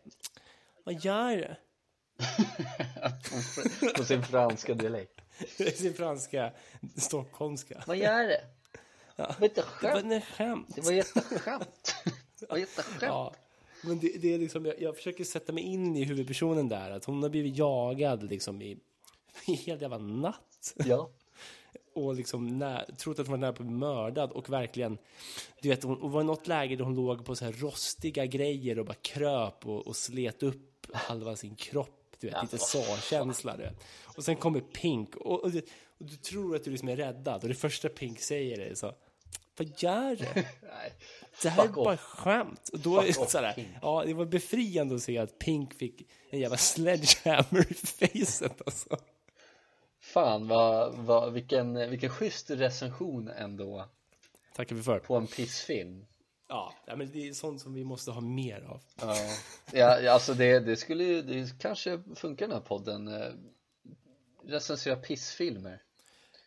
vad 0.85 1.05
gör 1.05 1.37
du? 1.37 1.55
På 3.97 4.05
sin 4.05 4.23
franska 4.23 4.75
dialekt. 4.75 5.21
Sin 5.75 5.95
franska, 5.95 6.53
stockholmska. 6.97 7.85
Vad 7.87 7.97
gör 7.97 8.25
det? 8.25 8.41
Det 9.17 9.23
var 9.41 9.49
Det 9.81 10.03
var 10.03 10.15
en 10.15 10.21
skämt. 10.21 10.69
Det 10.75 10.81
var 10.81 10.93
jätteskönt. 10.93 11.95
Det 12.41 12.51
var 12.51 12.57
jätteskönt. 12.57 13.03
Ja, 13.03 13.35
men 13.83 13.99
det, 13.99 14.13
det 14.19 14.35
är 14.35 14.39
liksom, 14.39 14.67
jag, 14.67 14.83
jag 14.83 14.97
försöker 14.97 15.25
sätta 15.25 15.53
mig 15.53 15.65
in 15.65 15.97
i 15.97 16.05
huvudpersonen 16.05 16.69
där, 16.69 16.91
att 16.91 17.05
hon 17.05 17.23
har 17.23 17.31
blivit 17.31 17.57
jagad 17.57 18.23
liksom 18.23 18.63
i, 18.63 18.79
i 19.47 19.53
hela 19.53 19.83
jävla 19.83 19.99
natt. 19.99 20.75
Ja. 20.75 21.11
Och 21.95 22.15
liksom 22.15 22.59
när, 22.59 22.85
trott 22.99 23.19
att 23.19 23.27
hon 23.27 23.33
var 23.33 23.39
nära 23.39 23.53
på 23.53 23.63
att 23.63 23.69
bli 23.69 23.77
mördad 23.77 24.31
och 24.31 24.51
verkligen, 24.51 24.99
du 25.61 25.69
vet, 25.69 25.83
hon, 25.83 25.99
hon 26.01 26.13
var 26.13 26.21
i 26.21 26.25
något 26.25 26.47
läge 26.47 26.77
där 26.77 26.85
hon 26.85 26.95
låg 26.95 27.25
på 27.25 27.37
så 27.37 27.45
här 27.45 27.53
rostiga 27.53 28.27
grejer 28.27 28.79
och 28.79 28.87
bara 28.87 28.95
kröp 28.95 29.67
och, 29.67 29.87
och 29.87 29.97
slet 29.97 30.43
upp 30.43 30.87
halva 30.93 31.37
sin 31.37 31.57
kropp. 31.57 32.04
Du 32.25 32.31
vet, 32.31 32.43
lite 32.43 32.59
så-känsla. 32.59 33.57
Och 34.17 34.25
sen 34.25 34.37
kommer 34.37 34.61
Pink 34.61 35.17
och, 35.17 35.45
och, 35.45 35.51
du, 35.51 35.63
och 35.99 36.05
du 36.07 36.17
tror 36.17 36.57
att 36.57 36.65
du 36.65 36.71
liksom 36.71 36.89
är 36.89 36.97
räddad 36.97 37.43
och 37.43 37.49
det 37.49 37.55
första 37.55 37.89
Pink 37.89 38.21
säger 38.21 38.59
är 38.59 38.75
så, 38.75 38.95
vad 39.57 39.83
gör 39.83 40.17
du? 40.17 40.25
Det 41.43 41.49
här 41.49 41.65
är 41.65 41.69
bara 41.69 41.97
skämt. 41.97 42.71
Och 42.73 42.79
då 42.79 43.01
är 43.01 43.07
det 43.07 43.13
sådär, 43.13 43.79
ja, 43.83 44.03
det 44.07 44.15
var 44.15 44.25
befriande 44.25 44.95
att 44.95 45.03
se 45.03 45.19
att 45.19 45.39
Pink 45.39 45.75
fick 45.75 46.09
en 46.31 46.41
jävla 46.41 46.57
sledgehammer 46.57 47.67
i 47.71 47.75
facet 47.75 48.63
alltså. 48.67 48.97
Fan, 50.01 50.49
vad, 50.49 50.95
vad, 50.95 51.33
vilken, 51.33 51.91
vilken 51.91 52.11
schysst 52.11 52.51
recension 52.51 53.29
ändå 53.29 53.89
Tackar 54.57 54.77
vi 54.77 54.83
för. 54.83 54.99
på 54.99 55.17
en 55.17 55.27
pissfilm. 55.27 56.07
Ja, 56.87 56.97
men 56.97 57.13
det 57.13 57.29
är 57.29 57.33
sånt 57.33 57.61
som 57.61 57.75
vi 57.75 57.85
måste 57.85 58.11
ha 58.11 58.21
mer 58.21 58.61
av. 58.63 58.81
Ja, 59.01 59.17
ja 59.73 60.13
alltså 60.13 60.35
det, 60.35 60.61
det 60.61 60.77
skulle 60.77 61.05
ju, 61.05 61.23
det 61.23 61.59
kanske 61.61 62.03
funkar 62.15 62.47
den 62.47 62.57
här 62.57 62.65
podden. 62.65 63.09
eh, 63.09 63.29
Recensera 64.47 64.97
pissfilmer. 64.97 65.83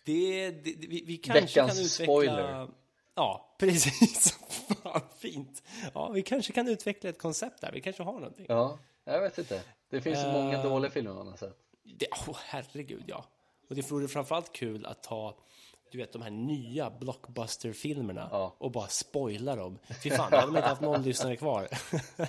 Det, 0.06 0.52
det, 0.52 0.76
vi, 0.78 1.04
vi 1.08 1.18
kanske 1.18 1.42
Veckans 1.42 1.54
kan 1.76 1.86
utveckla... 1.86 2.04
spoiler. 2.06 2.68
Ja, 3.16 3.56
precis. 3.60 4.38
Fan, 4.84 5.02
fint. 5.18 5.64
Ja, 5.94 6.10
vi 6.10 6.22
kanske 6.24 6.54
kan 6.54 6.68
utveckla 6.68 7.10
ett 7.10 7.18
koncept 7.20 7.62
där. 7.62 7.72
Vi 7.72 7.82
kanske 7.82 8.04
har 8.04 8.14
någonting. 8.14 8.46
Ja, 8.50 8.80
jag 9.04 9.22
vet 9.22 9.38
inte. 9.38 9.62
Det 9.90 10.02
finns 10.02 10.22
så 10.22 10.32
många 10.32 10.58
Eh. 10.58 10.64
dåliga 10.64 10.92
filmer 10.92 11.14
man 11.14 11.28
har 11.28 11.38
sett. 11.38 11.58
Det, 11.84 12.08
oh, 12.28 12.38
herregud, 12.46 13.04
ja. 13.08 13.26
Och 13.70 13.76
det 13.76 13.92
vore 13.92 14.08
framförallt 14.08 14.54
kul 14.54 14.86
att 14.86 15.04
ta 15.04 15.38
du 15.92 15.98
vet 15.98 16.14
de 16.14 16.22
här 16.22 16.30
nya 16.30 16.90
blockbuster-filmerna 16.90 18.30
Ja. 18.32 18.56
och 18.60 18.72
bara 18.72 18.88
spoila 18.88 19.56
dem. 19.56 19.80
Fy 20.04 20.10
fan, 20.10 20.32
då 20.32 20.38
hade 20.38 20.52
man 20.52 20.58
inte 20.58 20.70
haft 20.70 20.82
någon 20.82 21.04
lyssnare 21.04 21.36
kvar. 21.36 21.68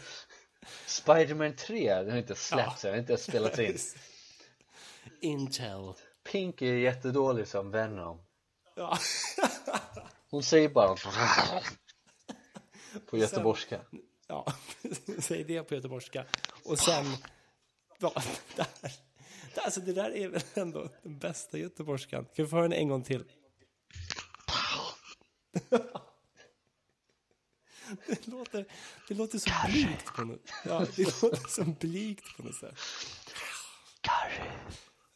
Spiderman 0.86 1.56
3, 1.56 1.94
den 1.94 2.10
har 2.10 2.18
inte 2.18 2.34
släppts, 2.34 2.82
den 2.82 2.90
har 2.92 2.98
inte 2.98 3.16
spelats 3.16 3.58
in. 3.58 3.78
Intel. 5.20 5.92
Pink 6.32 6.62
är 6.62 6.74
jättedålig 6.74 7.48
som 7.48 7.70
Venom. 7.70 8.20
Ja. 8.76 8.98
Hon 10.30 10.42
säger 10.42 10.68
bara 10.68 10.96
på 13.10 13.16
göteborgska. 13.18 13.80
Ja, 14.26 14.52
säg 15.18 15.44
det 15.44 15.62
på 15.62 15.74
göteborgska. 15.74 16.24
Och 16.64 16.78
sen... 16.78 17.04
Ja, 17.98 18.12
där. 18.56 18.66
Alltså 19.64 19.80
det 19.80 19.92
där 19.92 20.16
är 20.16 20.28
väl 20.28 20.42
ändå 20.54 20.88
den 21.02 21.18
bästa 21.18 21.58
göteborgskan. 21.58 22.24
Kan 22.24 22.44
vi 22.44 22.50
få 22.50 22.56
höra 22.56 22.68
den 22.68 22.78
en 22.78 22.88
gång 22.88 23.02
till? 23.02 23.24
Det 28.06 28.26
låter, 28.26 28.64
det 29.08 29.14
låter 29.14 29.38
så 29.38 29.50
blygt 29.68 30.06
på 30.16 30.24
något 30.24 30.40
Ja, 30.64 30.86
det 30.96 31.22
låter 31.22 31.48
så 31.48 31.64
blygt 31.64 32.36
på 32.36 32.42
något 32.42 32.54
sätt. 32.54 32.74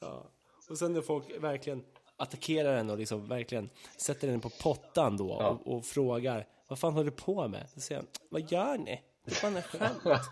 Ja. 0.01 0.27
Och 0.69 0.79
sen 0.79 0.93
när 0.93 1.03
folk 1.03 1.25
verkligen 1.41 1.85
attackerar 2.17 2.77
den 2.77 2.91
och 2.91 2.99
liksom 2.99 3.29
verkligen 3.29 3.71
sätter 3.97 4.29
den 4.29 4.41
på 4.41 4.49
pottan 4.51 5.17
då 5.17 5.37
Ja. 5.41 5.49
och, 5.49 5.77
och 5.77 5.85
frågar 5.87 6.47
vad 6.69 6.79
fan 6.79 6.93
håller 6.93 7.11
du 7.11 7.17
på 7.17 7.49
med? 7.49 7.67
Då 7.75 7.81
säger 7.81 8.01
han, 8.01 8.09
vad 8.31 8.53
gör 8.53 8.79
ni? 8.79 9.03
Det 9.25 9.43
är 9.45 9.51
bara 9.51 9.57
en 9.57 9.63
skämt. 9.63 10.03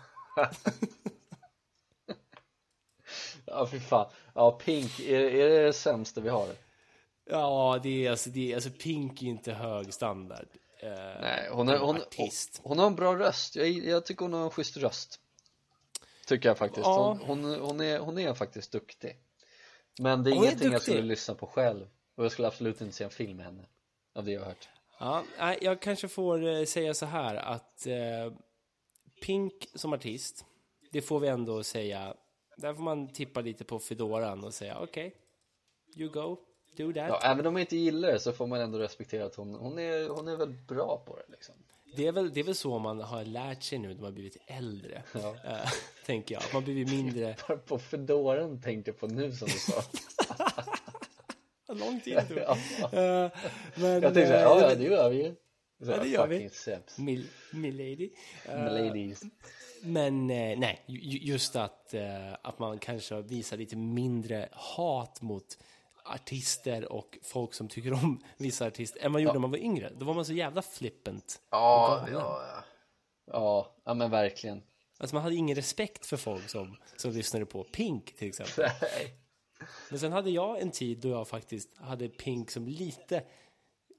Ja, 3.45 3.67
fy 3.71 3.79
fan. 3.79 4.11
Ja, 4.33 4.51
Pink, 4.51 4.99
är, 4.99 5.19
är 5.19 5.49
det 5.49 5.63
det 5.65 5.73
sämsta 5.73 6.21
vi 6.21 6.29
har? 6.29 6.47
Ja, 7.31 7.79
det 7.83 8.05
är 8.05 8.11
alltså, 8.11 8.29
det 8.29 8.51
är, 8.51 8.55
alltså 8.55 8.69
Pink 8.69 9.21
är 9.21 9.27
inte 9.27 9.53
hög 9.53 9.93
standard. 9.93 10.47
Eh, 10.79 10.89
Nej, 11.21 11.49
hon, 11.51 11.69
är, 11.69 11.77
hon, 11.77 11.95
artist. 11.95 12.61
hon 12.63 12.79
har 12.79 12.87
en 12.87 12.95
bra 12.95 13.15
röst. 13.15 13.55
Jag, 13.55 13.69
jag 13.69 14.05
tycker 14.05 14.25
hon 14.25 14.33
har 14.33 14.43
en 14.43 14.49
schysst 14.49 14.77
röst. 14.77 15.19
Tycker 16.27 16.49
jag 16.49 16.57
faktiskt. 16.57 16.85
Ja. 16.85 17.17
Hon, 17.21 17.43
hon, 17.43 17.59
hon, 17.61 17.81
är, 17.81 17.99
hon 17.99 18.17
är 18.17 18.33
faktiskt 18.33 18.71
duktig. 18.71 19.17
Men 19.99 20.23
det 20.23 20.29
är 20.29 20.33
Hon 20.33 20.43
är 20.43 20.47
ingenting 20.47 20.71
jag 20.71 20.79
duktig. 20.79 20.93
skulle 20.93 21.07
lyssna 21.07 21.35
på 21.35 21.47
själv. 21.47 21.87
Och 22.15 22.25
jag 22.25 22.31
skulle 22.31 22.47
absolut 22.47 22.81
inte 22.81 22.95
se 22.95 23.03
en 23.03 23.09
film 23.09 23.37
med 23.37 23.45
henne. 23.45 23.65
Av 24.15 24.25
det 24.25 24.31
jag 24.31 24.41
har 24.41 24.47
hört. 24.47 24.69
Ja, 24.99 25.23
jag 25.61 25.81
kanske 25.81 26.07
får 26.07 26.47
eh, 26.47 26.65
säga 26.65 26.93
så 26.93 27.05
här 27.05 27.35
att 27.35 27.87
eh, 27.87 28.33
Pink 29.21 29.53
som 29.75 29.93
artist 29.93 30.45
det 30.91 31.01
får 31.01 31.19
vi 31.19 31.27
ändå 31.27 31.63
säga. 31.63 32.15
Där 32.57 32.73
får 32.73 32.83
man 32.83 33.13
tippa 33.13 33.41
lite 33.41 33.63
på 33.63 33.79
Fedoran 33.79 34.43
och 34.43 34.53
säga 34.53 34.79
okej, 34.79 35.07
okay, 35.07 36.03
you 36.03 36.11
go, 36.11 36.37
do 36.77 36.93
that. 36.93 37.07
Ja, 37.09 37.19
även 37.23 37.45
om 37.45 37.53
man 37.53 37.59
inte 37.59 37.77
gillar 37.77 38.11
det 38.11 38.19
så 38.19 38.31
får 38.31 38.47
man 38.47 38.61
ändå 38.61 38.77
respektera 38.77 39.25
att 39.25 39.35
hon, 39.35 39.55
hon, 39.55 39.79
är, 39.79 40.09
hon 40.09 40.27
är 40.27 40.35
väl 40.35 40.53
bra 40.67 41.03
på 41.05 41.15
det 41.15 41.23
liksom. 41.31 41.55
Det 41.95 42.07
är, 42.07 42.11
väl, 42.11 42.33
det 42.33 42.39
är 42.39 42.43
väl 42.43 42.55
så 42.55 42.79
man 42.79 42.99
har 42.99 43.25
lärt 43.25 43.63
sig 43.63 43.77
nu 43.79 43.93
när 43.93 44.01
man 44.01 44.13
blivit 44.13 44.37
äldre, 44.47 45.03
ja. 45.13 45.35
äh, 45.45 45.69
tänker 46.05 46.35
jag. 46.35 46.43
Man 46.53 46.63
blivit 46.63 46.89
mindre... 46.89 47.35
på 47.67 47.79
Fedoran 47.79 48.61
tänkte 48.61 48.93
på 48.93 49.07
nu 49.07 49.31
som 49.31 49.47
du 49.47 49.53
sa. 49.53 49.83
Lång 51.73 51.99
tid 51.99 52.27
tog. 52.27 52.37
ja. 52.37 52.53
uh, 52.53 53.31
men, 53.75 53.91
jag 53.91 54.01
tänkte 54.01 54.27
såhär, 54.27 54.41
ja, 54.41 54.61
ja 54.61 54.75
det 54.75 54.83
gör 54.83 55.09
vi 55.09 55.23
ju. 55.23 55.35
Ja, 55.77 55.97
det 55.97 56.07
gör 56.07 56.27
vi. 56.27 56.49
Mil, 56.97 57.27
milady. 57.51 58.09
Uh, 58.49 58.63
Miladies. 58.63 59.23
Men 59.83 60.29
eh, 60.29 60.59
nej, 60.59 60.83
just 61.21 61.55
att, 61.55 61.93
eh, 61.93 62.33
att 62.41 62.59
man 62.59 62.79
kanske 62.79 63.21
visar 63.21 63.57
lite 63.57 63.75
mindre 63.75 64.49
hat 64.51 65.21
mot 65.21 65.57
artister 66.05 66.91
och 66.91 67.17
folk 67.23 67.53
som 67.53 67.67
tycker 67.67 67.93
om 67.93 68.23
vissa 68.37 68.65
artister 68.67 69.05
än 69.05 69.11
man 69.11 69.21
gjorde 69.21 69.29
ja. 69.29 69.33
när 69.33 69.39
man 69.39 69.51
var 69.51 69.57
yngre. 69.57 69.91
Då 69.97 70.05
var 70.05 70.13
man 70.13 70.25
så 70.25 70.33
jävla 70.33 70.61
flippant. 70.61 71.41
Ja, 71.49 72.07
ja, 72.11 72.41
ja. 73.25 73.75
Ja, 73.83 73.93
men 73.93 74.11
verkligen. 74.11 74.63
Alltså 74.97 75.15
man 75.15 75.23
hade 75.23 75.35
ingen 75.35 75.55
respekt 75.55 76.05
för 76.05 76.17
folk 76.17 76.49
som, 76.49 76.77
som 76.95 77.11
lyssnade 77.11 77.45
på 77.45 77.63
Pink 77.63 78.15
till 78.15 78.27
exempel. 78.27 78.71
Nej. 78.81 79.15
Men 79.89 79.99
sen 79.99 80.11
hade 80.11 80.29
jag 80.29 80.61
en 80.61 80.71
tid 80.71 80.97
då 80.97 81.09
jag 81.09 81.27
faktiskt 81.27 81.77
hade 81.77 82.09
Pink 82.09 82.51
som 82.51 82.67
lite, 82.67 83.23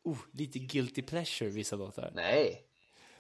oh, 0.05 0.19
lite 0.33 0.59
guilty 0.59 1.03
pleasure 1.03 1.51
vissa 1.51 1.77
låtar. 1.77 2.11
Nej. 2.15 2.63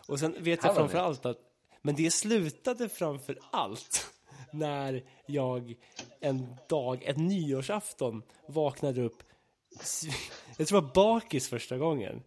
Och 0.07 0.19
sen 0.19 0.37
vet 0.39 0.65
jag 0.65 0.75
framför 0.75 0.99
allt 0.99 1.27
att, 1.27 1.39
men 1.83 1.95
det 1.95 2.11
slutade 2.11 2.89
framför 2.89 3.39
allt 3.51 4.12
när 4.53 5.05
jag 5.27 5.75
en 6.21 6.57
dag, 6.69 7.03
en 7.03 7.27
nyårsafton, 7.27 8.23
vaknade 8.47 9.03
upp. 9.03 9.23
Jag 10.57 10.69
tror 10.69 10.81
det 10.81 10.87
var 10.87 10.95
bakis 10.95 11.49
första 11.49 11.79
gången. 11.79 12.23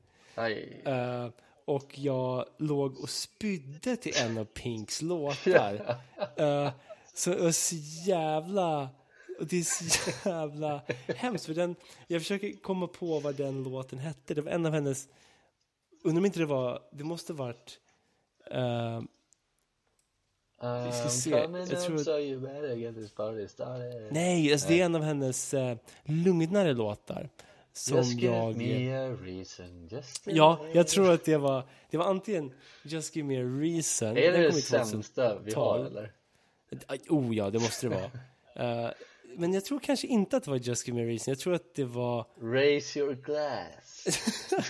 Uh, 0.87 1.29
och 1.65 1.99
jag 1.99 2.45
låg 2.57 2.99
och 2.99 3.09
spydde 3.09 3.95
till 3.95 4.13
en 4.17 4.37
av 4.37 4.45
Pinks 4.45 5.01
låtar. 5.01 5.97
Uh, 6.39 6.71
så 7.13 7.29
det 7.29 7.43
var 7.43 7.51
så 7.51 7.75
jävla... 8.09 8.89
Och 9.39 9.45
det 9.47 9.59
är 9.59 9.63
så 9.63 10.29
jävla 10.29 10.81
hemskt. 11.07 11.45
För 11.45 11.53
den, 11.53 11.75
jag 12.07 12.21
försöker 12.21 12.61
komma 12.61 12.87
på 12.87 13.19
vad 13.19 13.35
den 13.35 13.63
låten 13.63 13.99
hette. 13.99 14.33
Det 14.33 14.41
var 14.41 14.51
en 14.51 14.65
av 14.65 14.73
hennes... 14.73 15.07
Undrar 16.03 16.19
om 16.19 16.25
inte 16.25 16.39
det 16.39 16.45
var... 16.45 16.81
Det 16.91 17.03
måste 17.03 17.33
varit... 17.33 17.79
Uh, 18.53 19.01
vi 20.61 20.91
ska 20.91 21.09
se. 21.09 21.29
Jag 21.29 21.81
tror... 21.81 21.97
so 21.97 22.19
you 22.19 22.39
better 22.39 22.75
get 22.75 22.95
this 22.95 23.11
party 23.11 23.47
started. 23.47 24.07
Nej, 24.11 24.51
alltså 24.51 24.67
det 24.67 24.81
är 24.81 24.85
en 24.85 24.95
av 24.95 25.01
hennes 25.01 25.53
uh, 25.53 25.75
lugnare 26.03 26.73
låtar. 26.73 27.29
Som 27.73 27.97
just 27.97 28.19
jag... 28.19 28.61
give 28.61 28.77
me 28.77 28.95
a 28.95 29.17
reason. 29.21 29.87
Just 29.87 30.27
ja, 30.27 30.65
jag 30.73 30.87
tror 30.87 31.11
att 31.11 31.25
det 31.25 31.37
var, 31.37 31.63
det 31.89 31.97
var 31.97 32.05
antingen 32.05 32.53
Just 32.83 33.15
give 33.15 33.27
me 33.27 33.37
a 33.37 33.43
reason. 33.43 34.17
Är 34.17 34.31
det 34.31 34.37
det 34.37 34.53
sämsta 34.53 35.39
vi 35.39 35.53
har 35.53 35.79
eller? 35.79 36.11
Oh 37.09 37.35
ja, 37.35 37.49
det 37.49 37.59
måste 37.59 37.87
det 37.87 37.95
vara. 37.95 38.85
uh, 38.85 38.91
men 39.37 39.53
jag 39.53 39.65
tror 39.65 39.79
kanske 39.79 40.07
inte 40.07 40.37
att 40.37 40.43
det 40.43 40.51
var 40.51 40.57
Just 40.57 40.87
give 40.87 40.97
me 40.97 41.03
a 41.03 41.07
reason. 41.07 41.31
Jag 41.31 41.39
tror 41.39 41.53
att 41.53 41.75
det 41.75 41.85
var... 41.85 42.27
Raise 42.41 42.99
your 42.99 43.13
glass. 43.13 44.05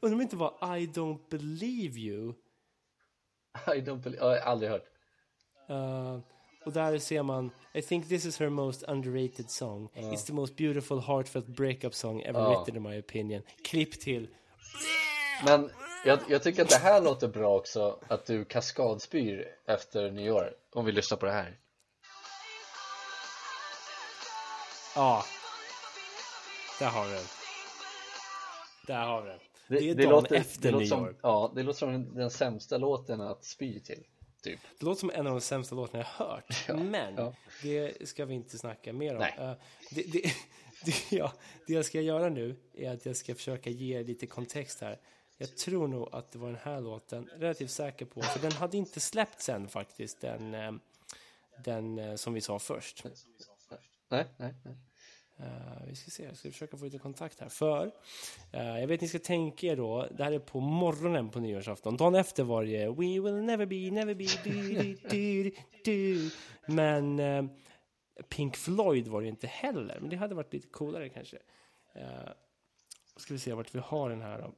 Undrar 0.00 0.14
om 0.14 0.18
det 0.18 0.22
inte 0.22 0.36
var 0.36 0.78
I 0.78 0.86
don't 0.86 1.20
believe 1.30 1.98
you. 1.98 2.34
I 3.66 3.80
don't 3.80 4.02
believe... 4.02 4.22
Jag 4.22 4.30
har 4.30 4.36
aldrig 4.36 4.70
hört. 4.70 4.93
Uh, 5.70 6.18
och 6.64 6.72
där 6.72 6.98
ser 6.98 7.22
man 7.22 7.50
I 7.72 7.82
think 7.82 8.08
this 8.08 8.24
is 8.24 8.38
her 8.38 8.48
most 8.48 8.82
underrated 8.88 9.50
song. 9.50 9.88
Uh. 9.96 10.12
It's 10.12 10.26
the 10.26 10.32
most 10.32 10.56
beautiful 10.56 11.00
heartfelt 11.00 11.46
breakup 11.46 11.94
song 11.94 12.22
ever 12.22 12.40
uh. 12.40 12.48
written 12.48 12.76
in 12.76 12.82
my 12.82 12.98
opinion. 12.98 13.42
Klipp 13.64 14.00
till. 14.00 14.28
Men 15.44 15.70
jag, 16.04 16.18
jag, 16.28 16.42
tycker 16.42 16.62
att 16.62 16.68
det 16.68 16.76
här 16.76 17.00
låter 17.00 17.28
bra 17.28 17.56
också 17.56 17.98
Att 18.08 18.26
du 18.26 18.44
kaskadspyr 18.44 19.48
efter 19.66 20.10
nyår 20.10 20.54
Om 20.72 20.84
vi 20.84 20.92
lyssnar 20.92 21.18
på 21.18 21.26
det 21.26 21.32
här. 21.32 21.58
Ja. 24.94 25.24
Där 26.78 26.86
har 26.86 27.06
vi 27.06 27.12
den. 27.12 27.24
Där 28.86 29.06
har 29.06 29.22
vi 29.22 29.28
den. 29.28 29.38
Det, 29.68 29.74
det 29.78 29.90
är 29.90 29.94
det 29.94 30.02
dagen 30.02 30.10
låter, 30.10 30.36
efter 30.36 30.72
det 30.72 30.78
nyår 30.78 30.86
som, 30.86 31.14
Ja, 31.22 31.52
det 31.54 31.62
låter 31.62 31.78
som 31.78 31.92
den, 31.92 32.14
den 32.14 32.30
sämsta 32.30 32.78
låten 32.78 33.20
att 33.20 33.44
spy 33.44 33.80
till 33.80 34.04
Typ. 34.44 34.60
Det 34.78 34.84
låter 34.86 35.00
som 35.00 35.10
en 35.10 35.26
av 35.26 35.32
de 35.32 35.40
sämsta 35.40 35.74
låtarna 35.74 36.04
jag 36.04 36.26
hört. 36.26 36.64
Ja, 36.68 36.76
men 36.76 37.14
ja. 37.16 37.34
det 37.62 38.08
ska 38.08 38.24
vi 38.24 38.34
inte 38.34 38.58
snacka 38.58 38.92
mer 38.92 39.16
om. 39.16 39.22
Uh, 39.22 39.52
det, 39.90 40.12
det, 40.12 40.22
det, 40.84 41.16
ja, 41.16 41.32
det 41.66 41.72
jag 41.72 41.84
ska 41.84 42.00
göra 42.00 42.28
nu 42.28 42.56
är 42.74 42.90
att 42.90 43.06
jag 43.06 43.16
ska 43.16 43.34
försöka 43.34 43.70
ge 43.70 44.02
lite 44.02 44.26
kontext 44.26 44.80
här. 44.80 45.00
Jag 45.36 45.56
tror 45.56 45.88
nog 45.88 46.08
att 46.12 46.30
det 46.30 46.38
var 46.38 46.48
den 46.48 46.60
här 46.62 46.80
låten, 46.80 47.30
relativt 47.36 47.70
säker 47.70 48.04
på, 48.04 48.22
för 48.22 48.40
den 48.40 48.52
hade 48.52 48.76
inte 48.76 49.00
släppts 49.00 49.48
än 49.48 49.68
faktiskt, 49.68 50.20
den, 50.20 50.54
eh, 50.54 50.72
den 51.64 51.98
eh, 51.98 52.14
som 52.14 52.34
vi 52.34 52.40
sa 52.40 52.58
först. 52.58 53.04
Nej, 54.08 54.26
nej, 54.36 54.54
nej. 54.64 54.76
Uh, 55.40 55.86
vi 55.86 55.94
ska 55.94 56.10
se, 56.10 56.24
jag 56.24 56.36
ska 56.36 56.50
försöka 56.50 56.76
få 56.76 56.84
lite 56.84 56.98
kontakt 56.98 57.40
här. 57.40 57.48
För, 57.48 57.86
uh, 58.54 58.80
jag 58.80 58.86
vet 58.86 59.00
ni 59.00 59.08
ska 59.08 59.18
tänka 59.18 59.66
er 59.66 59.76
då, 59.76 60.08
det 60.10 60.24
här 60.24 60.32
är 60.32 60.38
på 60.38 60.60
morgonen 60.60 61.30
på 61.30 61.40
nyårsafton. 61.40 61.96
Dagen 61.96 62.14
efter 62.14 62.44
var 62.44 62.64
det 62.64 62.88
We 62.88 63.20
will 63.20 63.34
never 63.34 63.66
be, 63.66 63.90
never 63.90 64.14
be, 64.14 64.26
du, 64.44 64.74
du, 64.74 64.94
du, 65.10 65.54
du. 65.84 66.30
Men 66.66 67.20
uh, 67.20 67.50
Pink 68.28 68.56
Floyd 68.56 69.08
var 69.08 69.22
det 69.22 69.28
inte 69.28 69.46
heller. 69.46 70.00
Men 70.00 70.10
det 70.10 70.16
hade 70.16 70.34
varit 70.34 70.52
lite 70.52 70.68
coolare 70.68 71.08
kanske. 71.08 71.36
Uh, 71.96 72.30
ska 73.16 73.34
vi 73.34 73.40
se 73.40 73.52
vart 73.52 73.74
vi 73.74 73.78
har 73.78 74.10
den 74.10 74.22
här 74.22 74.38
då. 74.38 74.54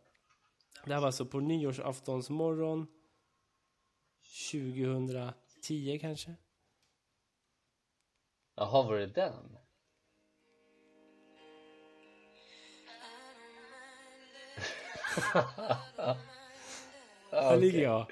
Det 0.85 0.93
här 0.93 1.01
var 1.01 1.07
alltså 1.07 1.27
på 1.27 1.41
nyårsaftons 1.41 2.31
morgon 2.31 2.87
2010 4.53 5.99
kanske. 6.01 6.35
Jaha, 8.55 8.83
var 8.83 8.97
det 8.97 9.07
den? 9.07 9.59
Här 17.31 17.57
ligger 17.57 17.83
jag. 17.83 18.07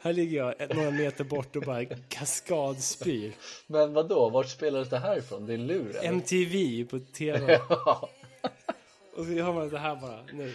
Här 0.00 0.12
ligger 0.12 0.38
jag 0.38 0.76
några 0.76 0.90
meter 0.90 1.24
bort 1.24 1.56
och 1.56 1.62
bara 1.62 1.84
kaskadspyr. 1.84 3.32
Men 3.66 3.92
vad 3.92 4.08
då? 4.08 4.28
Vart 4.28 4.48
spelades 4.48 4.88
det 4.88 4.98
här 4.98 5.18
ifrån? 5.18 5.46
Din 5.46 5.66
lur? 5.66 5.96
Eller? 5.96 6.08
MTV 6.08 6.84
på 6.84 6.98
TV. 6.98 7.60
Och 9.16 9.26
så 9.26 9.42
har 9.42 9.52
man 9.52 9.68
det 9.68 9.78
här 9.78 9.96
bara 9.96 10.22
nu. 10.32 10.54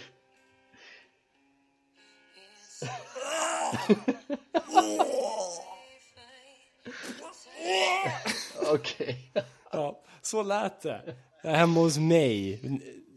Okej. 8.72 9.30
Okay. 9.32 9.42
Ja, 9.72 10.00
så 10.22 10.42
lät 10.42 10.80
det. 10.80 11.16
Hemma 11.42 11.80
hos 11.80 11.98
mig 11.98 12.60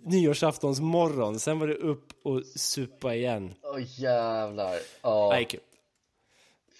nyårsaftons 0.09 0.79
morgon. 0.79 1.39
Sen 1.39 1.59
var 1.59 1.67
det 1.67 1.75
upp 1.75 2.13
och 2.23 2.45
supa 2.45 3.15
igen. 3.15 3.53
Åh 3.63 3.75
oh, 3.75 4.01
jävlar. 4.01 4.79
Det 5.01 5.39
är 5.39 5.43
kul. 5.43 5.59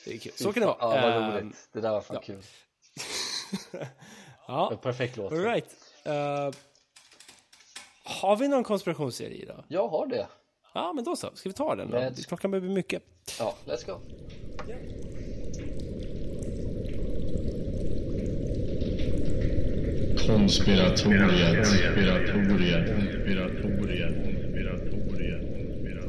Det 0.06 0.14
är 0.14 0.18
kul. 0.18 0.32
Så 0.36 0.54
kan 0.54 0.62
det 0.62 0.68
vara. 0.68 0.78
Ja, 0.80 0.88
vad 0.90 1.34
roligt. 1.34 1.42
Ehm, 1.42 1.54
det 1.72 1.82
där 1.82 1.92
var 1.92 2.02
fan 2.02 2.16
ja. 2.16 2.22
kul. 2.22 2.44
ja. 4.48 4.80
Perfekt 4.82 5.18
låt. 5.18 5.32
All 5.32 5.40
right. 5.40 5.76
Uh, 6.08 6.52
har 8.04 8.36
vi 8.36 8.48
någon 8.48 8.64
konspirationsserie 8.64 9.38
idag? 9.38 9.64
Jag 9.68 9.88
har 9.88 10.08
det. 10.08 10.28
Ja, 10.74 10.94
men 10.94 11.04
då 11.04 11.16
så. 11.16 11.30
Ska 11.34 11.50
vi 11.50 11.54
ta 11.54 11.76
den 11.76 11.92
då? 11.92 11.98
Let's... 11.98 12.28
Klockan 12.28 12.52
börjar 12.52 12.62
bli 12.62 12.74
mycket. 12.74 13.04
Ja, 13.40 13.56
let's 13.66 13.86
go. 13.86 14.02
Yeah. 14.68 14.99
Konspiratoriet, 20.30 21.56
konspiratoriet, 21.56 22.96
konspiratoriet, 22.96 24.16
konspiratoriet, 24.24 25.42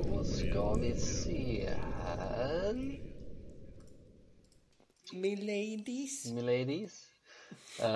Då 0.05 0.25
ska 0.25 0.75
vi 0.75 0.95
se 0.95 1.69
här. 2.05 3.01
Miladies. 5.13 6.33
Miladies. 6.33 7.05
Uh, 7.83 7.87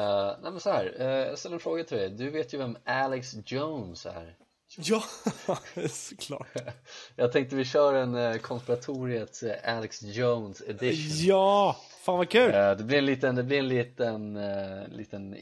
nej 0.42 0.52
men 0.52 0.60
så 0.60 0.70
här, 0.70 0.94
uh, 1.00 1.06
jag 1.06 1.38
ställer 1.38 1.54
en 1.54 1.60
fråga 1.60 1.84
till 1.84 1.96
dig. 1.96 2.10
Du 2.10 2.30
vet 2.30 2.54
ju 2.54 2.58
vem 2.58 2.76
Alex 2.84 3.34
Jones 3.46 4.06
är. 4.06 4.36
Ja, 4.76 5.04
såklart. 5.88 6.48
Jag 7.16 7.32
tänkte 7.32 7.56
vi 7.56 7.64
kör 7.64 7.94
en 7.94 8.14
uh, 8.14 8.36
konspiratoriet 8.36 9.40
uh, 9.42 9.76
Alex 9.76 10.02
Jones 10.02 10.62
edition. 10.66 11.26
Ja, 11.26 11.76
fan 12.04 12.18
vad 12.18 12.28
kul! 12.28 12.54
Uh, 12.54 12.76
det 12.76 12.84
blir 12.84 12.98
en 12.98 13.06
liten, 13.06 13.34
det 13.34 13.42
blir 13.42 13.58
en 13.58 13.68
liten, 13.68 14.36
uh, 14.36 14.88
liten 14.88 15.36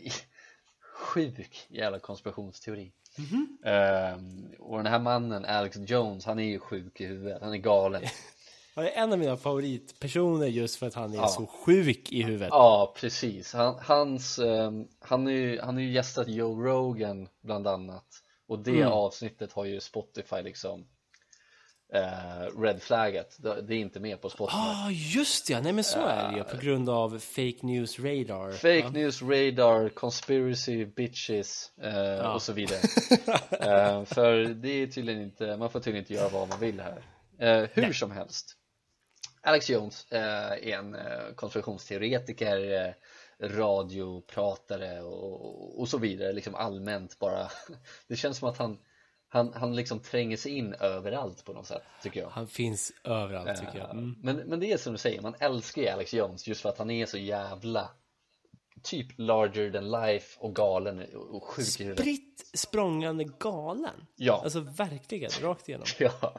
sjuk 1.02 1.66
jävla 1.68 1.98
konspirationsteori. 1.98 2.92
Mm 3.18 3.30
-hmm. 3.64 4.14
uh, 4.14 4.60
och 4.60 4.76
den 4.76 4.86
här 4.86 4.98
mannen, 4.98 5.44
Alex 5.44 5.76
Jones, 5.76 6.24
han 6.24 6.38
är 6.38 6.44
ju 6.44 6.58
sjuk 6.58 7.00
i 7.00 7.06
huvudet, 7.06 7.42
han 7.42 7.52
är 7.52 7.56
galen. 7.56 8.02
Han 8.74 8.84
är 8.84 8.90
en 8.90 9.12
av 9.12 9.18
mina 9.18 9.36
favoritpersoner 9.36 10.46
just 10.46 10.76
för 10.76 10.86
att 10.86 10.94
han 10.94 11.12
är 11.12 11.16
Ja. 11.16 11.28
så 11.28 11.46
sjuk 11.46 12.12
i 12.12 12.22
huvudet. 12.22 12.48
Ja, 12.50 12.94
precis. 12.96 13.52
Han, 13.52 13.74
hans, 13.80 14.38
ehm, 14.38 14.88
han, 14.98 15.26
är 15.26 15.32
ju, 15.32 15.60
han 15.60 15.78
är 15.78 15.82
ju 15.82 15.92
gästat 15.92 16.28
Joe 16.28 16.62
Rogan 16.62 17.28
bland 17.42 17.66
annat 17.66 18.06
och 18.48 18.58
det 18.58 18.70
Mm. 18.80 18.92
avsnittet 18.92 19.52
har 19.52 19.64
ju 19.64 19.80
Spotify 19.80 20.42
liksom 20.42 20.86
eh, 21.94 22.60
redflaggat. 22.60 23.36
Det, 23.38 23.62
det 23.62 23.74
är 23.74 23.78
inte 23.78 24.00
med 24.00 24.20
på 24.20 24.30
Spotify. 24.30 24.56
Ah, 24.58 24.90
just 24.90 25.50
ja, 25.50 25.60
nej 25.60 25.72
men 25.72 25.84
så 25.84 25.98
är 26.06 26.30
det 26.32 26.36
ju 26.38 26.44
på 26.44 26.56
grund 26.56 26.90
av 26.90 27.18
fake 27.18 27.58
news 27.62 27.98
radar. 27.98 28.52
Fake 28.52 28.78
Ja. 28.78 28.90
news 28.90 29.22
radar, 29.22 29.88
conspiracy 29.88 30.84
bitches 30.86 31.72
eh, 31.82 32.34
och 32.34 32.42
så 32.42 32.52
vidare. 32.52 32.78
eh, 33.60 34.04
för 34.04 34.44
det 34.44 34.68
är 34.68 34.86
tydligen 34.86 35.22
inte, 35.22 35.56
man 35.56 35.70
får 35.70 35.80
tydligen 35.80 36.02
inte 36.02 36.14
göra 36.14 36.28
vad 36.28 36.48
man 36.48 36.60
vill 36.60 36.80
här. 36.80 37.02
Eh, 37.38 37.68
hur 37.72 37.92
som 37.92 38.10
helst. 38.10 38.56
Alex 39.44 39.70
Jones 39.70 40.06
eh, 40.12 40.52
är 40.52 40.78
en 40.78 40.94
eh, 40.94 41.34
konspirationsteoretiker, 41.36 42.84
eh, 42.86 42.92
radiopratare 43.48 45.00
och, 45.02 45.80
och 45.80 45.88
så 45.88 45.98
vidare, 45.98 46.32
liksom 46.32 46.54
allmänt 46.54 47.18
bara. 47.18 47.48
Det 48.08 48.16
känns 48.16 48.38
som 48.38 48.48
att 48.48 48.58
han, 48.58 48.78
han, 49.32 49.52
han 49.54 49.76
liksom 49.76 50.00
tränger 50.00 50.36
sig 50.36 50.52
in 50.58 50.74
överallt 50.74 51.44
på 51.44 51.52
något 51.52 51.66
sätt, 51.66 51.82
tycker 52.02 52.20
jag. 52.20 52.28
Han 52.28 52.46
finns 52.46 52.92
överallt 53.04 53.60
tycker 53.60 53.78
jag. 53.78 53.90
Mm. 53.90 54.14
Men, 54.22 54.36
men 54.36 54.60
det 54.60 54.72
är 54.72 54.76
som 54.76 54.92
du 54.92 54.98
säger, 54.98 55.20
man 55.20 55.34
älskar 55.38 55.82
ju 55.82 55.88
Alex 55.88 56.14
Jones 56.14 56.46
just 56.46 56.60
för 56.60 56.68
att 56.68 56.78
han 56.78 56.90
är 56.90 57.06
så 57.06 57.18
jävla 57.18 57.90
typ 58.82 59.06
larger 59.16 59.70
than 59.70 59.90
life 59.90 60.40
och 60.40 60.54
galen 60.54 61.06
och 61.14 61.44
sjuk. 61.44 61.66
Spritt 61.66 62.50
språngande 62.54 63.24
galen. 63.24 64.06
Ja. 64.16 64.40
Alltså 64.44 64.60
verkligen, 64.60 65.30
rakt 65.40 65.68
igenom. 65.68 65.86
Ja. 65.98 66.34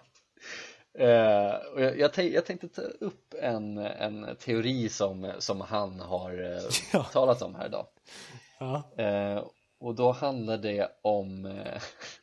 Eh, 1.00 1.56
och 1.74 1.82
jag, 1.82 2.00
jag, 2.00 2.12
jag 2.18 2.46
tänkte 2.46 2.68
ta 2.68 2.82
upp 2.82 3.34
en, 3.41 3.78
en 3.78 4.36
teori 4.36 4.89
som, 4.89 5.32
som 5.39 5.62
han 5.62 6.00
har 6.00 6.56
eh, 6.56 6.64
Ja. 6.94 7.04
talat 7.04 7.41
om 7.41 7.56
här 7.56 7.66
idag. 7.66 7.88
Ja. 8.60 9.04
Eh, 9.04 9.44
och 9.80 9.96
då 9.96 10.12
handlar 10.12 10.58
det 10.58 10.91
om 11.02 11.46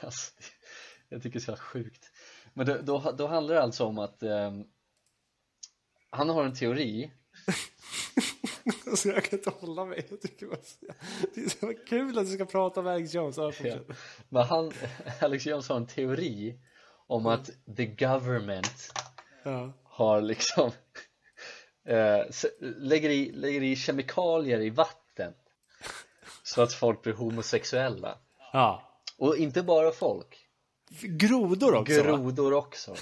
alltså, 0.04 0.32
Jag 1.08 1.22
tycker 1.22 1.40
det 1.40 1.44
är 1.44 1.56
så 1.56 1.62
sjukt 1.62 2.10
Men 2.54 2.66
då, 2.66 2.78
då, 2.82 3.14
då 3.18 3.26
handlar 3.26 3.54
det 3.54 3.62
alltså 3.62 3.84
om 3.84 3.98
att 3.98 4.22
eh, 4.22 4.52
Han 6.10 6.28
har 6.28 6.44
en 6.44 6.54
teori 6.54 7.10
Alltså 8.86 9.08
jag 9.08 9.24
kan 9.24 9.38
inte 9.38 9.50
hålla 9.50 9.84
mig. 9.84 10.06
Jag 10.10 10.20
tycker 10.20 10.46
bara, 10.46 10.58
det 11.34 11.40
är 11.40 11.48
så 11.48 11.74
kul 11.88 12.18
att 12.18 12.26
du 12.26 12.32
ska 12.32 12.44
prata 12.44 12.80
om 12.80 12.86
Alex 12.86 13.14
Jones. 13.14 13.36
Ja. 13.36 13.78
Men 14.28 14.42
han, 14.42 14.72
Alex 15.20 15.46
Jones 15.46 15.68
har 15.68 15.76
en 15.76 15.86
teori 15.86 16.60
om 17.06 17.26
att 17.26 17.50
the 17.76 17.86
government 17.86 18.92
Ja. 19.42 19.72
har 19.84 20.20
liksom 20.20 20.70
eh, 21.86 22.20
lägger, 22.60 23.10
i, 23.10 23.32
lägger 23.32 23.62
i 23.62 23.76
kemikalier 23.76 24.60
i 24.60 24.70
vatten 24.70 25.32
så 26.42 26.62
att 26.62 26.72
folk 26.72 27.02
blir 27.02 27.12
homosexuella 27.12 28.18
ja. 28.52 28.89
Och 29.20 29.36
inte 29.36 29.62
bara 29.62 29.90
folk, 29.90 30.46
Grodor 31.02 31.74
också 31.74 32.02
grodor 32.02 32.52
också 32.54 32.94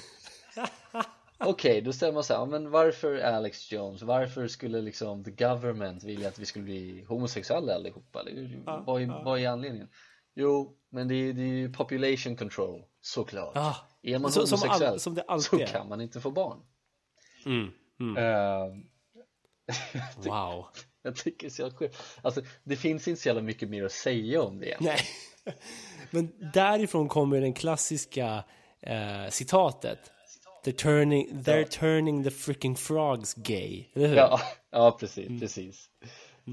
Okej, 1.40 1.80
då 1.80 1.92
ställer 1.92 2.12
man 2.12 2.24
sig, 2.24 2.36
ja, 2.36 2.46
men 2.46 2.70
varför 2.70 3.18
Alex 3.18 3.72
Jones? 3.72 4.02
Varför 4.02 4.48
skulle 4.48 4.80
liksom 4.80 5.24
the 5.24 5.30
government 5.30 6.04
vilja 6.04 6.28
att 6.28 6.38
vi 6.38 6.46
skulle 6.46 6.64
bli 6.64 7.04
homosexuella 7.08 7.74
allihopa? 7.74 8.20
Eller, 8.20 8.62
vad, 8.86 9.02
är, 9.02 9.24
vad 9.24 9.40
är 9.40 9.48
anledningen? 9.48 9.88
Jo, 10.34 10.76
men 10.90 11.08
det 11.08 11.14
är, 11.14 11.32
det 11.32 11.42
är 11.42 11.46
ju 11.46 11.72
population 11.72 12.36
control, 12.36 12.84
såklart 13.00 13.52
Ja. 13.54 13.76
Är 14.02 14.18
man 14.18 14.32
Så- 14.32 14.46
som 14.46 14.58
homosexuell 14.58 14.92
all- 14.92 15.00
som 15.00 15.14
det 15.14 15.40
så 15.40 15.58
är. 15.58 15.66
kan 15.66 15.88
man 15.88 16.00
inte 16.00 16.20
få 16.20 16.30
barn 16.30 16.58
Mm. 17.46 17.70
Mm. 18.00 18.16
Eh, 18.16 18.76
Wow. 20.30 20.66
Jag 21.02 21.16
tycker 21.16 21.48
så 21.48 21.70
sjukt. 21.70 21.96
Alltså 22.22 22.42
det 22.64 22.76
finns 22.76 23.08
inte 23.08 23.20
så 23.22 23.28
jävla 23.28 23.42
mycket 23.42 23.68
mer 23.68 23.84
att 23.84 23.92
säga 23.92 24.42
om 24.42 24.58
det 24.58 24.76
Nej. 24.80 24.98
Men 26.10 26.32
därifrån 26.54 27.08
kommer 27.08 27.40
den 27.40 27.52
klassiska 27.54 28.44
eh, 28.80 29.28
citatet. 29.30 29.98
They're 30.64 30.72
turning, 30.72 31.28
they're 31.42 31.64
turning 31.64 32.24
the 32.24 32.30
freaking 32.30 32.76
frogs 32.76 33.34
gay. 33.34 33.84
Eller 33.94 34.08
hur? 34.08 34.16
Ja, 34.16 34.40
ja 34.70 34.96
precis, 35.00 35.26
Mm. 35.28 35.40
precis 35.40 35.88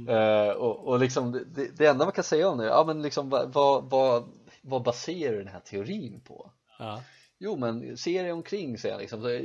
Eh, 0.09 0.49
och, 0.49 0.87
och 0.87 0.99
liksom 0.99 1.31
det- 1.31 1.77
det, 1.77 1.85
enda 1.85 2.05
man 2.05 2.11
kan 2.11 2.23
säga 2.23 2.49
om 2.49 2.57
det, 2.57 2.65
ja 2.65 2.83
men 2.87 3.01
liksom 3.01 3.29
vad, 3.29 3.53
vad, 3.53 3.89
vad, 3.89 4.83
baserar 4.83 5.37
den 5.37 5.47
här 5.47 5.59
teorin 5.59 6.21
på? 6.27 6.51
Ja. 6.79 7.01
Jo 7.39 7.55
men 7.57 7.97
se 7.97 8.21
dig 8.21 8.31
omkring 8.31 8.77
säger 8.77 8.95
jag 8.95 9.01
liksom, 9.01 9.21
det, 9.21 9.39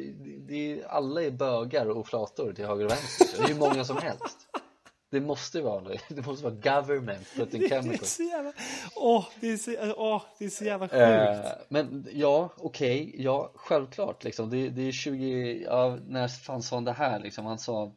det, 0.48 0.84
alla 0.88 1.22
är 1.22 1.30
bögar 1.30 1.86
och 1.86 2.06
flator 2.08 2.52
till 2.52 2.66
höger 2.66 2.84
och 2.84 2.90
vänster, 2.90 3.26
det 3.36 3.42
är 3.44 3.48
hur 3.48 3.60
många 3.60 3.84
som 3.84 3.96
helst 3.96 4.38
Det 5.10 5.20
måste 5.20 5.60
vara 5.60 5.80
det, 5.80 6.00
det 6.14 6.26
måste 6.26 6.44
vara 6.44 6.54
government 6.54 7.34
putting 7.36 7.60
Det 7.60 7.66
är 7.66 7.82
chemicals 7.82 8.14
så 8.14 8.22
jävla... 8.22 8.52
Åh, 8.96 9.28
det 9.40 9.50
är 9.50 9.56
så, 9.56 9.94
åh, 9.96 10.22
det 10.38 10.44
är 10.44 10.48
så 10.48 10.64
jävla 10.64 10.88
sjukt. 10.88 11.46
Eh, 11.46 11.52
men 11.68 12.06
ja, 12.12 12.50
okej, 12.56 13.14
ja 13.18 13.52
självklart 13.54 14.24
liksom. 14.24 14.50
det, 14.50 14.68
det 14.68 14.82
är 14.82 14.92
20, 14.92 15.62
ja, 15.64 15.98
när 16.06 16.28
fan 16.28 16.62
sa 16.62 16.76
han 16.76 16.84
det 16.84 16.92
här 16.92 17.20
liksom? 17.20 17.46
Han 17.46 17.58
sa 17.58 17.94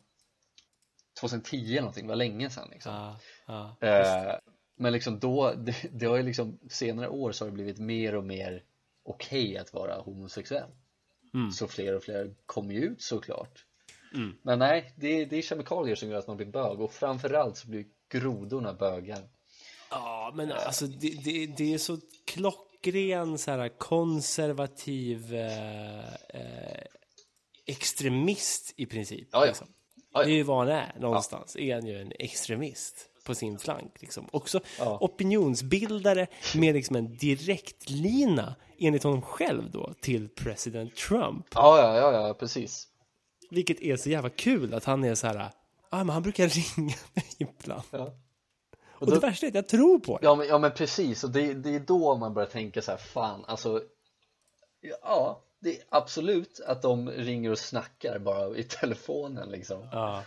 2010 1.19 1.57
eller 1.57 1.81
någonting, 1.81 2.03
det 2.03 2.09
var 2.09 2.15
länge 2.15 2.49
sedan 2.49 2.67
liksom. 2.71 3.15
Ja. 3.47 3.77
Eh, 3.81 4.35
men 4.75 4.93
liksom 4.93 5.19
då, 5.19 5.53
det, 5.53 5.75
det 5.91 6.05
har 6.05 6.17
ju 6.17 6.23
liksom 6.23 6.59
senare 6.69 7.09
år 7.09 7.31
så 7.31 7.45
har 7.45 7.49
det 7.49 7.55
blivit 7.55 7.79
mer 7.79 8.15
och 8.15 8.23
mer 8.23 8.63
okej 9.03 9.57
att 9.57 9.73
vara 9.73 10.01
homosexuell. 10.01 10.69
Mm. 11.33 11.51
Så 11.51 11.67
fler 11.67 11.95
och 11.95 12.03
fler 12.03 12.35
kommer 12.45 12.73
ju 12.73 12.81
ut 12.81 13.01
såklart. 13.01 13.65
Men 14.41 14.59
nej, 14.59 14.93
det, 14.95 15.25
det 15.25 15.37
är 15.37 15.41
kemikalier 15.41 15.95
som 15.95 16.09
gör 16.09 16.19
att 16.19 16.27
man 16.27 16.37
blir 16.37 16.47
bög 16.47 16.81
och 16.81 16.91
framförallt 16.91 17.57
så 17.57 17.67
blir 17.67 17.85
grodorna 18.09 18.73
bögar. 18.73 19.29
Ja, 19.89 20.31
men 20.35 20.51
alltså 20.51 20.87
det, 20.87 21.23
det, 21.23 21.45
det 21.45 21.73
är 21.73 21.77
så 21.77 21.97
klockren 22.25 23.37
så 23.37 23.51
här 23.51 23.69
konservativ 23.69 25.35
eh, 25.35 26.13
eh, 26.13 26.83
extremist 27.65 28.73
i 28.75 28.85
princip. 28.85 29.27
Ja, 29.31 29.39
ja. 29.39 29.45
liksom. 29.45 29.67
Ja. 30.13 30.23
Det 30.23 30.31
är 30.31 30.35
ju 30.35 30.43
vad 30.43 30.57
han 30.57 30.67
är 30.67 30.95
någonstans. 30.99 31.55
Är 31.55 31.73
han 31.73 31.85
ju 31.85 32.01
en 32.01 32.11
extremist 32.19 33.09
på 33.23 33.35
sin 33.35 33.59
flank. 33.59 34.01
Liksom. 34.01 34.27
Också 34.31 34.59
opinionsbildare 34.79 36.27
med 36.55 36.75
liksom 36.75 36.95
en 36.95 37.17
direktlina 37.17 38.55
enligt 38.79 39.03
honom 39.03 39.21
själv 39.21 39.71
då 39.71 39.93
till 40.01 40.29
president 40.29 40.95
Trump. 40.95 41.45
Ja, 41.55 41.79
ja, 41.79 41.97
ja, 41.97 42.27
ja, 42.27 42.33
precis. 42.33 42.87
Vilket 43.53 43.81
är 43.81 43.97
så 43.97 44.09
jävla 44.09 44.29
kul 44.29 44.73
att 44.73 44.85
han 44.85 45.03
är 45.03 45.15
så 45.15 45.27
här. 45.27 45.49
Ah, 45.89 45.97
men 45.97 46.09
han 46.09 46.23
brukar 46.23 46.47
ringa 46.77 46.95
mig 47.13 47.25
ibland. 47.37 47.83
Ja. 47.91 48.13
Och 48.87 49.11
det 49.11 49.19
värsta 49.19 49.45
är 49.45 49.49
att 49.49 49.55
jag 49.55 49.67
tror 49.67 49.99
på 49.99 50.17
det. 50.17 50.25
Ja 50.25 50.35
men, 50.35 50.47
ja 50.47 50.57
men 50.57 50.71
precis, 50.71 51.23
och 51.23 51.29
det, 51.29 51.53
det 51.53 51.75
är 51.75 51.79
då 51.79 52.15
man 52.15 52.33
börjar 52.33 52.49
tänka 52.49 52.81
så 52.81 52.91
här, 52.91 52.97
fan 52.97 53.45
alltså 53.47 53.81
Ja, 55.01 55.41
det 55.59 55.69
är 55.77 55.83
absolut 55.89 56.59
att 56.59 56.81
de 56.81 57.09
ringer 57.09 57.51
och 57.51 57.59
snackar 57.59 58.19
bara 58.19 58.57
i 58.57 58.63
telefonen 58.79 59.49
liksom 59.49 59.87
Ja, 59.91 60.23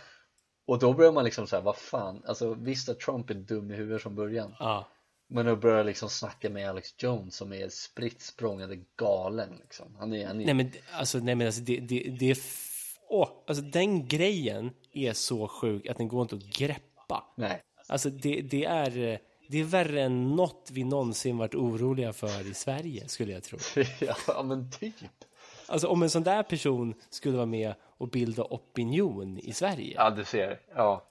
Och 0.65 0.79
då 0.79 0.93
börjar 0.93 1.11
man 1.11 1.23
liksom 1.23 1.47
säga, 1.47 1.61
vad 1.61 1.77
fan, 1.77 2.23
alltså 2.27 2.53
visst 2.53 2.89
att 2.89 2.99
Trump 2.99 3.29
är 3.29 3.33
dum 3.33 3.71
i 3.71 3.75
huvudet 3.75 4.01
från 4.01 4.15
början 4.15 4.55
ja. 4.59 4.87
Men 5.29 5.45
då 5.45 5.55
börjar 5.55 5.77
jag 5.77 5.85
liksom 5.85 6.09
snacka 6.09 6.49
med 6.49 6.69
Alex 6.69 6.93
Jones 6.97 7.35
som 7.35 7.53
är 7.53 7.69
spritt 7.69 8.33
galen 8.95 9.49
liksom 9.61 9.95
Han 9.99 10.13
är, 10.13 10.27
han 10.27 10.41
är 10.41 10.45
Nej 10.45 10.53
men 10.53 10.71
alltså, 10.91 11.17
nej, 11.17 11.35
men 11.35 11.47
alltså 11.47 11.61
det, 11.61 11.79
det, 11.79 12.15
det 12.19 12.35
Åh, 13.09 13.29
alltså 13.47 13.63
den 13.63 14.07
grejen 14.07 14.71
är 14.93 15.13
så 15.13 15.47
sjuk 15.47 15.87
att 15.87 15.97
den 15.97 16.07
går 16.07 16.21
inte 16.21 16.35
att 16.35 16.43
greppa. 16.43 17.23
nej 17.35 17.61
Alltså 17.87 18.09
det, 18.09 18.41
det 18.41 18.65
är... 18.65 19.19
Det 19.49 19.59
är 19.59 19.63
värre 19.63 20.01
än 20.01 20.35
något 20.35 20.69
vi 20.73 20.83
någonsin 20.83 21.37
varit 21.37 21.55
oroliga 21.55 22.13
för 22.13 22.51
i 22.51 22.53
Sverige, 22.53 23.07
skulle 23.07 23.31
jag 23.31 23.43
tro. 23.43 23.57
Ja 24.27 24.43
men 24.43 24.71
typ 24.71 24.93
Alltså 25.67 25.87
om 25.87 26.03
en 26.03 26.09
sån 26.09 26.23
där 26.23 26.43
person 26.43 26.93
skulle 27.09 27.35
vara 27.35 27.45
med 27.45 27.73
och 27.97 28.09
bilda 28.09 28.43
opinion 28.43 29.39
i 29.39 29.53
Sverige. 29.53 29.93
Ja 29.95 30.09
du 30.09 30.25
ser, 30.25 30.59
ja, 30.75 31.09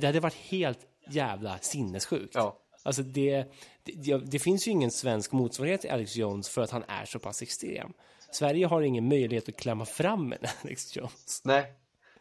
Det 0.00 0.06
hade 0.06 0.20
varit 0.20 0.34
helt 0.34 0.78
jävla 1.08 1.58
sinnessjukt. 1.58 2.34
ja 2.34 2.61
Alltså 2.82 3.02
det, 3.02 3.44
det, 3.82 3.92
ja, 3.92 4.18
det 4.18 4.38
finns 4.38 4.68
ju 4.68 4.70
ingen 4.70 4.90
svensk 4.90 5.32
motsvarighet 5.32 5.80
till 5.80 5.90
Alex 5.90 6.16
Jones 6.16 6.48
för 6.48 6.62
att 6.62 6.70
han 6.70 6.84
är 6.88 7.04
så 7.04 7.18
pass 7.18 7.42
extrem. 7.42 7.92
Sverige 8.30 8.66
har 8.66 8.82
ingen 8.82 9.08
möjlighet 9.08 9.48
att 9.48 9.56
klämma 9.56 9.84
fram 9.84 10.32
en 10.32 10.38
Alex 10.64 10.96
Jones. 10.96 11.40
Nej. 11.44 11.74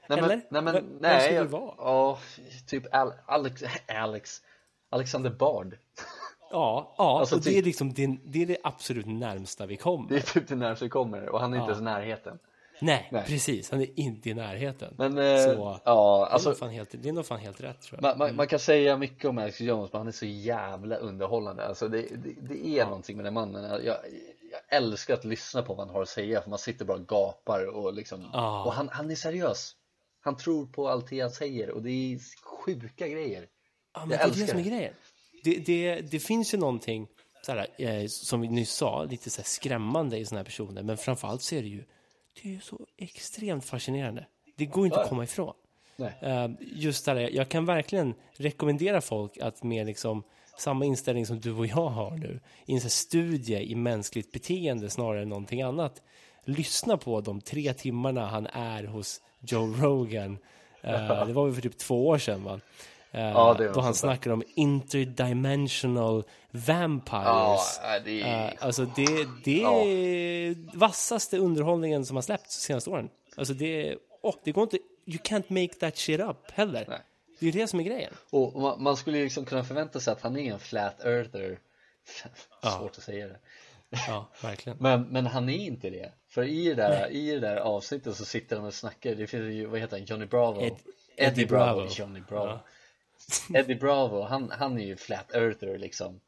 Nej 0.10 0.20
Eller? 0.20 0.28
men, 0.28 0.64
nej, 0.64 0.74
men 0.74 0.86
nej, 1.00 1.22
skulle 1.22 1.40
det 1.40 1.46
vara? 1.46 1.74
Ja, 1.78 2.20
typ 2.68 2.96
Al 2.96 3.14
Alex, 3.26 3.64
Alex 3.88 4.42
Alexander 4.90 5.30
Bard 5.30 5.78
Ja, 6.52 6.96
ja 6.98 7.20
Alltså, 7.20 7.36
och 7.36 7.42
det 7.42 7.50
är 7.50 7.54
typ- 7.54 7.66
liksom 7.66 7.94
det, 7.94 8.18
det 8.26 8.42
är 8.42 8.46
det 8.46 8.58
absolut 8.64 9.06
närmsta 9.06 9.66
vi 9.66 9.78
kommer. 9.78 10.10
Det 10.10 10.16
är 10.16 10.22
typ 10.22 10.48
det 10.48 10.56
närmaste 10.56 10.86
vi 10.86 10.90
kommer 10.90 11.30
och 11.30 11.40
han 11.40 11.54
är 11.54 11.58
inte 11.58 11.70
ens 11.70 11.82
i 11.82 11.84
närheten 11.84 12.40
Nej, 12.82 13.10
Nej. 13.12 13.24
precis. 13.28 13.72
Han 13.72 13.82
är 13.82 14.00
inte 14.00 14.30
i 14.30 14.34
närheten. 14.34 14.94
Men 14.98 15.18
eh, 15.18 15.38
så, 15.38 15.80
ja, 15.86 16.26
det, 16.26 16.30
är 16.30 16.34
alltså 16.34 16.50
nog 16.50 16.58
fan 16.58 16.70
helt, 16.70 16.90
det 17.04 17.10
är 17.10 17.14
nog 17.14 17.26
fan 17.26 17.40
helt 17.40 17.62
rätt 17.62 17.82
tror 17.82 18.00
jag. 18.02 18.04
man, 18.04 18.18
man, 18.18 18.36
man 18.36 18.48
kan 18.48 18.60
säga 18.60 18.98
mycket 18.98 19.26
om 19.26 19.38
Alex 19.38 19.62
Jones 19.62 19.92
men 19.94 20.00
han 20.00 20.08
är 20.08 20.12
så 20.12 20.26
jävla 20.26 20.96
underhållande 20.96 21.68
Alltså 21.68 21.88
det, 21.88 22.02
det, 22.02 22.34
det 22.42 22.80
är 22.80 22.86
någonting 22.86 23.16
med 23.16 23.26
den 23.26 23.34
mannen 23.34 23.64
jag, 23.64 23.98
jag 24.52 24.78
älskar 24.78 25.14
att 25.14 25.26
lyssna 25.26 25.62
på 25.62 25.74
vad 25.74 25.88
han 25.88 25.96
har 25.96 26.02
att 26.02 26.10
säga 26.10 26.42
för 26.42 26.50
man 26.50 26.60
sitter 26.60 26.86
bara 26.86 26.98
och 26.98 27.08
gapar 27.08 27.66
och 27.76 27.94
liksom 27.94 28.30
Ja. 28.34 28.64
och 28.66 28.74
han, 28.74 28.90
han 28.92 29.12
är 29.12 29.16
seriös. 29.16 29.76
Han 30.24 30.38
tror 30.38 30.66
på 30.66 30.90
allt 30.90 31.10
det 31.10 31.20
han 31.22 31.32
säger 31.32 31.70
och 31.70 31.82
det 31.82 31.90
är 31.90 32.20
sjuka 32.44 33.08
grejer. 33.08 33.48
Ja, 33.94 34.06
men 34.06 34.10
Jag 34.10 34.20
det 34.20 34.24
är 34.24 34.28
det 34.28 34.42
älskar 34.42 34.48
som 34.48 34.60
är 34.60 34.64
grejen. 34.64 34.94
Det, 35.44 35.56
det, 35.56 36.02
det 36.02 36.20
finns 36.20 36.54
ju 36.54 36.58
någonting, 36.58 37.08
så 37.46 37.52
här, 37.52 37.68
eh, 37.78 38.08
som 38.08 38.42
vi 38.42 38.48
nyss 38.48 38.72
sa, 38.74 39.04
lite 39.04 39.30
så 39.30 39.42
här 39.42 39.46
skrämmande 39.48 40.18
i 40.18 40.26
såna 40.26 40.40
här 40.40 40.46
personer. 40.46 40.84
Men 40.84 40.98
framförallt 40.98 41.42
så 41.42 41.56
är 41.56 41.62
det 41.62 41.68
ju, 41.68 41.84
det 42.34 42.50
är 42.50 42.54
ju 42.54 42.60
så 42.60 42.88
extremt 42.98 43.66
fascinerande. 43.66 44.26
Det 44.56 44.66
går 44.66 44.84
ju 44.84 44.86
inte 44.86 45.02
att 45.02 45.10
komma 45.10 45.24
ifrån. 45.24 45.54
Nej. 45.96 46.14
Eh, 46.22 46.50
just 46.60 47.06
där, 47.06 47.16
jag 47.16 47.50
kan 47.50 47.66
verkligen 47.66 48.14
rekommendera 48.34 49.02
folk 49.02 49.38
att 49.38 49.64
med 49.64 49.86
liksom 49.86 50.24
samma 50.58 50.86
inställning 50.86 51.26
som 51.26 51.40
du 51.40 51.52
och 51.52 51.66
jag 51.66 51.90
har 51.90 52.12
nu, 52.12 52.40
i 52.66 52.74
en 52.74 52.82
studie 52.82 53.72
i 53.72 53.76
mänskligt 53.76 54.32
beteende 54.32 54.90
snarare 54.90 55.22
än 55.22 55.30
någonting 55.30 55.62
annat, 55.62 56.02
lyssna 56.46 56.98
på 56.98 57.22
de 57.22 57.42
tre 57.42 57.74
timmarna 57.74 58.26
han 58.26 58.48
är 58.48 58.84
hos 58.84 59.22
Joe 59.40 59.74
Rogan. 59.80 60.38
Eh, 60.82 61.26
det 61.28 61.34
var 61.34 61.46
väl 61.46 61.56
för 61.56 61.62
typ 61.62 61.78
två 61.78 62.08
år 62.08 62.18
sedan 62.18 62.44
va? 62.44 62.60
Eh, 63.12 63.22
Ja, 63.22 63.54
då 63.60 63.64
han 63.66 63.74
sånt 63.74 63.86
där. 63.86 63.94
snackar 63.94 64.32
om 64.32 64.44
interdimensional 64.56 66.24
Ja, 66.52 66.60
vampires. 66.60 67.80
det 68.06 68.22
är... 68.22 68.48
Eh, 68.48 68.54
alltså 68.60 68.86
det, 68.86 69.28
det 69.44 69.64
är 69.64 70.78
vassaste 70.78 71.38
underhållningen 71.38 72.06
som 72.06 72.18
har 72.18 72.22
släppts 72.22 72.58
de 72.58 72.62
senaste 72.66 72.90
åren. 72.90 73.10
Alltså 73.36 73.54
det, 73.54 73.98
oh, 74.22 74.36
det 74.44 74.52
går 74.52 74.64
inte, 74.64 74.78
you 75.06 75.18
can't 75.18 75.44
make 75.64 75.74
that 75.80 75.98
shit 75.98 76.20
up 76.20 76.52
heller. 76.52 76.86
Nej. 76.90 77.00
Det 77.40 77.48
är 77.48 77.52
det 77.52 77.68
som 77.68 77.80
är 77.80 77.84
grejen. 77.84 78.14
Och 78.30 78.62
man, 78.62 78.84
man 78.84 78.98
skulle 78.98 79.24
liksom 79.24 79.46
kunna 79.46 79.64
förvänta 79.64 80.00
sig 80.00 80.12
att 80.14 80.22
han 80.22 80.38
är 80.38 80.54
en 80.54 80.60
flat 80.60 81.06
earther. 81.06 81.60
Svårt 82.78 82.98
att 82.98 83.04
säga 83.04 83.28
det. 83.28 83.38
Ja, 84.08 84.30
verkligen. 84.42 84.78
Men, 84.82 85.02
men 85.02 85.26
han 85.28 85.50
är 85.50 85.58
inte 85.58 85.90
det. 85.90 86.12
För 86.30 86.44
i 86.44 86.66
det, 86.66 86.76
där, 86.76 87.10
i 87.12 87.32
det 87.32 87.40
där 87.40 87.58
avsnittet 87.58 88.16
så 88.18 88.26
sitter 88.26 88.56
han 88.56 88.66
och 88.66 88.74
snackar. 88.74 89.16
Det 89.16 89.28
finns 89.28 89.44
ju, 89.44 89.66
vad 89.66 89.80
heter 89.80 89.98
han, 89.98 90.06
Johnny 90.06 90.26
Bravo? 90.26 90.62
Ed- 90.62 90.66
Eddie, 90.66 90.78
Eddie 91.42 91.46
Bravo. 91.46 91.76
Bravo. 91.80 91.90
Johnny 91.94 92.22
Bravo. 92.30 92.50
Ja. 92.50 92.60
Eddie 93.54 93.76
Bravo, 93.76 94.22
han, 94.22 94.52
han 94.52 94.80
är 94.80 94.86
ju 94.86 94.96
flat 94.96 95.36
earther 95.36 95.78
liksom. 95.78 96.20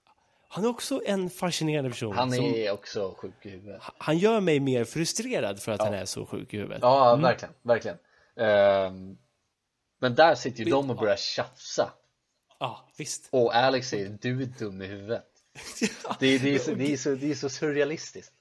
Han 0.47 0.63
är 0.63 0.69
också 0.69 1.01
en 1.05 1.29
fascinerande 1.29 1.89
person. 1.89 2.15
Han 2.15 2.31
som, 2.31 2.45
är 2.45 2.71
också 2.71 3.15
sjuk 3.17 3.33
i 3.41 3.49
huvudet. 3.49 3.81
han 3.97 4.17
gör 4.17 4.39
mig 4.39 4.59
mer 4.59 4.83
frustrerad 4.83 5.61
för 5.61 5.71
att 5.71 5.81
han 5.81 5.93
är 5.93 6.05
så 6.05 6.25
sjuk 6.25 6.53
i 6.53 6.57
huvudet. 6.57 6.79
Ja, 6.81 7.15
verkligen, 7.15 7.53
verkligen. 7.61 7.97
Ehm, 8.37 9.17
men 9.99 10.15
där 10.15 10.35
sitter 10.35 10.63
ju 10.63 10.71
de 10.71 10.89
och 10.89 10.97
börjar 10.97 11.15
tjafsa. 11.15 11.89
Ja, 12.59 12.87
visst. 12.97 13.27
Och 13.29 13.55
Alex 13.55 13.89
säger 13.89 14.17
du 14.21 14.41
är 14.41 14.45
dum 14.45 14.81
i 14.81 14.85
huvudet. 14.85 15.25
Det, 16.19 16.37
det, 16.37 16.55
är, 16.55 16.59
så, 16.59 16.71
det, 16.71 16.93
är, 16.93 16.97
så, 16.97 17.09
det 17.15 17.31
är 17.31 17.35
så 17.35 17.49
surrealistiskt. 17.49 18.33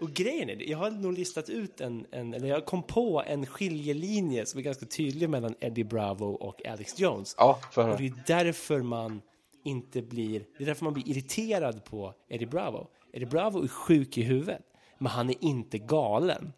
Och 0.00 0.10
grejen 0.10 0.50
är, 0.50 0.70
jag 0.70 0.78
har 0.78 0.90
nog 0.90 1.12
listat 1.12 1.48
ut 1.48 1.80
en, 1.80 2.06
en, 2.10 2.34
eller 2.34 2.48
jag 2.48 2.66
kom 2.66 2.82
på 2.82 3.22
en 3.26 3.46
skiljelinje 3.46 4.46
som 4.46 4.58
är 4.58 4.62
ganska 4.62 4.86
tydlig 4.86 5.30
mellan 5.30 5.54
Eddie 5.60 5.84
Bravo 5.84 6.26
och 6.26 6.66
Alex 6.66 6.98
Jones. 6.98 7.34
Ja, 7.38 7.58
för 7.72 7.88
Och 7.88 7.98
det 7.98 8.06
är 8.06 8.22
därför 8.26 8.82
man 8.82 9.22
inte 9.64 10.02
blir, 10.02 10.44
det 10.58 10.64
är 10.64 10.66
därför 10.66 10.84
man 10.84 10.92
blir 10.92 11.08
irriterad 11.08 11.84
på 11.84 12.14
Eddie 12.28 12.46
Bravo. 12.46 12.86
Eddie 13.12 13.26
Bravo 13.26 13.62
är 13.62 13.68
sjuk 13.68 14.18
i 14.18 14.22
huvudet, 14.22 14.62
men 14.98 15.12
han 15.12 15.30
är 15.30 15.44
inte 15.44 15.78
galen. 15.78 16.52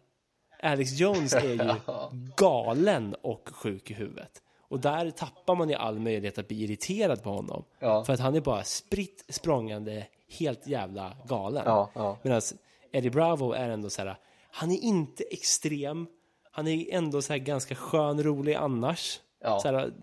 Alex 0.61 0.91
Jones 0.91 1.33
är 1.33 1.49
ju 1.49 1.73
galen 2.35 3.15
och 3.21 3.49
sjuk 3.53 3.91
i 3.91 3.93
huvudet. 3.93 4.41
Och 4.73 4.79
där 4.79 5.11
tappar 5.11 5.55
man 5.55 5.69
ju 5.69 5.75
all 5.75 5.99
möjlighet 5.99 6.37
att 6.37 6.47
bli 6.47 6.63
irriterad 6.63 7.23
på 7.23 7.29
honom. 7.29 7.63
Ja. 7.79 8.03
För 8.03 8.13
att 8.13 8.19
han 8.19 8.35
är 8.35 8.41
bara 8.41 8.63
spritt 8.63 9.25
språngande, 9.29 10.07
helt 10.39 10.67
jävla 10.67 11.17
galen. 11.27 11.63
Ja, 11.65 11.89
ja. 11.93 12.17
Medan 12.23 12.41
Eddie 12.93 13.09
Bravo 13.09 13.51
är 13.51 13.69
ändå 13.69 13.89
så 13.89 14.01
här, 14.01 14.17
han 14.51 14.71
är 14.71 14.79
inte 14.79 15.23
extrem, 15.23 16.07
han 16.51 16.67
är 16.67 16.93
ändå 16.93 17.21
så 17.21 17.33
här 17.33 17.39
ganska 17.39 17.75
skön, 17.75 18.23
rolig 18.23 18.53
annars. 18.53 19.19
Ja. 19.41 19.59
Så 19.59 19.67
här, 19.67 19.93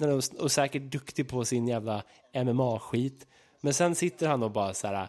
och 0.43 0.53
säkert 0.53 0.83
duktig 0.83 1.29
på 1.29 1.45
sin 1.45 1.69
jävla 1.69 2.03
MMA-skit. 2.35 3.27
Men 3.61 3.75
sen 3.75 3.95
sitter 3.95 4.29
han 4.29 4.43
och 4.43 4.51
bara 4.51 4.75
så 4.75 4.87
här, 4.87 5.09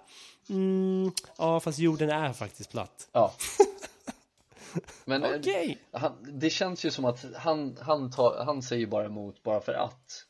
mm, 0.49 1.11
ja 1.37 1.59
fast 1.59 1.79
jorden 1.79 2.09
är 2.09 2.33
faktiskt 2.33 2.71
platt. 2.71 3.09
Ja. 3.11 3.33
Men 5.05 5.23
eh, 5.23 5.29
Okej. 5.39 5.77
han, 5.91 6.37
det 6.39 6.49
känns 6.49 6.85
ju 6.85 6.91
som 6.91 7.05
att 7.05 7.25
han, 7.35 7.77
han, 7.81 8.11
tar, 8.11 8.43
han 8.45 8.61
säger 8.61 8.87
bara 8.87 9.05
emot 9.05 9.43
bara 9.43 9.61
för 9.61 9.73
att. 9.73 10.25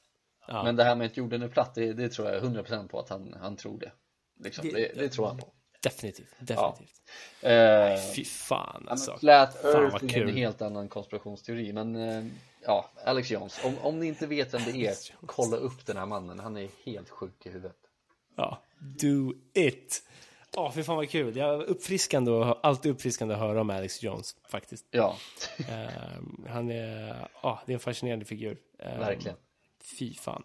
Ja. 0.47 0.63
Men 0.63 0.75
det 0.75 0.83
här 0.83 0.95
med 0.95 1.07
att 1.07 1.17
jorden 1.17 1.41
är 1.41 1.47
platt, 1.47 1.75
det, 1.75 1.93
det 1.93 2.09
tror 2.09 2.29
jag 2.29 2.43
100% 2.43 2.87
på 2.87 2.99
att 2.99 3.09
han, 3.09 3.35
han 3.41 3.55
tror 3.55 3.79
det. 3.79 3.91
Liksom. 4.43 4.67
Det- 4.67 4.73
Det, 4.73 4.93
det, 5.01 5.09
tror 5.09 5.27
han 5.27 5.37
på. 5.37 5.47
Definitivt, 5.83 6.33
definitivt. 6.39 7.01
Eh, 7.41 8.13
Fy 8.15 8.25
fan 8.25 8.87
alltså. 8.89 9.17
Flat 9.17 9.61
Fan, 9.61 9.83
Earth 9.83 10.03
är 10.03 10.09
kul. 10.09 10.29
en 10.29 10.35
helt 10.37 10.61
annan 10.61 10.89
konspirationsteori 10.89 11.73
men 11.73 11.95
eh, 11.95 12.25
ja, 12.65 12.89
Alex 13.05 13.31
Jones, 13.31 13.59
om, 13.65 13.77
om 13.81 13.99
ni 13.99 14.05
inte 14.07 14.27
vet 14.27 14.53
vem 14.53 14.61
det 14.65 14.85
är, 14.87 14.95
kolla 15.25 15.57
upp 15.57 15.85
den 15.85 15.97
här 15.97 16.05
mannen, 16.05 16.39
han 16.39 16.57
är 16.57 16.69
helt 16.85 17.09
sjuk 17.09 17.45
i 17.45 17.49
huvudet. 17.49 17.77
Ja, 18.35 18.61
do 18.79 19.33
it. 19.53 20.03
Ja, 20.55 20.71
fy 20.75 20.83
fan 20.83 20.95
vad 20.95 21.09
kul. 21.09 21.37
Jag 21.37 21.49
är 21.53 21.63
uppfriskande 21.63 22.31
och 22.31 22.65
alltid 22.65 22.91
uppfriskande 22.91 23.33
att 23.33 23.39
höra 23.39 23.61
om 23.61 23.69
Alex 23.69 24.03
Jones 24.03 24.35
faktiskt. 24.49 24.85
Ja, 24.91 25.15
Ehm, 25.69 26.45
han 26.49 26.71
är, 26.71 27.27
ja, 27.43 27.61
det 27.65 27.71
är 27.71 27.73
en 27.73 27.79
fascinerande 27.79 28.25
figur. 28.25 28.57
Ehm, 28.79 28.99
verkligen. 28.99 29.37
Fy 29.99 30.13
fan. 30.13 30.43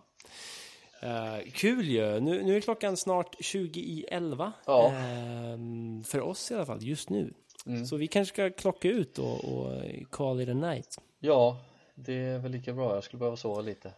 Eh, 1.01 1.51
kul 1.53 1.84
ju. 1.88 2.20
Nu, 2.20 2.42
nu 2.42 2.57
är 2.57 2.61
klockan 2.61 2.97
snart 2.97 3.36
20 3.40 3.80
i 3.80 4.07
11. 4.11 4.53
Ja. 4.66 4.92
Ehm, 4.92 6.05
för 6.05 6.20
oss 6.20 6.51
i 6.51 6.55
alla 6.55 6.66
fall, 6.66 6.82
just 6.82 7.11
nu. 7.11 7.32
Mm. 7.66 7.86
Så 7.86 7.97
vi 7.97 8.07
kanske 8.07 8.34
ska 8.34 8.51
klocka 8.51 8.88
ut 8.88 9.18
och, 9.18 9.44
och 9.44 9.82
call 10.11 10.40
it 10.40 10.49
a 10.49 10.55
night. 10.55 10.99
Ja, 11.18 11.61
det 11.94 12.14
är 12.14 12.38
väl 12.38 12.53
lika 12.53 12.72
bra, 12.72 12.94
jag 12.94 13.05
skulle 13.05 13.18
behöva 13.18 13.36
sova 13.36 13.61
lite. 13.61 13.92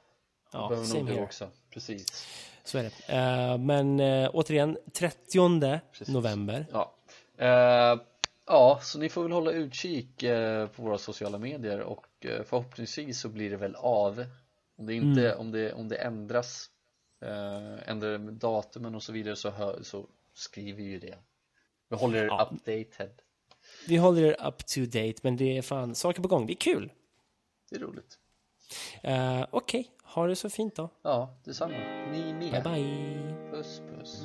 Jag 0.53 0.63
Ja, 0.63 0.69
behöver 0.69 0.95
nog 0.99 1.09
here. 1.11 1.23
också, 1.23 1.49
precis. 1.71 2.27
Så 2.65 2.79
är 2.79 2.83
det. 2.83 3.15
Eh, 3.15 3.59
men 3.59 4.01
eh, 4.01 4.31
återigen, 4.33 4.79
30 4.93 5.81
Precis. 5.93 6.09
november. 6.09 6.67
Ja. 6.73 6.95
Ja, 8.47 8.81
så 8.83 8.99
ni 8.99 9.09
får 9.09 9.23
väl 9.23 9.33
hålla 9.33 9.51
utkik 9.51 10.25
på 10.77 10.83
våra 10.83 10.99
sociala 10.99 11.39
medier 11.39 11.81
och 11.81 12.07
förhoppningsvis 12.45 13.21
så 13.21 13.29
blir 13.29 13.51
det 13.51 13.57
väl 13.57 13.75
av. 13.77 14.25
Om 14.79 14.87
det, 14.87 14.95
inte, 14.95 15.35
om 15.35 15.51
det, 15.53 15.73
om 15.73 15.89
det 15.89 15.97
ändras, 15.97 16.71
eh, 17.21 17.91
ändrar 17.91 18.19
datumen 18.19 18.95
och 18.95 19.03
så 19.03 19.13
vidare 19.13 19.37
så, 19.37 19.51
hör, 19.51 19.83
så 19.83 20.07
skriver 20.35 20.83
ju 20.83 20.99
det. 20.99 21.19
Vi 21.89 21.97
håller 21.97 22.25
er 22.25 22.27
ja. 22.27 22.51
updated. 22.53 23.11
Vi 23.87 23.97
håller 23.97 24.23
er 24.23 24.47
up 24.49 24.67
to 24.67 24.81
date, 24.81 25.15
men 25.23 25.37
det 25.37 25.59
är 25.59 25.63
fan 25.63 25.95
saker 25.95 26.23
på 26.23 26.29
gång. 26.29 26.47
Det 26.47 26.53
är 26.53 26.55
kul. 26.55 26.93
Det 27.71 27.77
är 27.77 27.81
roligt. 27.81 28.19
Uh, 29.05 29.47
Okej, 29.51 29.81
okay. 29.81 29.85
ha 30.03 30.27
det 30.27 30.37
så 30.37 30.51
fint 30.51 30.77
då. 30.77 30.89
Ja, 31.03 31.41
detsamma. 31.45 31.75
Ni 32.13 32.33
med. 32.33 32.63
Bye, 32.63 32.73
bye. 32.73 33.51
Puss, 33.51 33.83
puss. 33.91 34.25